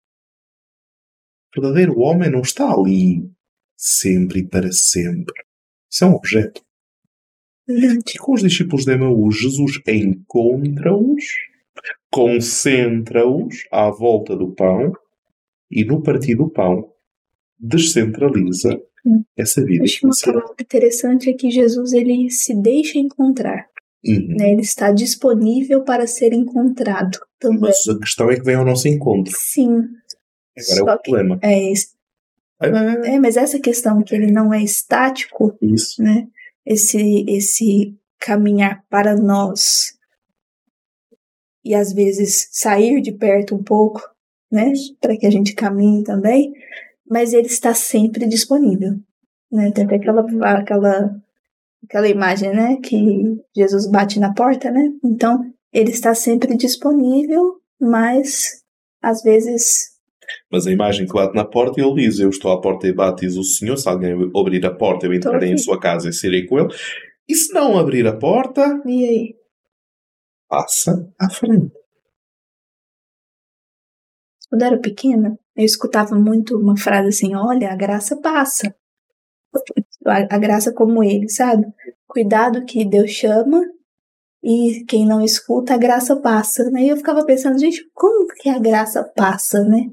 O 1.56 1.62
verdadeiro 1.62 1.98
homem 2.00 2.30
não 2.30 2.42
está 2.42 2.70
ali 2.70 3.32
sempre 3.78 4.42
e 4.42 4.48
para 4.48 4.70
sempre. 4.74 5.47
Isso 5.92 6.04
é 6.04 6.08
um 6.08 6.14
objeto. 6.14 6.62
E 7.70 8.18
com 8.20 8.34
os 8.34 8.42
discípulos 8.42 8.86
de 8.86 8.94
Emaús, 8.94 9.38
Jesus 9.38 9.82
encontra-os, 9.88 11.24
concentra-os 12.10 13.66
à 13.72 13.90
volta 13.90 14.36
do 14.36 14.54
pão 14.54 14.94
e 15.70 15.84
no 15.84 16.02
partir 16.02 16.36
do 16.36 16.50
pão 16.50 16.90
descentraliza 17.60 18.82
essa 19.36 19.64
vida. 19.64 19.84
Acho 19.84 20.06
uma 20.06 20.14
palavra 20.24 20.56
interessante 20.62 21.30
é 21.30 21.34
que 21.34 21.50
Jesus 21.50 21.94
ele 21.94 22.30
se 22.30 22.54
deixa 22.54 22.98
encontrar. 22.98 23.68
Uhum. 24.06 24.36
Né? 24.38 24.52
Ele 24.52 24.62
está 24.62 24.92
disponível 24.92 25.84
para 25.84 26.08
ser 26.08 26.34
encontrado 26.34 27.20
também. 27.40 27.60
Mas 27.62 27.88
a 27.88 27.98
questão 28.00 28.30
é 28.30 28.36
que 28.36 28.44
vem 28.44 28.56
ao 28.56 28.66
nosso 28.66 28.88
encontro. 28.88 29.34
Sim. 29.36 29.70
Agora 30.58 30.80
Só 30.80 30.90
é 30.90 30.94
o 30.94 31.00
problema. 31.00 31.40
É, 31.42 31.72
é, 32.60 33.20
mas 33.20 33.38
essa 33.38 33.60
questão 33.60 34.02
que 34.02 34.16
ele 34.16 34.32
não 34.32 34.54
é 34.54 34.62
estático, 34.62 35.56
Isso. 35.62 36.02
né? 36.02 36.28
Esse, 36.66 37.24
esse 37.28 37.96
caminhar 38.20 38.84
para 38.90 39.16
nós 39.16 39.96
e 41.64 41.76
às 41.76 41.94
vezes 41.94 42.48
sair 42.52 43.02
de 43.02 43.12
perto 43.12 43.56
um 43.56 43.64
pouco, 43.64 44.02
né? 44.52 44.74
Para 45.00 45.18
que 45.18 45.26
a 45.26 45.30
gente 45.30 45.54
caminhe 45.54 46.04
também, 46.04 46.54
mas 47.10 47.34
ele 47.34 47.48
está 47.48 47.74
sempre 47.74 48.26
disponível, 48.26 48.94
né? 49.52 49.72
Tem 49.72 49.86
até 49.86 49.96
aquela, 49.96 50.26
aquela, 50.58 51.22
aquela 51.84 52.08
imagem, 52.08 52.54
né? 52.54 52.78
Que 52.78 53.38
Jesus 53.56 53.86
bate 53.86 54.20
na 54.20 54.34
porta, 54.34 54.72
né? 54.72 54.92
Então, 55.04 55.44
ele 55.72 55.92
está 55.92 56.16
sempre 56.16 56.56
disponível, 56.56 57.60
mas 57.80 58.64
às 59.02 59.22
vezes 59.22 59.97
mas 60.52 60.68
a 60.68 60.72
imagem 60.72 61.06
que 61.06 61.14
bate 61.14 61.36
na 61.36 61.46
porta, 61.46 61.82
ele 61.82 61.94
diz: 61.96 62.20
Eu 62.20 62.30
estou 62.30 62.52
à 62.52 62.62
porta 62.62 62.88
e 62.88 62.94
bato, 62.94 63.22
diz 63.22 63.36
o 63.36 63.44
Senhor. 63.44 63.78
Se 63.78 63.88
alguém 63.88 64.14
abrir 64.36 64.66
a 64.66 64.74
porta, 64.74 65.06
eu 65.06 65.14
entrarei 65.14 65.52
em 65.52 65.58
sua 65.58 65.80
casa 65.80 66.10
e 66.10 66.14
serei 66.14 66.46
com 66.46 66.60
ele. 66.60 66.70
E 67.28 67.36
se 67.36 67.54
não 67.54 67.78
abrir 67.78 68.08
a 68.08 68.16
porta. 68.16 68.82
E 68.86 69.06
aí? 69.06 69.36
Passa 70.50 71.12
à 71.20 71.30
frente. 71.30 71.72
Quando 74.50 74.62
era 74.62 74.80
pequena, 74.80 75.38
eu 75.56 75.66
escutava 75.66 76.16
muito 76.16 76.58
uma 76.58 76.78
frase 76.78 77.10
assim: 77.10 77.36
Olha, 77.36 77.72
a 77.72 77.76
graça 77.76 78.20
passa. 78.22 78.74
A, 80.06 80.36
a 80.36 80.38
graça 80.38 80.74
como 80.74 81.04
ele, 81.04 81.28
sabe? 81.28 81.66
Cuidado 82.08 82.64
que 82.64 82.86
Deus 82.86 83.12
chama 83.12 83.62
e 84.42 84.86
quem 84.88 85.06
não 85.06 85.22
escuta, 85.22 85.74
a 85.74 85.78
graça 85.78 86.16
passa. 86.16 86.72
Aí 86.74 86.88
eu 86.88 86.96
ficava 86.96 87.26
pensando, 87.26 87.60
gente, 87.60 87.84
como 87.94 88.28
que 88.28 88.48
a 88.48 88.58
graça 88.58 89.04
passa, 89.04 89.62
né? 89.66 89.92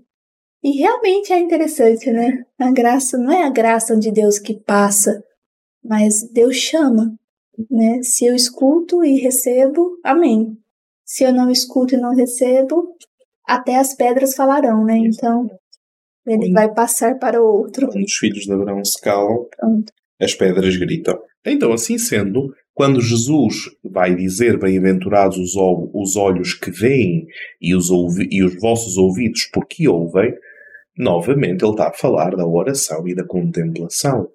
E 0.65 0.79
realmente 0.79 1.31
é 1.31 1.39
interessante, 1.39 2.11
né? 2.11 2.43
A 2.59 2.73
graça 2.73 3.19
não 3.19 3.31
é 3.31 3.45
a 3.45 3.51
graça 3.51 3.95
de 3.95 4.11
Deus 4.11 4.39
que 4.39 4.55
passa, 4.55 5.23
mas 5.85 6.27
Deus 6.33 6.57
chama, 6.57 7.15
né? 7.71 8.03
Se 8.03 8.25
eu 8.25 8.35
escuto 8.35 9.05
e 9.05 9.21
recebo, 9.21 9.99
amém. 10.03 10.57
Se 11.05 11.23
eu 11.23 11.35
não 11.35 11.51
escuto 11.51 11.95
e 11.95 12.01
não 12.01 12.15
recebo, 12.15 12.97
até 13.47 13.77
as 13.77 13.95
pedras 13.95 14.35
falarão, 14.35 14.87
né? 14.87 14.97
Então, 14.97 15.47
ele 16.27 16.51
vai 16.51 16.73
passar 16.73 17.19
para 17.19 17.43
o 17.43 17.45
outro. 17.45 17.87
Quando 17.89 18.05
os 18.05 18.15
filhos 18.15 18.45
de 18.45 18.53
Abraão 18.55 18.83
se 18.83 18.99
calam, 19.03 19.47
Pronto. 19.59 19.93
as 20.19 20.35
pedras 20.35 20.75
gritam. 20.79 21.21
Então, 21.45 21.75
assim 21.75 21.99
sendo, 21.99 22.55
quando 22.73 23.03
Jesus 23.03 23.71
vai 23.85 24.15
dizer 24.15 24.59
bem-aventurados 24.59 25.37
os, 25.37 25.55
os 25.93 26.17
olhos 26.17 26.55
que 26.55 26.71
veem 26.71 27.27
e 27.61 27.75
os, 27.75 27.91
e 28.31 28.43
os 28.43 28.59
vossos 28.59 28.97
ouvidos 28.97 29.45
porque 29.53 29.87
ouvem, 29.87 30.35
Novamente, 30.97 31.65
ele 31.65 31.73
está 31.73 31.89
a 31.89 31.93
falar 31.93 32.37
da 32.37 32.47
oração 32.47 33.07
e 33.09 33.15
da 33.15 33.25
contemplação. 33.25 34.29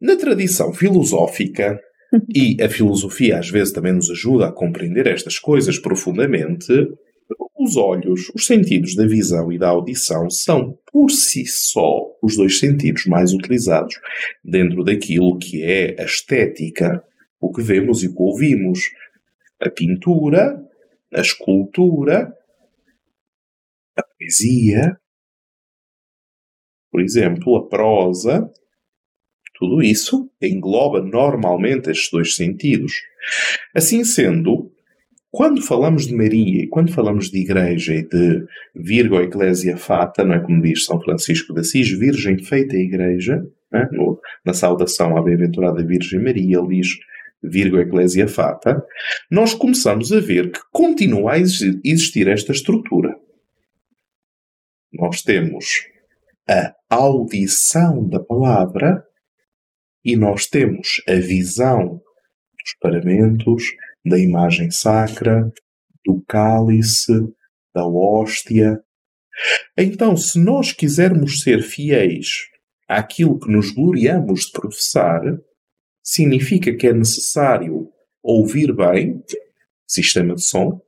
Na 0.00 0.16
tradição 0.16 0.72
filosófica, 0.72 1.80
e 2.34 2.62
a 2.62 2.68
filosofia 2.68 3.38
às 3.38 3.48
vezes 3.48 3.72
também 3.72 3.92
nos 3.92 4.10
ajuda 4.10 4.46
a 4.46 4.52
compreender 4.52 5.06
estas 5.06 5.38
coisas 5.38 5.78
profundamente, 5.78 6.72
os 7.58 7.76
olhos, 7.76 8.30
os 8.34 8.46
sentidos 8.46 8.94
da 8.94 9.06
visão 9.06 9.50
e 9.50 9.58
da 9.58 9.68
audição 9.68 10.28
são 10.28 10.78
por 10.92 11.10
si 11.10 11.46
só 11.46 12.04
os 12.22 12.36
dois 12.36 12.58
sentidos 12.58 13.06
mais 13.06 13.32
utilizados 13.32 13.98
dentro 14.44 14.84
daquilo 14.84 15.38
que 15.38 15.62
é 15.62 15.96
a 15.98 16.04
estética, 16.04 17.02
o 17.40 17.50
que 17.50 17.62
vemos 17.62 18.02
e 18.02 18.08
o 18.08 18.14
que 18.14 18.22
ouvimos. 18.22 18.90
A 19.60 19.70
pintura, 19.70 20.60
a 21.14 21.20
escultura 21.20 22.32
poesia, 24.24 24.96
por 26.90 27.00
exemplo, 27.00 27.56
a 27.56 27.68
prosa, 27.68 28.50
tudo 29.58 29.82
isso 29.82 30.30
engloba 30.40 31.00
normalmente 31.00 31.90
estes 31.90 32.10
dois 32.10 32.34
sentidos. 32.34 32.92
Assim 33.74 34.04
sendo, 34.04 34.70
quando 35.30 35.62
falamos 35.62 36.06
de 36.06 36.14
Maria 36.14 36.62
e 36.62 36.68
quando 36.68 36.92
falamos 36.92 37.30
de 37.30 37.38
igreja 37.38 37.94
e 37.94 38.02
de 38.02 38.44
Virgo 38.74 39.20
Ecclesia 39.20 39.76
Fata, 39.76 40.24
não 40.24 40.34
é 40.34 40.40
como 40.40 40.62
diz 40.62 40.84
São 40.84 41.00
Francisco 41.00 41.52
de 41.52 41.60
Assis, 41.60 41.90
Virgem 41.90 42.38
feita 42.42 42.76
igreja, 42.76 43.44
é? 43.72 43.88
na 44.44 44.54
saudação 44.54 45.16
à 45.16 45.22
bem-aventurada 45.22 45.84
Virgem 45.84 46.22
Maria, 46.22 46.58
ele 46.58 46.76
diz 46.76 46.88
Virgo 47.42 47.78
Ecclesia 47.78 48.28
Fata, 48.28 48.82
nós 49.30 49.52
começamos 49.52 50.12
a 50.12 50.20
ver 50.20 50.50
que 50.50 50.60
continua 50.72 51.32
a 51.32 51.38
existir 51.38 52.28
esta 52.28 52.52
estrutura 52.52 53.16
nós 54.94 55.22
temos 55.22 55.66
a 56.48 56.74
audição 56.90 58.06
da 58.08 58.20
palavra 58.20 59.04
e 60.04 60.16
nós 60.16 60.46
temos 60.46 61.02
a 61.08 61.14
visão 61.14 61.88
dos 61.88 62.76
paramentos, 62.80 63.64
da 64.04 64.18
imagem 64.18 64.70
sacra, 64.70 65.50
do 66.04 66.22
cálice, 66.28 67.12
da 67.74 67.86
hóstia. 67.86 68.78
Então, 69.76 70.16
se 70.16 70.38
nós 70.38 70.72
quisermos 70.72 71.40
ser 71.42 71.62
fiéis 71.62 72.26
àquilo 72.86 73.38
que 73.38 73.50
nos 73.50 73.70
gloriamos 73.70 74.42
de 74.42 74.52
professar, 74.52 75.22
significa 76.02 76.74
que 76.76 76.86
é 76.86 76.92
necessário 76.92 77.90
ouvir 78.22 78.74
bem, 78.74 79.22
sistema 79.86 80.34
de 80.34 80.42
som, 80.42 80.80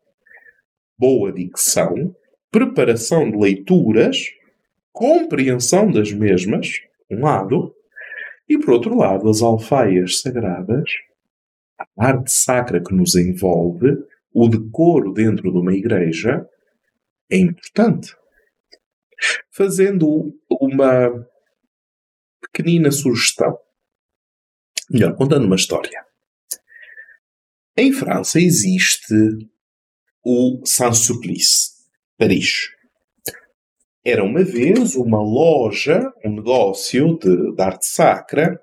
boa 0.98 1.32
dicção, 1.32 2.14
preparação 2.56 3.30
de 3.30 3.36
leituras, 3.36 4.16
compreensão 4.90 5.92
das 5.92 6.10
mesmas, 6.10 6.80
um 7.10 7.20
lado, 7.20 7.74
e 8.48 8.56
por 8.56 8.70
outro 8.70 8.96
lado, 8.96 9.28
as 9.28 9.42
alfaias 9.42 10.22
sagradas, 10.22 10.90
a 11.78 11.86
arte 11.98 12.32
sacra 12.32 12.82
que 12.82 12.94
nos 12.94 13.14
envolve, 13.14 13.98
o 14.32 14.48
decoro 14.48 15.12
dentro 15.12 15.52
de 15.52 15.58
uma 15.58 15.74
igreja, 15.74 16.48
é 17.30 17.36
importante. 17.36 18.16
Fazendo 19.50 20.34
uma 20.48 21.28
pequenina 22.40 22.90
sugestão. 22.90 23.58
Melhor, 24.88 25.14
contando 25.14 25.44
uma 25.44 25.56
história. 25.56 26.06
Em 27.76 27.92
França 27.92 28.40
existe 28.40 29.12
o 30.24 30.62
Saint-Supplice. 30.64 31.75
Paris. 32.18 32.70
Era 34.04 34.24
uma 34.24 34.42
vez 34.42 34.94
uma 34.94 35.20
loja, 35.20 36.00
um 36.24 36.36
negócio 36.36 37.18
de, 37.18 37.54
de 37.54 37.62
arte 37.62 37.86
sacra, 37.86 38.58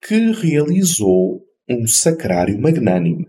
que 0.00 0.30
realizou 0.32 1.44
um 1.68 1.86
sacrário 1.86 2.60
magnânimo. 2.60 3.26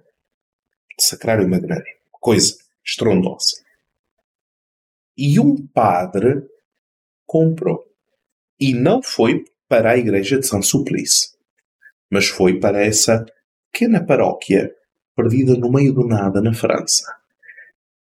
Sacrário 1.00 1.50
magnânimo. 1.50 1.98
Coisa 2.12 2.58
estrondosa. 2.84 3.64
E 5.18 5.40
um 5.40 5.66
padre 5.68 6.44
comprou. 7.26 7.86
E 8.60 8.74
não 8.74 9.02
foi 9.02 9.46
para 9.68 9.92
a 9.92 9.98
igreja 9.98 10.38
de 10.38 10.46
São 10.46 10.62
Suplice, 10.62 11.36
mas 12.10 12.28
foi 12.28 12.60
para 12.60 12.86
essa 12.86 13.26
pequena 13.72 14.06
paróquia 14.06 14.76
perdida 15.16 15.56
no 15.56 15.72
meio 15.72 15.94
do 15.94 16.06
nada 16.06 16.42
na 16.42 16.54
França. 16.54 17.25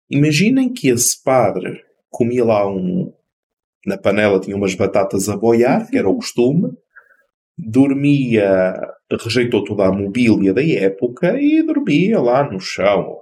Imaginem 0.10 0.72
que 0.74 0.90
esse 0.90 1.22
padre 1.22 1.84
comia 2.10 2.44
lá 2.44 2.68
um. 2.70 3.14
Na 3.86 3.98
panela 3.98 4.40
tinha 4.40 4.56
umas 4.56 4.76
batatas 4.76 5.30
a 5.30 5.38
boiar, 5.38 5.90
que 5.90 5.98
era 5.98 6.10
o 6.10 6.16
costume, 6.16 6.72
dormia, 7.58 8.74
rejeitou 9.20 9.64
toda 9.64 9.86
a 9.86 9.92
mobília 9.92 10.54
da 10.54 10.66
época 10.66 11.40
e 11.40 11.64
dormia 11.64 12.20
lá 12.20 12.50
no 12.50 12.60
chão, 12.60 13.18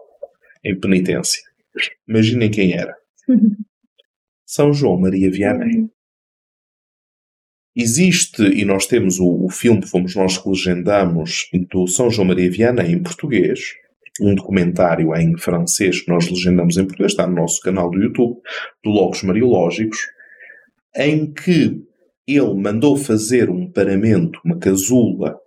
em 0.63 0.79
penitência. 0.79 1.41
Imaginem 2.07 2.49
quem 2.49 2.73
era. 2.73 2.95
São 4.45 4.73
João 4.73 4.99
Maria 4.99 5.29
Vianney. 5.29 5.89
Existe, 7.75 8.41
e 8.41 8.63
nós 8.63 8.87
temos 8.87 9.19
o, 9.19 9.45
o 9.45 9.49
filme, 9.49 9.85
fomos 9.85 10.15
nós 10.15 10.37
que 10.37 10.47
legendamos, 10.47 11.49
do 11.69 11.87
São 11.87 12.09
João 12.09 12.27
Maria 12.27 12.49
Vianney 12.49 12.93
em 12.93 13.03
português, 13.03 13.75
um 14.21 14.33
documentário 14.33 15.15
em 15.15 15.37
francês 15.37 16.01
que 16.01 16.09
nós 16.09 16.29
legendamos 16.29 16.77
em 16.77 16.85
português, 16.85 17.11
está 17.11 17.27
no 17.27 17.35
nosso 17.35 17.59
canal 17.61 17.89
do 17.89 18.01
YouTube, 18.01 18.39
do 18.83 18.89
Logos 18.89 19.23
Mariológicos, 19.23 19.97
em 20.95 21.31
que 21.33 21.83
ele 22.27 22.53
mandou 22.55 22.97
fazer 22.97 23.49
um 23.49 23.71
paramento, 23.71 24.39
uma 24.43 24.57
casula, 24.57 25.37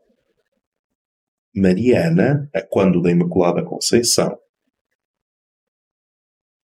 Mariana, 1.54 2.48
a 2.54 2.62
quando 2.62 3.00
da 3.00 3.10
Imaculada 3.10 3.64
Conceição, 3.64 4.38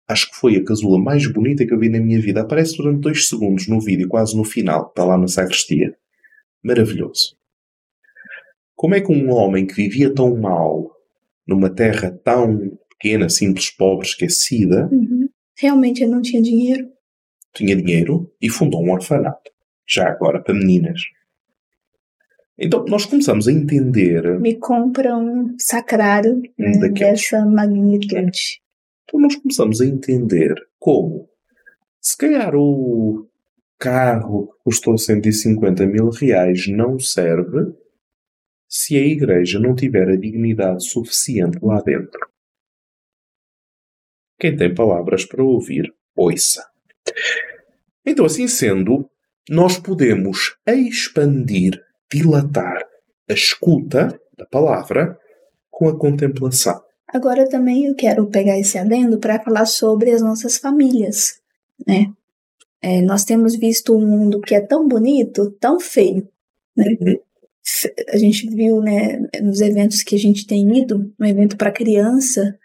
acho 0.08 0.30
que 0.30 0.36
foi 0.36 0.56
a 0.56 0.64
casula 0.64 0.98
mais 0.98 1.30
bonita 1.30 1.64
que 1.64 1.72
eu 1.72 1.78
vi 1.78 1.88
na 1.88 2.00
minha 2.00 2.20
vida. 2.20 2.40
Aparece 2.40 2.76
durante 2.76 3.00
dois 3.00 3.28
segundos 3.28 3.68
no 3.68 3.80
vídeo, 3.80 4.08
quase 4.08 4.36
no 4.36 4.44
final, 4.44 4.88
está 4.88 5.04
lá 5.04 5.16
na 5.16 5.28
sacristia. 5.28 5.96
Maravilhoso. 6.62 7.36
Como 8.74 8.94
é 8.94 9.00
que 9.00 9.12
um 9.12 9.30
homem 9.30 9.66
que 9.66 9.74
vivia 9.74 10.12
tão 10.12 10.36
mal, 10.36 10.90
numa 11.46 11.70
terra 11.70 12.10
tão 12.24 12.78
pequena, 12.90 13.28
simples, 13.28 13.70
pobre, 13.70 14.06
esquecida, 14.06 14.88
Uhum. 14.92 15.28
Realmente 15.58 16.02
ele 16.02 16.12
não 16.12 16.22
tinha 16.22 16.40
dinheiro. 16.40 16.88
tinha 17.54 17.76
dinheiro 17.76 18.32
e 18.40 18.48
fundou 18.48 18.82
um 18.82 18.92
orfanato. 18.92 19.50
Já 19.86 20.08
agora 20.08 20.42
para 20.42 20.54
meninas. 20.54 21.02
Então 22.58 22.84
nós 22.86 23.04
começamos 23.04 23.46
a 23.46 23.52
entender. 23.52 24.38
Me 24.40 24.54
compra 24.56 25.16
um 25.16 25.54
sacrário 25.58 26.40
né, 26.58 26.72
daqueles. 26.78 27.20
dessa 27.22 27.44
magnitude. 27.44 28.60
Então 29.04 29.20
nós 29.20 29.34
começamos 29.36 29.80
a 29.80 29.86
entender 29.86 30.54
como, 30.78 31.28
se 32.00 32.16
calhar 32.16 32.54
o 32.54 33.26
carro 33.78 34.46
que 34.46 34.64
custou 34.64 34.96
150 34.96 35.86
mil 35.86 36.08
reais 36.10 36.68
não 36.68 36.98
serve 36.98 37.72
se 38.70 38.96
a 38.96 39.00
igreja 39.00 39.58
não 39.58 39.74
tiver 39.74 40.08
a 40.08 40.16
dignidade 40.16 40.88
suficiente 40.88 41.58
lá 41.60 41.80
dentro. 41.80 42.30
Quem 44.38 44.56
tem 44.56 44.72
palavras 44.72 45.24
para 45.24 45.42
ouvir, 45.42 45.92
ouça. 46.14 46.64
Então, 48.06 48.24
assim 48.24 48.46
sendo, 48.46 49.10
nós 49.48 49.76
podemos 49.76 50.56
expandir, 50.66 51.82
dilatar 52.10 52.80
a 53.28 53.32
escuta 53.32 54.18
da 54.38 54.46
palavra 54.46 55.18
com 55.70 55.88
a 55.88 55.98
contemplação. 55.98 56.80
Agora 57.08 57.48
também 57.48 57.86
eu 57.86 57.94
quero 57.96 58.28
pegar 58.28 58.56
esse 58.56 58.78
adendo 58.78 59.18
para 59.18 59.40
falar 59.42 59.66
sobre 59.66 60.12
as 60.12 60.22
nossas 60.22 60.56
famílias, 60.56 61.40
né? 61.86 62.12
É, 62.80 63.02
nós 63.02 63.24
temos 63.24 63.56
visto 63.56 63.94
um 63.94 64.06
mundo 64.06 64.40
que 64.40 64.54
é 64.54 64.60
tão 64.60 64.86
bonito, 64.88 65.50
tão 65.60 65.78
feio, 65.80 66.26
né? 66.76 66.96
Fe- 66.96 67.20
A 68.12 68.16
gente 68.16 68.48
viu, 68.48 68.80
né, 68.80 69.20
nos 69.42 69.60
eventos 69.60 70.02
que 70.02 70.14
a 70.14 70.18
gente 70.18 70.46
tem 70.46 70.78
ido, 70.78 71.12
um 71.20 71.24
evento 71.24 71.56
para 71.56 71.70
criança, 71.70 72.58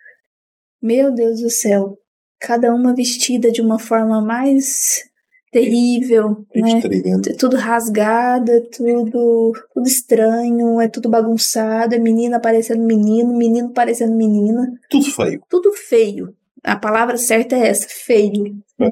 meu 0.82 1.14
Deus 1.14 1.42
do 1.42 1.50
céu, 1.50 1.98
cada 2.40 2.74
uma 2.74 2.96
vestida 2.96 3.52
de 3.52 3.62
uma 3.62 3.80
forma 3.80 4.22
mais 4.22 5.04
terrível, 5.52 6.46
né? 6.54 6.78
Estridente. 6.80 7.38
tudo 7.38 7.56
rasgado, 7.56 8.52
é 8.52 8.60
tudo, 8.60 9.54
tudo 9.74 9.88
estranho, 9.88 10.82
é 10.82 10.88
tudo 10.90 11.10
bagunçado, 11.10 11.96
é 11.96 11.98
menina 11.98 12.42
parecendo 12.42 12.84
menino, 12.84 13.36
menino 13.38 13.72
parecendo 13.72 14.16
menina, 14.16 14.70
Tudo 14.90 15.06
feio. 15.06 15.42
tudo 15.50 15.72
feio. 15.72 16.36
A 16.62 16.76
palavra 16.76 17.16
certa 17.18 17.56
é 17.56 17.68
essa, 17.68 17.88
feio. 17.88 18.58
É. 18.82 18.92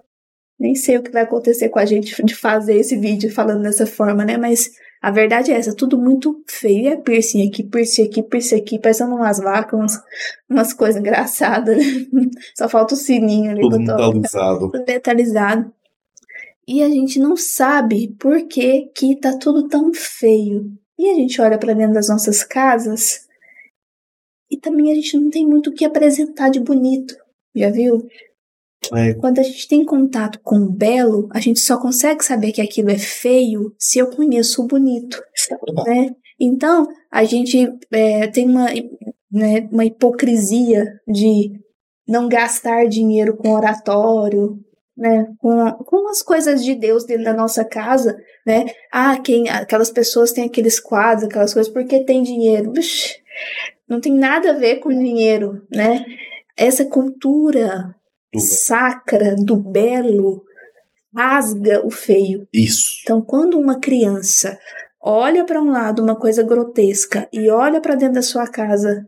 Nem 0.58 0.74
sei 0.74 0.98
o 0.98 1.04
que 1.04 1.12
vai 1.12 1.24
acontecer 1.24 1.68
com 1.68 1.80
a 1.80 1.86
gente 1.86 2.24
de 2.24 2.34
fazer 2.34 2.78
esse 2.78 2.96
vídeo 2.96 3.30
falando 3.30 3.64
dessa 3.64 3.86
forma, 3.86 4.24
né? 4.24 4.38
Mas 4.38 4.70
a 5.04 5.12
verdade 5.12 5.52
é 5.52 5.56
essa, 5.56 5.76
tudo 5.76 5.98
muito 5.98 6.42
feio. 6.48 6.84
E 6.84 6.88
é 6.88 6.96
piercing 6.96 7.46
aqui, 7.46 7.62
piercing 7.62 8.06
aqui, 8.06 8.24
piercing 8.24 8.56
aqui, 8.56 8.80
parecendo 8.80 9.14
umas 9.14 9.38
vacas, 9.38 9.78
umas, 9.78 10.04
umas 10.50 10.74
coisas 10.74 10.98
engraçadas, 10.98 11.76
né? 11.76 11.84
Só 12.58 12.70
falta 12.70 12.94
o 12.94 12.98
sininho 12.98 13.52
ali 13.52 13.60
Tudo 13.60 13.80
metalizado. 13.80 14.72
tudo 14.72 14.86
metalizado. 14.88 15.74
E 16.66 16.82
a 16.82 16.88
gente 16.88 17.20
não 17.20 17.36
sabe 17.36 18.16
por 18.18 18.48
que 18.48 18.90
que 18.96 19.20
tá 19.20 19.38
tudo 19.38 19.68
tão 19.68 19.94
feio. 19.94 20.72
E 20.98 21.10
a 21.10 21.16
gente 21.16 21.42
olha 21.42 21.58
para 21.58 21.74
dentro 21.74 21.96
das 21.96 22.08
nossas 22.08 22.42
casas 22.42 23.28
e 24.50 24.56
também 24.58 24.90
a 24.90 24.96
gente 24.96 25.18
não 25.20 25.30
tem 25.30 25.46
muito 25.46 25.70
o 25.70 25.74
que 25.74 25.84
apresentar 25.84 26.48
de 26.48 26.62
bonito. 26.62 27.14
Já 27.54 27.70
viu? 27.70 28.08
É, 28.96 29.14
Quando 29.14 29.40
a 29.40 29.44
gente 29.44 29.68
tem 29.68 29.86
contato 29.86 30.40
com 30.44 30.58
o 30.58 30.72
belo, 30.72 31.28
a 31.32 31.40
gente 31.40 31.60
só 31.60 31.80
consegue 31.80 32.24
saber 32.24 32.52
que 32.52 32.62
aquilo 32.62 32.90
é 32.90 32.98
feio 32.98 33.74
se 33.78 34.00
eu 34.00 34.10
conheço 34.10 34.62
o 34.64 34.68
bonito 34.68 35.22
é 35.52 35.84
né? 35.90 36.10
Então, 36.40 36.88
a 37.12 37.24
gente 37.24 37.70
é, 37.92 38.28
tem 38.28 38.50
uma, 38.50 38.68
né, 39.32 39.68
uma 39.72 39.86
hipocrisia 39.86 40.86
de 41.08 41.52
não 42.08 42.28
gastar 42.28 42.88
dinheiro 42.88 43.38
com 43.38 43.52
oratório, 43.52 44.60
né? 44.98 45.28
Com, 45.40 45.52
a- 45.60 45.74
com 45.74 46.08
as 46.10 46.22
coisas 46.22 46.64
de 46.64 46.76
Deus 46.76 47.06
dentro 47.06 47.24
da 47.24 47.34
nossa 47.34 47.64
casa, 47.64 48.18
né? 48.46 48.66
Ah, 48.92 49.18
quem, 49.20 49.50
aquelas 49.50 49.90
pessoas 49.92 50.32
têm 50.32 50.46
aqueles 50.46 50.80
quadros, 50.80 51.26
aquelas 51.26 51.54
coisas, 51.54 51.72
porque 51.72 52.04
tem 52.04 52.22
dinheiro. 52.24 52.72
Ux, 52.72 53.16
não 53.88 54.02
tem 54.02 54.14
nada 54.14 54.52
a 54.52 54.58
ver 54.58 54.78
com 54.78 54.90
dinheiro, 54.90 55.66
né? 55.74 56.04
Essa 56.58 56.86
cultura 56.86 57.96
Do 58.34 58.40
sacra 58.40 59.36
do 59.36 59.56
belo 59.56 60.44
rasga 61.16 61.86
o 61.86 61.92
feio. 61.92 62.48
Isso. 62.52 63.02
Então, 63.04 63.22
quando 63.22 63.60
uma 63.60 63.80
criança 63.80 64.58
olha 65.00 65.46
para 65.46 65.62
um 65.62 65.70
lado 65.70 66.02
uma 66.02 66.16
coisa 66.16 66.42
grotesca 66.44 67.30
e 67.32 67.50
olha 67.50 67.80
para 67.80 67.96
dentro 67.96 68.16
da 68.16 68.22
sua 68.22 68.48
casa 68.48 69.06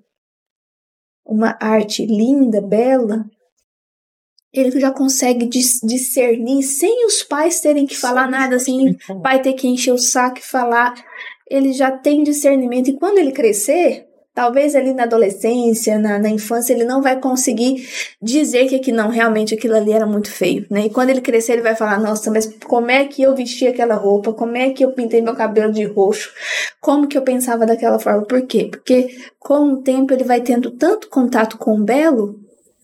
uma 1.25 1.57
arte 1.59 2.05
linda, 2.05 2.61
bela, 2.61 3.25
ele 4.53 4.79
já 4.79 4.91
consegue 4.91 5.47
dis- 5.47 5.79
discernir 5.83 6.61
sem 6.61 7.05
os 7.07 7.23
pais 7.23 7.59
terem 7.59 7.87
que 7.87 7.97
falar 7.97 8.29
nada, 8.29 8.59
sem 8.59 8.91
o 9.09 9.21
pai 9.21 9.41
ter 9.41 9.53
que 9.53 9.67
encher 9.67 9.91
o 9.91 9.97
saco 9.97 10.37
e 10.37 10.43
falar. 10.43 10.93
Ele 11.49 11.73
já 11.73 11.91
tem 11.91 12.23
discernimento 12.23 12.89
e 12.89 12.97
quando 12.97 13.17
ele 13.17 13.31
crescer, 13.31 14.04
talvez 14.35 14.75
ali 14.75 14.93
na 14.93 15.03
adolescência, 15.03 15.97
na, 15.97 16.19
na 16.19 16.29
infância, 16.29 16.73
ele 16.73 16.83
não 16.83 17.01
vai 17.01 17.19
conseguir 17.19 17.87
dizer 18.21 18.67
que, 18.67 18.79
que 18.79 18.91
não, 18.91 19.07
realmente 19.07 19.55
aquilo 19.55 19.75
ali 19.75 19.93
era 19.93 20.05
muito 20.05 20.29
feio, 20.29 20.67
né? 20.69 20.87
E 20.87 20.89
quando 20.89 21.09
ele 21.09 21.21
crescer, 21.21 21.53
ele 21.53 21.61
vai 21.61 21.75
falar, 21.75 21.97
nossa, 22.01 22.29
mas 22.29 22.53
como 22.65 22.91
é 22.91 23.05
que 23.05 23.23
eu 23.23 23.33
vesti 23.33 23.65
aquela 23.65 23.95
roupa? 23.95 24.33
Como 24.33 24.57
é 24.57 24.71
que 24.71 24.83
eu 24.83 24.91
pintei 24.91 25.21
meu 25.21 25.33
cabelo 25.33 25.71
de 25.71 25.85
roxo? 25.85 26.33
Como 26.81 27.07
que 27.07 27.17
eu 27.17 27.21
pensava 27.21 27.65
daquela 27.65 27.97
forma? 27.97 28.25
Por 28.25 28.41
quê? 28.41 28.67
Porque 28.69 29.15
com 29.39 29.71
o 29.71 29.81
tempo 29.81 30.13
ele 30.13 30.25
vai 30.25 30.41
tendo 30.41 30.69
tanto 30.71 31.09
contato 31.09 31.57
com 31.57 31.79
o 31.79 31.83
belo 31.83 32.35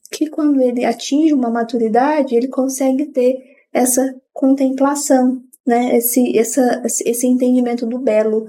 que 0.09 0.29
quando 0.29 0.61
ele 0.61 0.85
atinge 0.85 1.33
uma 1.33 1.49
maturidade, 1.49 2.33
ele 2.33 2.47
consegue 2.47 3.07
ter 3.07 3.35
essa 3.73 4.15
contemplação, 4.31 5.41
né? 5.67 5.97
Esse, 5.97 6.37
essa, 6.37 6.81
esse 6.85 7.27
entendimento 7.27 7.85
do 7.85 7.99
belo. 7.99 8.47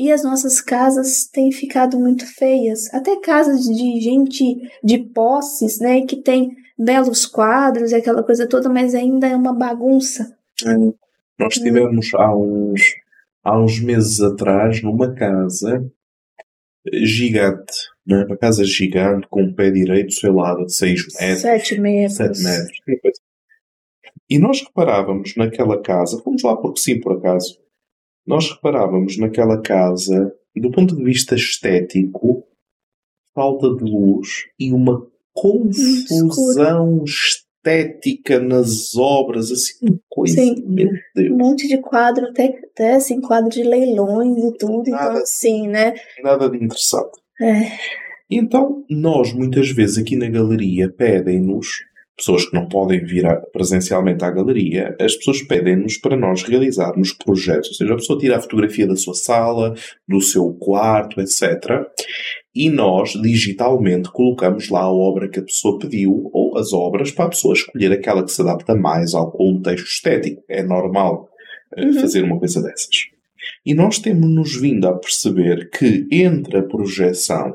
E 0.00 0.10
as 0.10 0.24
nossas 0.24 0.62
casas 0.62 1.26
têm 1.26 1.52
ficado 1.52 2.00
muito 2.00 2.24
feias. 2.24 2.88
Até 2.94 3.20
casas 3.20 3.60
de 3.60 4.00
gente 4.00 4.42
de 4.82 4.96
posses, 4.96 5.78
né? 5.78 6.06
Que 6.06 6.16
tem 6.16 6.56
belos 6.78 7.26
quadros 7.26 7.92
e 7.92 7.96
aquela 7.96 8.22
coisa 8.22 8.48
toda, 8.48 8.70
mas 8.70 8.94
ainda 8.94 9.28
é 9.28 9.36
uma 9.36 9.52
bagunça. 9.52 10.34
Nós 11.38 11.54
estivemos 11.54 12.14
há 12.14 12.34
uns, 12.34 12.80
há 13.44 13.60
uns 13.60 13.78
meses 13.78 14.22
atrás 14.22 14.82
numa 14.82 15.14
casa 15.14 15.86
gigante, 16.90 17.90
não 18.06 18.22
é? 18.22 18.24
uma 18.24 18.38
casa 18.38 18.64
gigante 18.64 19.26
com 19.28 19.42
um 19.42 19.52
pé 19.52 19.70
direito, 19.70 20.14
sei 20.14 20.30
lá, 20.30 20.54
de 20.54 20.74
6 20.74 21.06
metros, 21.20 21.40
Sete 21.40 21.78
metros. 21.78 22.16
7 22.16 22.42
metros. 22.42 23.20
E 24.30 24.38
nós 24.38 24.62
reparávamos 24.62 25.36
naquela 25.36 25.78
casa, 25.82 26.22
fomos 26.22 26.42
lá 26.42 26.56
porque 26.56 26.80
sim, 26.80 26.98
por 26.98 27.18
acaso, 27.18 27.58
nós 28.26 28.50
reparávamos 28.50 29.18
naquela 29.18 29.60
casa, 29.60 30.32
do 30.56 30.70
ponto 30.70 30.94
de 30.96 31.02
vista 31.04 31.34
estético, 31.34 32.44
falta 33.34 33.74
de 33.76 33.84
luz 33.90 34.28
e 34.58 34.72
uma 34.72 35.06
confusão 35.32 37.04
estética 37.04 38.38
nas 38.40 38.94
obras, 38.96 39.50
assim, 39.50 39.74
uma 39.82 39.98
coisa, 40.08 40.34
Sim. 40.34 40.62
meu 40.66 40.88
Um 40.88 40.92
Deus. 41.14 41.36
monte 41.38 41.68
de 41.68 41.78
quadro, 41.78 42.26
até, 42.26 42.58
até 42.72 42.94
assim, 42.94 43.20
quadro 43.20 43.50
de 43.50 43.62
leilões 43.62 44.36
e 44.38 44.56
tudo. 44.58 44.82
Então, 44.88 44.92
Nada. 44.98 45.18
assim, 45.20 45.68
né? 45.68 45.94
Nada 46.22 46.48
de 46.50 46.56
interessante. 46.56 47.18
É, 47.40 47.70
Então, 48.30 48.84
nós 48.90 49.32
muitas 49.32 49.70
vezes 49.70 49.98
aqui 49.98 50.16
na 50.16 50.28
galeria 50.28 50.88
pedem-nos, 50.90 51.66
pessoas 52.20 52.46
que 52.46 52.54
não 52.54 52.68
podem 52.68 53.02
vir 53.04 53.24
presencialmente 53.52 54.24
à 54.24 54.30
galeria, 54.30 54.94
as 55.00 55.16
pessoas 55.16 55.42
pedem-nos 55.42 55.96
para 55.96 56.16
nós 56.16 56.42
realizarmos 56.42 57.12
projetos. 57.12 57.68
Ou 57.70 57.74
seja, 57.74 57.92
a 57.94 57.96
pessoa 57.96 58.18
tira 58.18 58.36
a 58.36 58.40
fotografia 58.40 58.86
da 58.86 58.94
sua 58.94 59.14
sala, 59.14 59.74
do 60.06 60.20
seu 60.20 60.52
quarto, 60.54 61.20
etc. 61.20 61.82
E 62.54 62.68
nós, 62.68 63.12
digitalmente, 63.12 64.10
colocamos 64.10 64.68
lá 64.68 64.82
a 64.82 64.92
obra 64.92 65.28
que 65.28 65.40
a 65.40 65.44
pessoa 65.44 65.78
pediu 65.78 66.30
ou 66.32 66.58
as 66.58 66.72
obras 66.72 67.10
para 67.10 67.24
a 67.26 67.30
pessoa 67.30 67.54
escolher 67.54 67.92
aquela 67.92 68.22
que 68.22 68.32
se 68.32 68.42
adapta 68.42 68.74
mais 68.74 69.14
ao 69.14 69.30
contexto 69.32 69.86
estético. 69.86 70.42
É 70.48 70.62
normal 70.62 71.28
eh, 71.76 71.84
Uhum. 71.86 71.94
fazer 72.00 72.24
uma 72.24 72.38
coisa 72.38 72.60
dessas. 72.62 72.88
E 73.64 73.74
nós 73.74 73.98
temos-nos 73.98 74.56
vindo 74.60 74.86
a 74.86 74.92
perceber 74.98 75.70
que 75.70 76.06
entre 76.10 76.58
a 76.58 76.62
projeção 76.62 77.54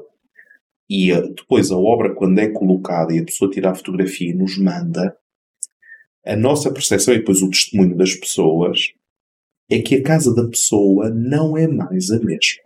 e 0.89 1.11
a- 1.11 1.21
depois 1.21 1.71
a 1.71 1.77
obra, 1.77 2.13
quando 2.15 2.39
é 2.39 2.47
colocada 2.49 3.13
e 3.13 3.19
a 3.19 3.23
pessoa 3.25 3.49
tira 3.51 3.71
a 3.71 3.75
fotografia 3.75 4.29
e 4.29 4.33
nos 4.33 4.57
manda, 4.57 5.15
a 6.25 6.35
nossa 6.35 6.71
percepção 6.71 7.13
e 7.13 7.19
depois 7.19 7.41
o 7.41 7.49
testemunho 7.49 7.95
das 7.95 8.15
pessoas 8.15 8.79
é 9.69 9.79
que 9.81 9.95
a 9.95 10.03
casa 10.03 10.33
da 10.33 10.47
pessoa 10.47 11.09
não 11.09 11.57
é 11.57 11.67
mais 11.67 12.09
a 12.11 12.19
mesma. 12.19 12.63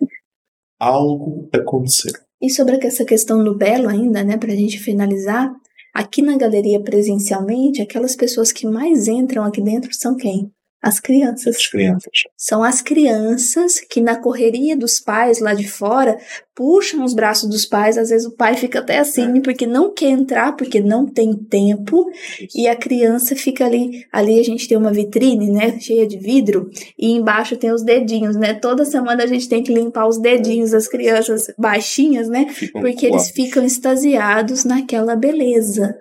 algo 0.80 1.50
acontecer. 1.54 2.12
E 2.42 2.50
sobre 2.50 2.78
essa 2.86 3.04
questão 3.04 3.44
do 3.44 3.54
belo 3.58 3.90
ainda, 3.90 4.24
né, 4.24 4.38
para 4.38 4.54
a 4.54 4.56
gente 4.56 4.80
finalizar, 4.80 5.52
aqui 5.94 6.22
na 6.22 6.38
galeria 6.38 6.82
presencialmente, 6.82 7.82
aquelas 7.82 8.16
pessoas 8.16 8.54
que 8.54 8.66
mais 8.66 9.08
entram 9.10 9.44
aqui 9.44 9.62
dentro 9.62 9.94
são 9.94 10.16
quem? 10.16 10.50
As 10.82 11.00
crianças. 11.00 11.58
As 11.58 11.68
crianças. 11.68 12.12
São 12.38 12.64
as 12.64 12.82
crianças 12.82 13.80
que, 13.82 14.00
na 14.00 14.16
correria 14.16 14.78
dos 14.78 15.00
pais 15.00 15.40
lá 15.40 15.54
de 15.54 15.68
fora, 15.68 16.18
puxam 16.56 17.04
os 17.04 17.14
braços 17.14 17.50
dos 17.50 17.66
pais. 17.66 17.98
Às 17.98 18.10
vezes 18.10 18.26
o 18.26 18.32
pai 18.32 18.56
fica 18.56 18.80
até 18.80 19.00
assim, 19.00 19.42
porque 19.42 19.68
não 19.68 19.94
quer 19.94 20.10
entrar, 20.10 20.54
porque 20.56 20.80
não 20.80 21.06
tem 21.06 21.34
tempo. 21.34 22.10
E 22.56 22.68
a 22.68 22.76
criança 22.78 23.36
fica 23.36 23.66
ali. 23.66 24.06
Ali 24.12 24.40
a 24.40 24.44
gente 24.44 24.70
tem 24.70 24.78
uma 24.78 24.94
vitrine, 24.94 25.52
né? 25.52 25.78
Cheia 25.80 26.08
de 26.08 26.18
vidro. 26.18 26.70
E 26.98 27.12
embaixo 27.12 27.58
tem 27.58 27.72
os 27.72 27.84
dedinhos, 27.84 28.38
né? 28.38 28.54
Toda 28.54 28.86
semana 28.86 29.24
a 29.24 29.28
gente 29.28 29.50
tem 29.50 29.62
que 29.62 29.74
limpar 29.74 30.08
os 30.08 30.18
dedinhos 30.18 30.72
das 30.72 30.88
crianças 30.88 31.54
baixinhas, 31.58 32.30
né? 32.30 32.48
Porque 32.72 33.06
eles 33.06 33.30
ficam 33.32 33.66
extasiados 33.66 34.64
naquela 34.64 35.16
beleza. 35.16 35.98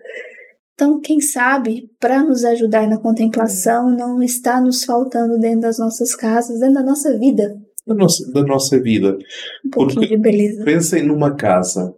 Então, 0.79 1.01
quem 1.01 1.21
sabe, 1.21 1.91
para 1.99 2.23
nos 2.23 2.45
ajudar 2.45 2.87
na 2.87 3.01
contemplação, 3.01 3.91
não 3.91 4.23
está 4.23 4.61
nos 4.61 4.85
faltando 4.85 5.37
dentro 5.37 5.63
das 5.63 5.77
nossas 5.77 6.15
casas, 6.15 6.61
dentro 6.61 6.75
da 6.75 6.85
nossa 6.85 7.19
vida. 7.19 7.61
Da 7.85 7.97
nossa, 7.97 8.31
da 8.31 8.45
nossa 8.45 8.81
vida. 8.81 9.19
Um 9.67 9.71
pouquinho 9.71 10.01
Porque 10.03 10.17
de 10.17 10.23
beleza. 10.23 10.65
Pensem 10.65 11.03
numa 11.03 11.35
casa. 11.35 11.93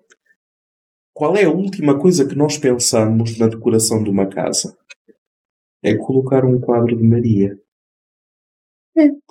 Qual 1.12 1.36
é 1.36 1.44
a 1.44 1.50
última 1.50 2.00
coisa 2.00 2.26
que 2.26 2.34
nós 2.34 2.56
pensamos 2.56 3.36
na 3.36 3.48
decoração 3.48 4.02
de 4.02 4.08
uma 4.08 4.26
casa? 4.26 4.74
É 5.82 5.94
colocar 5.94 6.46
um 6.46 6.58
quadro 6.58 6.96
de 6.96 7.02
Maria. 7.06 7.58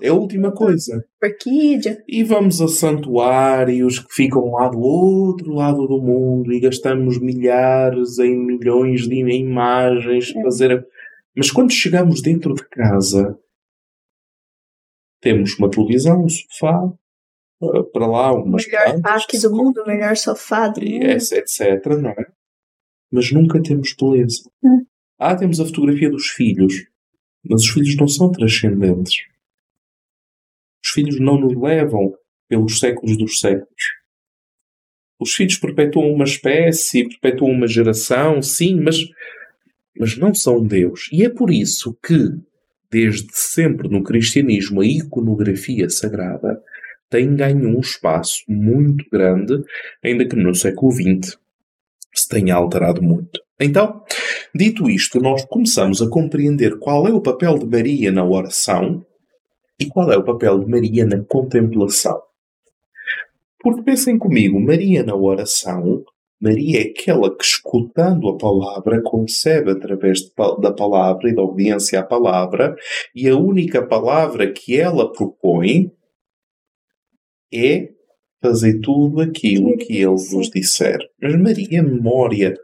É. 0.02 0.08
a 0.08 0.14
última 0.14 0.52
coisa. 0.52 1.04
Orquídea. 1.22 2.04
E 2.08 2.24
vamos 2.24 2.62
a 2.62 2.68
santuários 2.68 4.00
que 4.00 4.14
ficam 4.14 4.52
lá 4.52 4.70
do 4.70 4.80
outro 4.80 5.54
lado 5.54 5.88
do 5.88 6.02
mundo 6.02 6.52
e 6.52 6.60
gastamos 6.60 7.20
milhares 7.20 8.20
em 8.20 8.38
milhões 8.38 9.08
de 9.08 9.16
imagens 9.16 10.34
é. 10.36 10.42
fazer. 10.42 10.88
Mas 11.36 11.52
quando 11.52 11.72
chegamos 11.72 12.22
dentro 12.22 12.54
de 12.54 12.68
casa, 12.68 13.38
temos 15.22 15.58
uma 15.58 15.70
televisão, 15.70 16.24
um 16.24 16.30
sofá, 16.30 16.92
eh, 17.62 17.84
para 17.94 18.08
lá 18.08 18.34
umas 18.34 18.66
O 18.66 18.70
melhor 18.70 19.02
parque 19.02 19.38
do 19.40 19.52
mundo, 19.52 19.82
o 19.82 19.88
melhor 19.88 20.16
sofá 20.16 20.68
do 20.68 20.82
mundo. 20.82 21.04
Etc, 21.04 21.86
não 22.02 22.10
é? 22.10 22.26
Mas 23.12 23.32
nunca 23.32 23.62
temos 23.62 23.94
beleza. 23.94 24.50
É. 24.64 24.68
Ah, 25.18 25.36
temos 25.36 25.60
a 25.60 25.66
fotografia 25.66 26.10
dos 26.10 26.28
filhos. 26.28 26.86
Mas 27.44 27.62
os 27.62 27.70
filhos 27.70 27.96
não 27.98 28.08
são 28.08 28.32
transcendentes. 28.32 29.18
Os 30.90 30.94
filhos 30.94 31.20
não 31.20 31.40
nos 31.40 31.56
levam 31.56 32.16
pelos 32.48 32.80
séculos 32.80 33.16
dos 33.16 33.40
séculos. 33.40 33.84
Os 35.20 35.34
filhos 35.34 35.58
perpetuam 35.58 36.12
uma 36.12 36.24
espécie, 36.24 37.08
perpetuam 37.08 37.52
uma 37.52 37.68
geração, 37.68 38.42
sim, 38.42 38.82
mas, 38.82 38.98
mas 39.96 40.18
não 40.18 40.34
são 40.34 40.66
Deus. 40.66 41.08
E 41.12 41.24
é 41.24 41.30
por 41.30 41.52
isso 41.52 41.96
que, 42.04 42.18
desde 42.90 43.28
sempre 43.34 43.88
no 43.88 44.02
cristianismo, 44.02 44.82
a 44.82 44.86
iconografia 44.86 45.88
sagrada 45.90 46.60
tem 47.08 47.36
ganho 47.36 47.78
um 47.78 47.80
espaço 47.80 48.44
muito 48.48 49.06
grande, 49.12 49.64
ainda 50.04 50.28
que 50.28 50.36
no 50.36 50.56
século 50.56 50.92
XX 50.92 51.38
se 52.16 52.28
tenha 52.28 52.56
alterado 52.56 53.02
muito. 53.02 53.40
Então, 53.60 54.04
dito 54.56 54.90
isto, 54.90 55.20
nós 55.20 55.46
começamos 55.46 56.02
a 56.02 56.10
compreender 56.10 56.80
qual 56.80 57.08
é 57.08 57.14
o 57.14 57.22
papel 57.22 57.60
de 57.60 57.68
Maria 57.68 58.12
na 58.12 58.26
oração 58.26 59.06
e 59.80 59.86
qual 59.88 60.12
é 60.12 60.18
o 60.18 60.24
papel 60.24 60.60
de 60.60 60.70
Maria 60.70 61.06
na 61.06 61.24
contemplação? 61.24 62.22
Porque 63.62 63.84
pensem 63.84 64.18
comigo, 64.18 64.60
Maria 64.60 65.04
na 65.04 65.16
oração, 65.16 66.04
Maria 66.42 66.80
é 66.80 66.84
aquela 66.84 67.36
que, 67.36 67.44
escutando 67.44 68.30
a 68.30 68.38
palavra, 68.38 69.02
concebe 69.02 69.72
através 69.72 70.20
de, 70.20 70.32
da 70.62 70.72
palavra 70.72 71.30
e 71.30 71.36
da 71.36 71.42
obediência 71.42 72.00
à 72.00 72.04
palavra, 72.04 72.76
e 73.14 73.28
a 73.28 73.36
única 73.36 73.86
palavra 73.86 74.50
que 74.52 74.80
ela 74.80 75.12
propõe 75.12 75.92
é 77.54 77.90
fazer 78.42 78.80
tudo 78.80 79.20
aquilo 79.20 79.78
que 79.78 79.98
ele 79.98 80.06
vos 80.06 80.50
disser. 80.50 81.00
Mas 81.22 81.36
Maria 81.36 81.84
memória. 81.84 82.56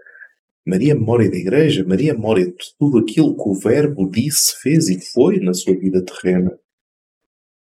Maria 0.66 0.96
memória 0.96 1.30
da 1.30 1.38
igreja, 1.38 1.86
Maria 1.86 2.14
memória 2.14 2.46
de 2.46 2.76
tudo 2.80 3.00
aquilo 3.00 3.36
que 3.36 3.50
o 3.50 3.54
Verbo 3.54 4.10
disse, 4.10 4.56
fez 4.62 4.88
e 4.88 5.00
foi 5.12 5.40
na 5.40 5.54
sua 5.54 5.76
vida 5.76 6.04
terrena. 6.04 6.58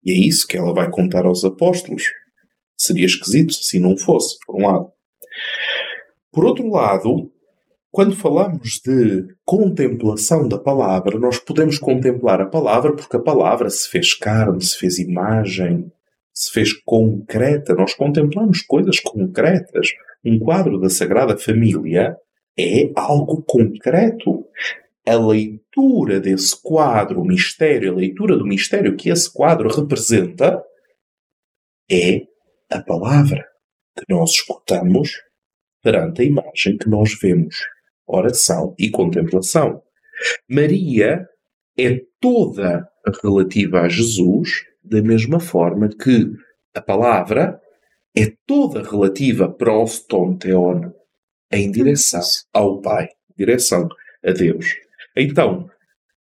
E 0.06 0.12
é 0.12 0.28
isso 0.28 0.48
que 0.48 0.58
ela 0.58 0.74
vai 0.74 0.90
contar 0.90 1.26
aos 1.26 1.44
apóstolos. 1.44 2.04
Seria 2.78 3.06
esquisito 3.06 3.54
se 3.54 3.80
não 3.80 3.98
fosse, 3.98 4.38
por 4.46 4.56
um 4.56 4.68
lado. 4.68 4.92
Por 6.32 6.46
outro 6.46 6.70
lado, 6.70 7.32
quando 7.92 8.16
falamos 8.16 8.82
de 8.84 9.28
contemplação 9.46 10.48
da 10.48 10.58
palavra, 10.58 11.20
nós 11.20 11.38
podemos 11.38 11.78
contemplar 11.78 12.42
a 12.42 12.48
palavra 12.48 12.96
porque 12.96 13.16
a 13.16 13.22
palavra 13.22 13.70
se 13.70 13.88
fez 13.88 14.16
carne, 14.16 14.64
se 14.64 14.78
fez 14.78 14.98
imagem, 14.98 15.92
se 16.34 16.52
fez 16.52 16.74
concreta. 16.74 17.76
Nós 17.76 17.94
contemplamos 17.94 18.62
coisas 18.64 19.00
concretas. 19.00 19.90
Um 20.26 20.40
quadro 20.40 20.80
da 20.80 20.90
Sagrada 20.90 21.38
Família 21.38 22.18
é 22.58 22.92
algo 22.96 23.44
concreto 23.44 24.44
a 25.06 25.16
leitura 25.16 26.20
desse 26.20 26.60
quadro, 26.62 27.22
o 27.22 27.26
mistério, 27.26 27.92
a 27.92 27.96
leitura 27.96 28.38
do 28.38 28.46
mistério 28.46 28.96
que 28.96 29.10
esse 29.10 29.32
quadro 29.32 29.70
representa, 29.70 30.64
é 31.92 32.22
a 32.72 32.82
palavra 32.82 33.46
que 33.96 34.06
nós 34.10 34.32
escutamos 34.32 35.12
perante 35.82 36.22
a 36.22 36.26
imagem 36.26 36.78
que 36.78 36.90
nós 36.90 37.18
vemos. 37.22 37.58
Oração 38.08 38.74
e 38.80 38.90
contemplação. 38.90 39.82
Maria 40.50 41.28
é 41.78 42.02
toda 42.20 42.90
relativa 43.22 43.82
a 43.82 43.90
Jesus, 43.90 44.64
da 44.84 45.02
mesma 45.02 45.40
forma 45.40 45.90
que 45.90 46.32
a 46.74 46.82
palavra 46.82 47.60
é 48.16 48.32
toda 48.46 48.84
relativa 48.84 49.52
proston 49.52 50.38
teon, 50.38 50.92
em 51.52 51.72
direção 51.72 52.22
ao 52.54 52.82
Pai, 52.82 53.10
direção 53.38 53.88
a 54.26 54.32
Deus. 54.32 54.76
Então, 55.16 55.70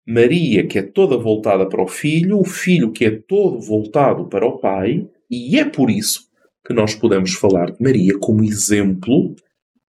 Maria, 0.06 0.66
que 0.66 0.78
é 0.78 0.82
toda 0.82 1.16
voltada 1.16 1.68
para 1.68 1.82
o 1.82 1.88
Filho, 1.88 2.38
o 2.38 2.44
Filho, 2.44 2.92
que 2.92 3.04
é 3.04 3.10
todo 3.10 3.60
voltado 3.60 4.28
para 4.28 4.46
o 4.46 4.58
Pai, 4.58 5.08
e 5.30 5.58
é 5.58 5.64
por 5.64 5.90
isso 5.90 6.28
que 6.66 6.74
nós 6.74 6.94
podemos 6.94 7.32
falar 7.32 7.70
de 7.70 7.82
Maria 7.82 8.18
como 8.18 8.44
exemplo 8.44 9.34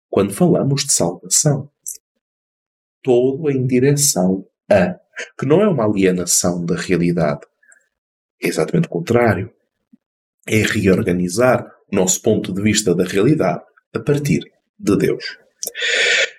quando 0.10 0.34
falamos 0.34 0.86
de 0.86 0.94
salvação. 0.94 1.70
Todo 3.04 3.50
em 3.50 3.66
direção 3.68 4.48
a. 4.72 4.98
Que 5.38 5.46
não 5.46 5.62
é 5.62 5.68
uma 5.68 5.86
alienação 5.86 6.66
da 6.66 6.76
realidade. 6.76 7.42
É 8.42 8.48
exatamente 8.48 8.88
o 8.88 8.92
contrário. 8.92 9.52
É 10.48 10.58
reorganizar 10.58 11.66
o 11.92 11.96
nosso 11.96 12.22
ponto 12.22 12.54
de 12.54 12.62
vista 12.62 12.94
da 12.94 13.04
realidade 13.04 13.64
a 13.94 14.00
partir 14.00 14.52
de 14.78 14.98
Deus. 14.98 15.38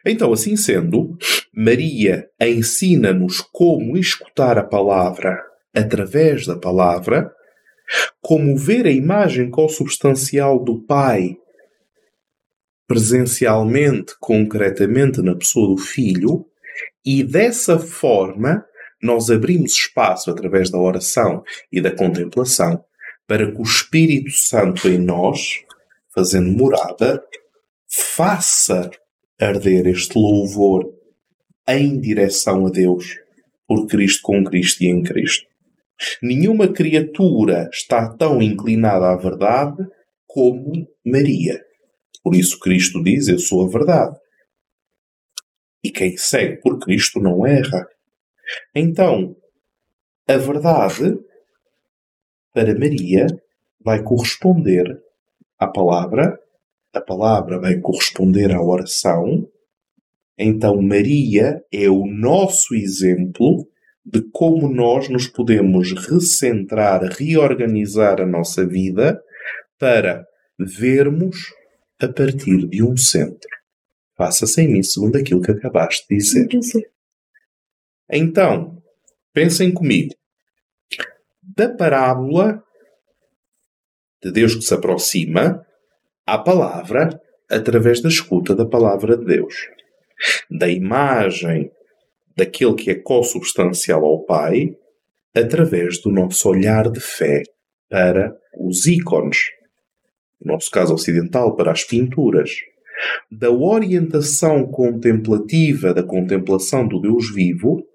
Então, 0.09 0.33
assim 0.33 0.57
sendo, 0.57 1.19
Maria 1.53 2.31
ensina-nos 2.41 3.41
como 3.41 3.97
escutar 3.97 4.57
a 4.57 4.63
palavra 4.63 5.43
através 5.75 6.47
da 6.47 6.57
palavra, 6.57 7.35
como 8.21 8.57
ver 8.57 8.87
a 8.87 8.91
imagem 8.91 9.51
consubstancial 9.51 10.63
do 10.63 10.81
Pai 10.83 11.37
presencialmente, 12.87 14.15
concretamente 14.21 15.21
na 15.21 15.35
pessoa 15.35 15.75
do 15.75 15.77
Filho, 15.77 16.47
e 17.05 17.25
dessa 17.25 17.81
forma 17.81 18.65
nós 19.03 19.29
abrimos 19.29 19.73
espaço 19.73 20.31
através 20.31 20.71
da 20.71 20.79
oração 20.79 21.43
e 21.71 21.81
da 21.81 21.91
contemplação 21.91 22.85
para 23.27 23.51
que 23.51 23.59
o 23.59 23.65
Espírito 23.65 24.31
Santo 24.31 24.89
em 24.89 24.99
nós, 24.99 25.65
fazendo 26.15 26.57
morada, 26.57 27.23
faça 27.89 28.89
arder 29.39 29.87
este 29.87 30.19
louvor 30.19 30.93
em 31.69 32.01
direção 32.01 32.67
a 32.67 32.71
Deus, 32.71 33.19
por 33.67 33.87
Cristo, 33.87 34.23
com 34.23 34.45
Cristo 34.45 34.83
e 34.83 34.87
em 34.87 35.03
Cristo. 35.03 35.47
Nenhuma 36.23 36.73
criatura 36.73 37.69
está 37.73 38.15
tão 38.17 38.41
inclinada 38.41 39.11
à 39.11 39.17
verdade 39.17 39.85
como 40.27 40.87
Maria. 41.05 41.61
Por 42.23 42.35
isso 42.35 42.59
Cristo 42.61 43.03
diz: 43.03 43.29
Eu 43.29 43.39
sou 43.39 43.67
a 43.67 43.71
verdade. 43.71 44.17
E 45.83 45.91
quem 45.91 46.17
segue 46.17 46.61
por 46.61 46.79
Cristo 46.79 47.21
não 47.21 47.47
erra. 47.47 47.87
Então, 48.75 49.37
a 50.29 50.37
verdade 50.37 51.19
para 52.53 52.79
Maria 52.79 53.27
vai 53.81 54.03
corresponder 54.03 55.01
à 55.59 55.67
palavra 55.67 56.39
a 56.97 57.01
palavra 57.01 57.61
vai 57.61 57.79
corresponder 57.79 58.53
à 58.53 58.63
oração, 58.63 59.47
então 60.39 60.81
Maria 60.81 61.63
é 61.71 61.89
o 61.89 62.07
nosso 62.07 62.75
exemplo 62.75 63.69
de 64.05 64.23
como 64.33 64.69
nós 64.69 65.09
nos 65.09 65.27
podemos 65.27 65.93
recentrar, 65.93 67.03
reorganizar 67.03 68.21
a 68.21 68.27
nossa 68.27 68.67
vida 68.67 69.21
para 69.79 70.27
vermos 70.59 71.53
a 72.01 72.09
partir 72.09 72.67
de 72.69 72.83
um 72.83 72.97
centro. 72.97 73.51
Faça-se 74.17 74.63
em 74.63 74.69
mim 74.69 74.83
segundo 74.83 75.17
aquilo 75.17 75.43
que 75.43 75.51
acabaste 75.51 76.07
de 76.09 76.47
dizer. 76.47 76.91
Então, 78.11 78.83
pensem 79.33 79.73
comigo. 79.73 80.15
Da 81.43 81.69
parábola 81.69 82.63
de 84.23 84.31
Deus 84.31 84.55
que 84.55 84.63
se 84.63 84.73
aproxima 84.73 85.66
à 86.27 86.37
palavra 86.37 87.21
através 87.49 88.01
da 88.01 88.09
escuta 88.09 88.55
da 88.55 88.67
palavra 88.67 89.17
de 89.17 89.25
Deus. 89.25 89.55
Da 90.51 90.69
imagem 90.69 91.71
daquele 92.37 92.75
que 92.75 92.91
é 92.91 92.95
consubstancial 92.95 94.05
ao 94.05 94.25
Pai 94.25 94.77
através 95.35 96.01
do 96.01 96.11
nosso 96.11 96.49
olhar 96.49 96.91
de 96.91 97.01
fé 97.01 97.43
para 97.89 98.37
os 98.59 98.87
ícones. 98.87 99.39
No 100.41 100.53
nosso 100.53 100.71
caso 100.71 100.95
ocidental, 100.95 101.55
para 101.55 101.71
as 101.71 101.85
pinturas. 101.85 102.51
Da 103.31 103.51
orientação 103.51 104.67
contemplativa, 104.67 105.93
da 105.93 106.03
contemplação 106.03 106.89
do 106.89 107.01
Deus 107.01 107.33
vivo, 107.33 107.87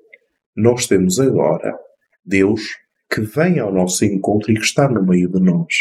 nós 0.56 0.86
temos 0.86 1.20
agora 1.20 1.76
Deus 2.24 2.62
que 3.12 3.22
vem 3.22 3.60
ao 3.60 3.74
nosso 3.74 4.06
encontro 4.06 4.52
e 4.52 4.56
que 4.56 4.62
está 4.62 4.88
no 4.88 5.04
meio 5.06 5.28
de 5.28 5.40
nós. 5.40 5.76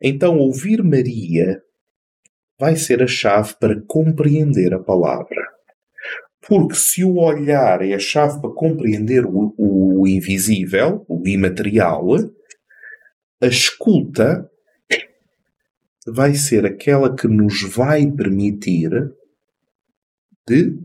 Então, 0.00 0.38
ouvir 0.38 0.82
Maria 0.82 1.62
vai 2.58 2.76
ser 2.76 3.02
a 3.02 3.06
chave 3.06 3.54
para 3.58 3.80
compreender 3.86 4.72
a 4.72 4.78
palavra. 4.78 5.50
Porque 6.46 6.74
se 6.74 7.04
o 7.04 7.18
olhar 7.18 7.82
é 7.82 7.94
a 7.94 7.98
chave 7.98 8.40
para 8.40 8.50
compreender 8.50 9.24
o, 9.26 9.54
o 9.56 10.06
invisível, 10.06 11.04
o 11.08 11.26
imaterial, 11.26 12.06
a 13.42 13.46
escuta 13.46 14.50
vai 16.06 16.34
ser 16.34 16.64
aquela 16.64 17.14
que 17.14 17.28
nos 17.28 17.62
vai 17.62 18.10
permitir 18.10 18.90
de 20.48 20.78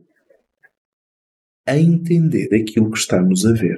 entender 1.67 2.53
aquilo 2.53 2.91
que 2.91 2.99
estamos 2.99 3.45
a 3.45 3.53
ver. 3.53 3.77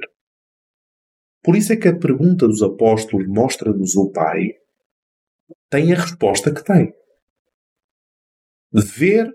Por 1.42 1.56
isso 1.56 1.72
é 1.72 1.76
que 1.76 1.88
a 1.88 1.96
pergunta 1.96 2.46
dos 2.46 2.62
apóstolos 2.62 3.26
mostra-nos 3.26 3.96
o 3.96 4.10
Pai 4.10 4.57
tem 5.70 5.92
a 5.92 5.96
resposta 5.96 6.52
que 6.52 6.64
tem. 6.64 6.92
Ver 8.72 9.32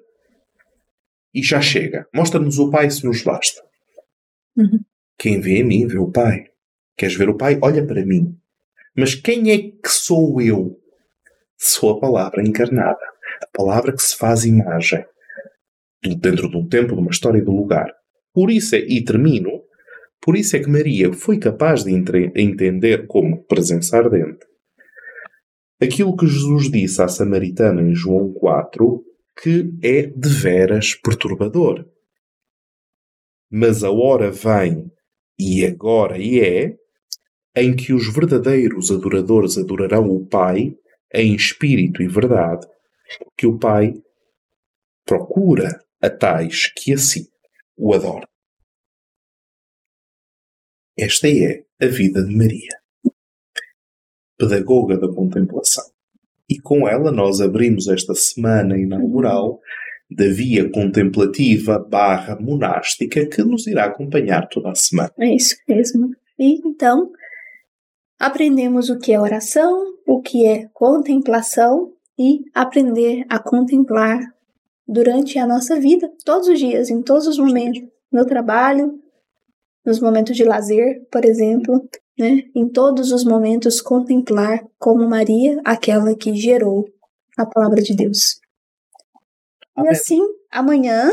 e 1.34 1.42
já 1.42 1.62
chega. 1.62 2.08
Mostra-nos 2.14 2.60
o 2.60 2.70
Pai 2.70 2.90
se 2.90 3.06
nos 3.06 3.22
basta. 3.24 3.62
Uhum. 4.56 4.80
Quem 5.18 5.40
vê 5.40 5.62
a 5.62 5.66
mim 5.66 5.88
vê 5.88 5.98
o 5.98 6.12
Pai. 6.12 6.48
Queres 6.96 7.16
ver 7.16 7.30
o 7.30 7.38
Pai? 7.38 7.58
Olha 7.62 7.86
para 7.86 8.06
mim. 8.06 8.38
Mas 8.96 9.16
quem 9.16 9.52
é 9.52 9.58
que 9.58 9.90
sou 9.90 10.40
eu? 10.42 10.80
Sou 11.58 11.92
a 11.92 12.00
palavra 12.00 12.44
encarnada. 12.44 13.02
A 13.42 13.48
palavra 13.58 13.94
que 13.94 14.02
se 14.02 14.16
faz 14.16 14.46
imagem. 14.46 15.04
Dentro 16.02 16.50
de 16.50 16.58
um 16.58 16.68
tempo, 16.68 16.96
de 16.96 17.02
uma 17.02 17.12
história 17.12 17.40
e 17.40 17.44
de 17.44 17.50
um 17.50 17.56
lugar. 17.56 17.92
Por 18.34 18.52
isso 18.52 18.76
é, 18.76 18.80
e 18.80 19.04
termino, 19.04 19.64
por 20.22 20.36
isso 20.36 20.56
é 20.56 20.60
que 20.60 20.70
Maria 20.70 21.14
foi 21.14 21.40
capaz 21.40 21.84
de 21.84 21.92
entender 21.92 23.08
como 23.08 23.44
presença 23.44 23.98
ardente 23.98 24.46
aquilo 25.84 26.16
que 26.16 26.28
Jesus 26.28 26.72
disse 26.72 27.02
à 27.02 27.08
Samaritana 27.08 27.82
em 27.82 27.94
João 27.94 28.32
4, 28.34 29.04
que 29.42 29.74
é 29.82 30.04
de 30.04 30.30
veras 30.30 30.94
perturbador. 30.96 31.86
Mas 33.52 33.84
a 33.84 33.92
hora 33.92 34.32
vem, 34.32 34.92
e 35.38 35.66
agora 35.66 36.18
e 36.18 36.40
é, 36.40 36.78
em 37.56 37.76
que 37.76 37.94
os 37.94 38.12
verdadeiros 38.12 38.92
adoradores 38.92 39.58
adorarão 39.58 40.10
o 40.10 40.26
Pai 40.26 40.76
em 41.14 41.36
espírito 41.36 42.02
e 42.02 42.08
verdade, 42.08 42.68
que 43.38 43.46
o 43.46 43.60
Pai 43.60 43.94
procura 45.06 45.80
a 46.02 46.10
tais 46.10 46.72
que 46.76 46.94
assim 46.94 47.28
o 47.78 47.94
adoram. 47.94 48.28
Esta 50.98 51.28
é 51.28 51.66
a 51.82 51.88
vida 51.88 52.24
de 52.24 52.36
Maria, 52.36 52.83
pedagoga 54.38 54.98
da 54.98 55.08
contemplação. 55.08 55.84
E 56.50 56.60
com 56.60 56.88
ela 56.88 57.12
nós 57.12 57.42
abrimos 57.42 57.88
esta 57.88 58.14
semana 58.14 58.78
inaugural 58.78 59.60
da 60.12 60.26
via 60.26 60.70
contemplativa 60.70 61.80
barra 61.80 62.38
monástica 62.40 63.26
que 63.26 63.44
nos 63.44 63.66
irá 63.68 63.86
acompanhar 63.86 64.48
toda 64.48 64.72
a 64.72 64.76
semana. 64.76 65.12
É 65.20 65.34
isso 65.34 65.56
mesmo. 65.68 66.10
E 66.38 66.60
então, 66.68 67.12
aprendemos 68.20 68.90
o 68.90 69.00
que 69.00 69.14
é 69.14 69.20
oração, 69.20 69.96
o 70.08 70.22
que 70.22 70.46
é 70.46 70.68
contemplação 70.74 71.94
e 72.18 72.42
aprender 72.54 73.26
a 73.30 73.40
contemplar 73.40 74.20
durante 74.88 75.40
a 75.40 75.48
nossa 75.48 75.80
vida, 75.80 76.12
todos 76.26 76.48
os 76.48 76.60
dias, 76.60 76.90
em 76.90 77.02
todos 77.02 77.26
os 77.28 77.38
momentos, 77.38 77.82
no 78.12 78.26
trabalho, 78.26 79.00
nos 79.86 80.00
momentos 80.00 80.36
de 80.36 80.44
lazer, 80.44 81.08
por 81.12 81.26
exemplo, 81.26 81.90
né? 82.18 82.44
em 82.56 82.68
todos 82.70 83.12
os 83.12 83.24
momentos 83.24 83.82
contemplar 83.82 84.64
como 84.78 85.08
Maria, 85.08 85.60
aquela 85.66 86.16
que 86.16 86.36
gerou 86.36 86.86
a 87.38 87.46
palavra 87.46 87.82
de 87.82 87.96
Deus. 87.96 88.40
Amém. 89.76 89.92
E 89.92 89.96
assim, 89.96 90.22
amanhã 90.52 91.10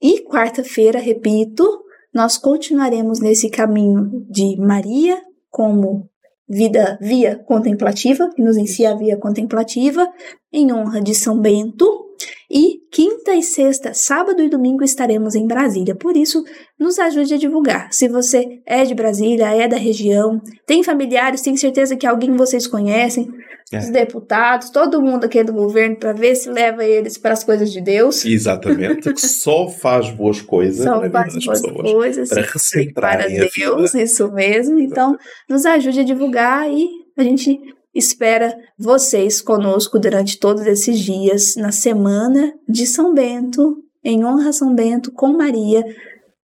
e 0.00 0.22
quarta-feira, 0.24 0.98
repito, 0.98 1.64
nós 2.12 2.36
continuaremos 2.36 3.20
nesse 3.20 3.48
caminho 3.48 4.26
de 4.28 4.56
Maria 4.58 5.22
como 5.50 6.08
vida 6.48 6.98
via 7.00 7.36
contemplativa, 7.36 8.28
que 8.34 8.42
nos 8.42 8.56
ensina 8.56 8.92
a 8.92 8.96
via 8.96 9.16
contemplativa, 9.16 10.06
em 10.52 10.72
honra 10.72 11.00
de 11.00 11.14
São 11.14 11.38
Bento, 11.38 12.09
e 12.50 12.80
quinta 12.90 13.34
e 13.34 13.42
sexta, 13.42 13.94
sábado 13.94 14.42
e 14.42 14.48
domingo 14.48 14.82
estaremos 14.82 15.34
em 15.34 15.46
Brasília. 15.46 15.94
Por 15.94 16.16
isso, 16.16 16.42
nos 16.78 16.98
ajude 16.98 17.34
a 17.34 17.38
divulgar. 17.38 17.88
Se 17.92 18.08
você 18.08 18.60
é 18.66 18.84
de 18.84 18.94
Brasília, 18.94 19.54
é 19.54 19.68
da 19.68 19.76
região, 19.76 20.40
tem 20.66 20.82
familiares, 20.82 21.42
tem 21.42 21.56
certeza 21.56 21.96
que 21.96 22.06
alguém 22.06 22.36
vocês 22.36 22.66
conhecem, 22.66 23.28
é. 23.72 23.78
os 23.78 23.90
deputados, 23.90 24.70
todo 24.70 25.00
mundo 25.00 25.24
aqui 25.24 25.44
do 25.44 25.52
governo, 25.52 25.96
para 25.96 26.12
ver 26.12 26.34
se 26.34 26.50
leva 26.50 26.84
eles 26.84 27.16
para 27.16 27.32
as 27.32 27.44
coisas 27.44 27.72
de 27.72 27.80
Deus. 27.80 28.24
Exatamente, 28.24 29.12
só 29.20 29.68
faz 29.68 30.10
boas 30.10 30.40
coisas 30.40 30.84
só 30.84 31.00
faz 31.00 31.32
boas 31.44 31.62
pessoas, 31.62 31.92
coisas 31.92 32.28
para 32.28 32.42
recentrar 32.42 33.18
para 33.18 33.28
Deus, 33.28 33.94
isso 33.94 34.32
mesmo. 34.32 34.78
Então, 34.78 35.16
nos 35.48 35.64
ajude 35.64 36.00
a 36.00 36.04
divulgar 36.04 36.68
e 36.68 36.88
a 37.16 37.22
gente 37.22 37.60
espera 37.94 38.56
vocês 38.78 39.40
conosco 39.40 39.98
durante 39.98 40.38
todos 40.38 40.66
esses 40.66 40.98
dias 40.98 41.56
na 41.56 41.72
semana 41.72 42.52
de 42.68 42.86
São 42.86 43.12
Bento, 43.14 43.76
em 44.04 44.24
honra 44.24 44.50
a 44.50 44.52
São 44.52 44.74
Bento, 44.74 45.12
com 45.12 45.28
Maria, 45.32 45.84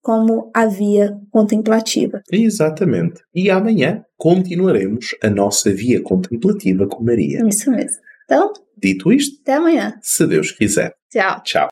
como 0.02 0.52
a 0.54 0.66
via 0.66 1.18
contemplativa. 1.32 2.22
Exatamente. 2.32 3.22
E 3.34 3.50
amanhã 3.50 4.04
continuaremos 4.18 5.16
a 5.24 5.30
nossa 5.30 5.74
via 5.74 6.02
contemplativa 6.02 6.88
com 6.88 7.04
Maria. 7.04 7.44
Isso 7.48 7.72
mesmo. 7.72 7.98
Então, 8.26 8.52
dito 8.78 9.12
isto, 9.12 9.40
até 9.42 9.54
amanhã. 9.54 9.96
Se 10.02 10.28
Deus 10.28 10.52
quiser. 10.52 10.94
Tchau. 11.12 11.42
Tchau. 11.44 11.64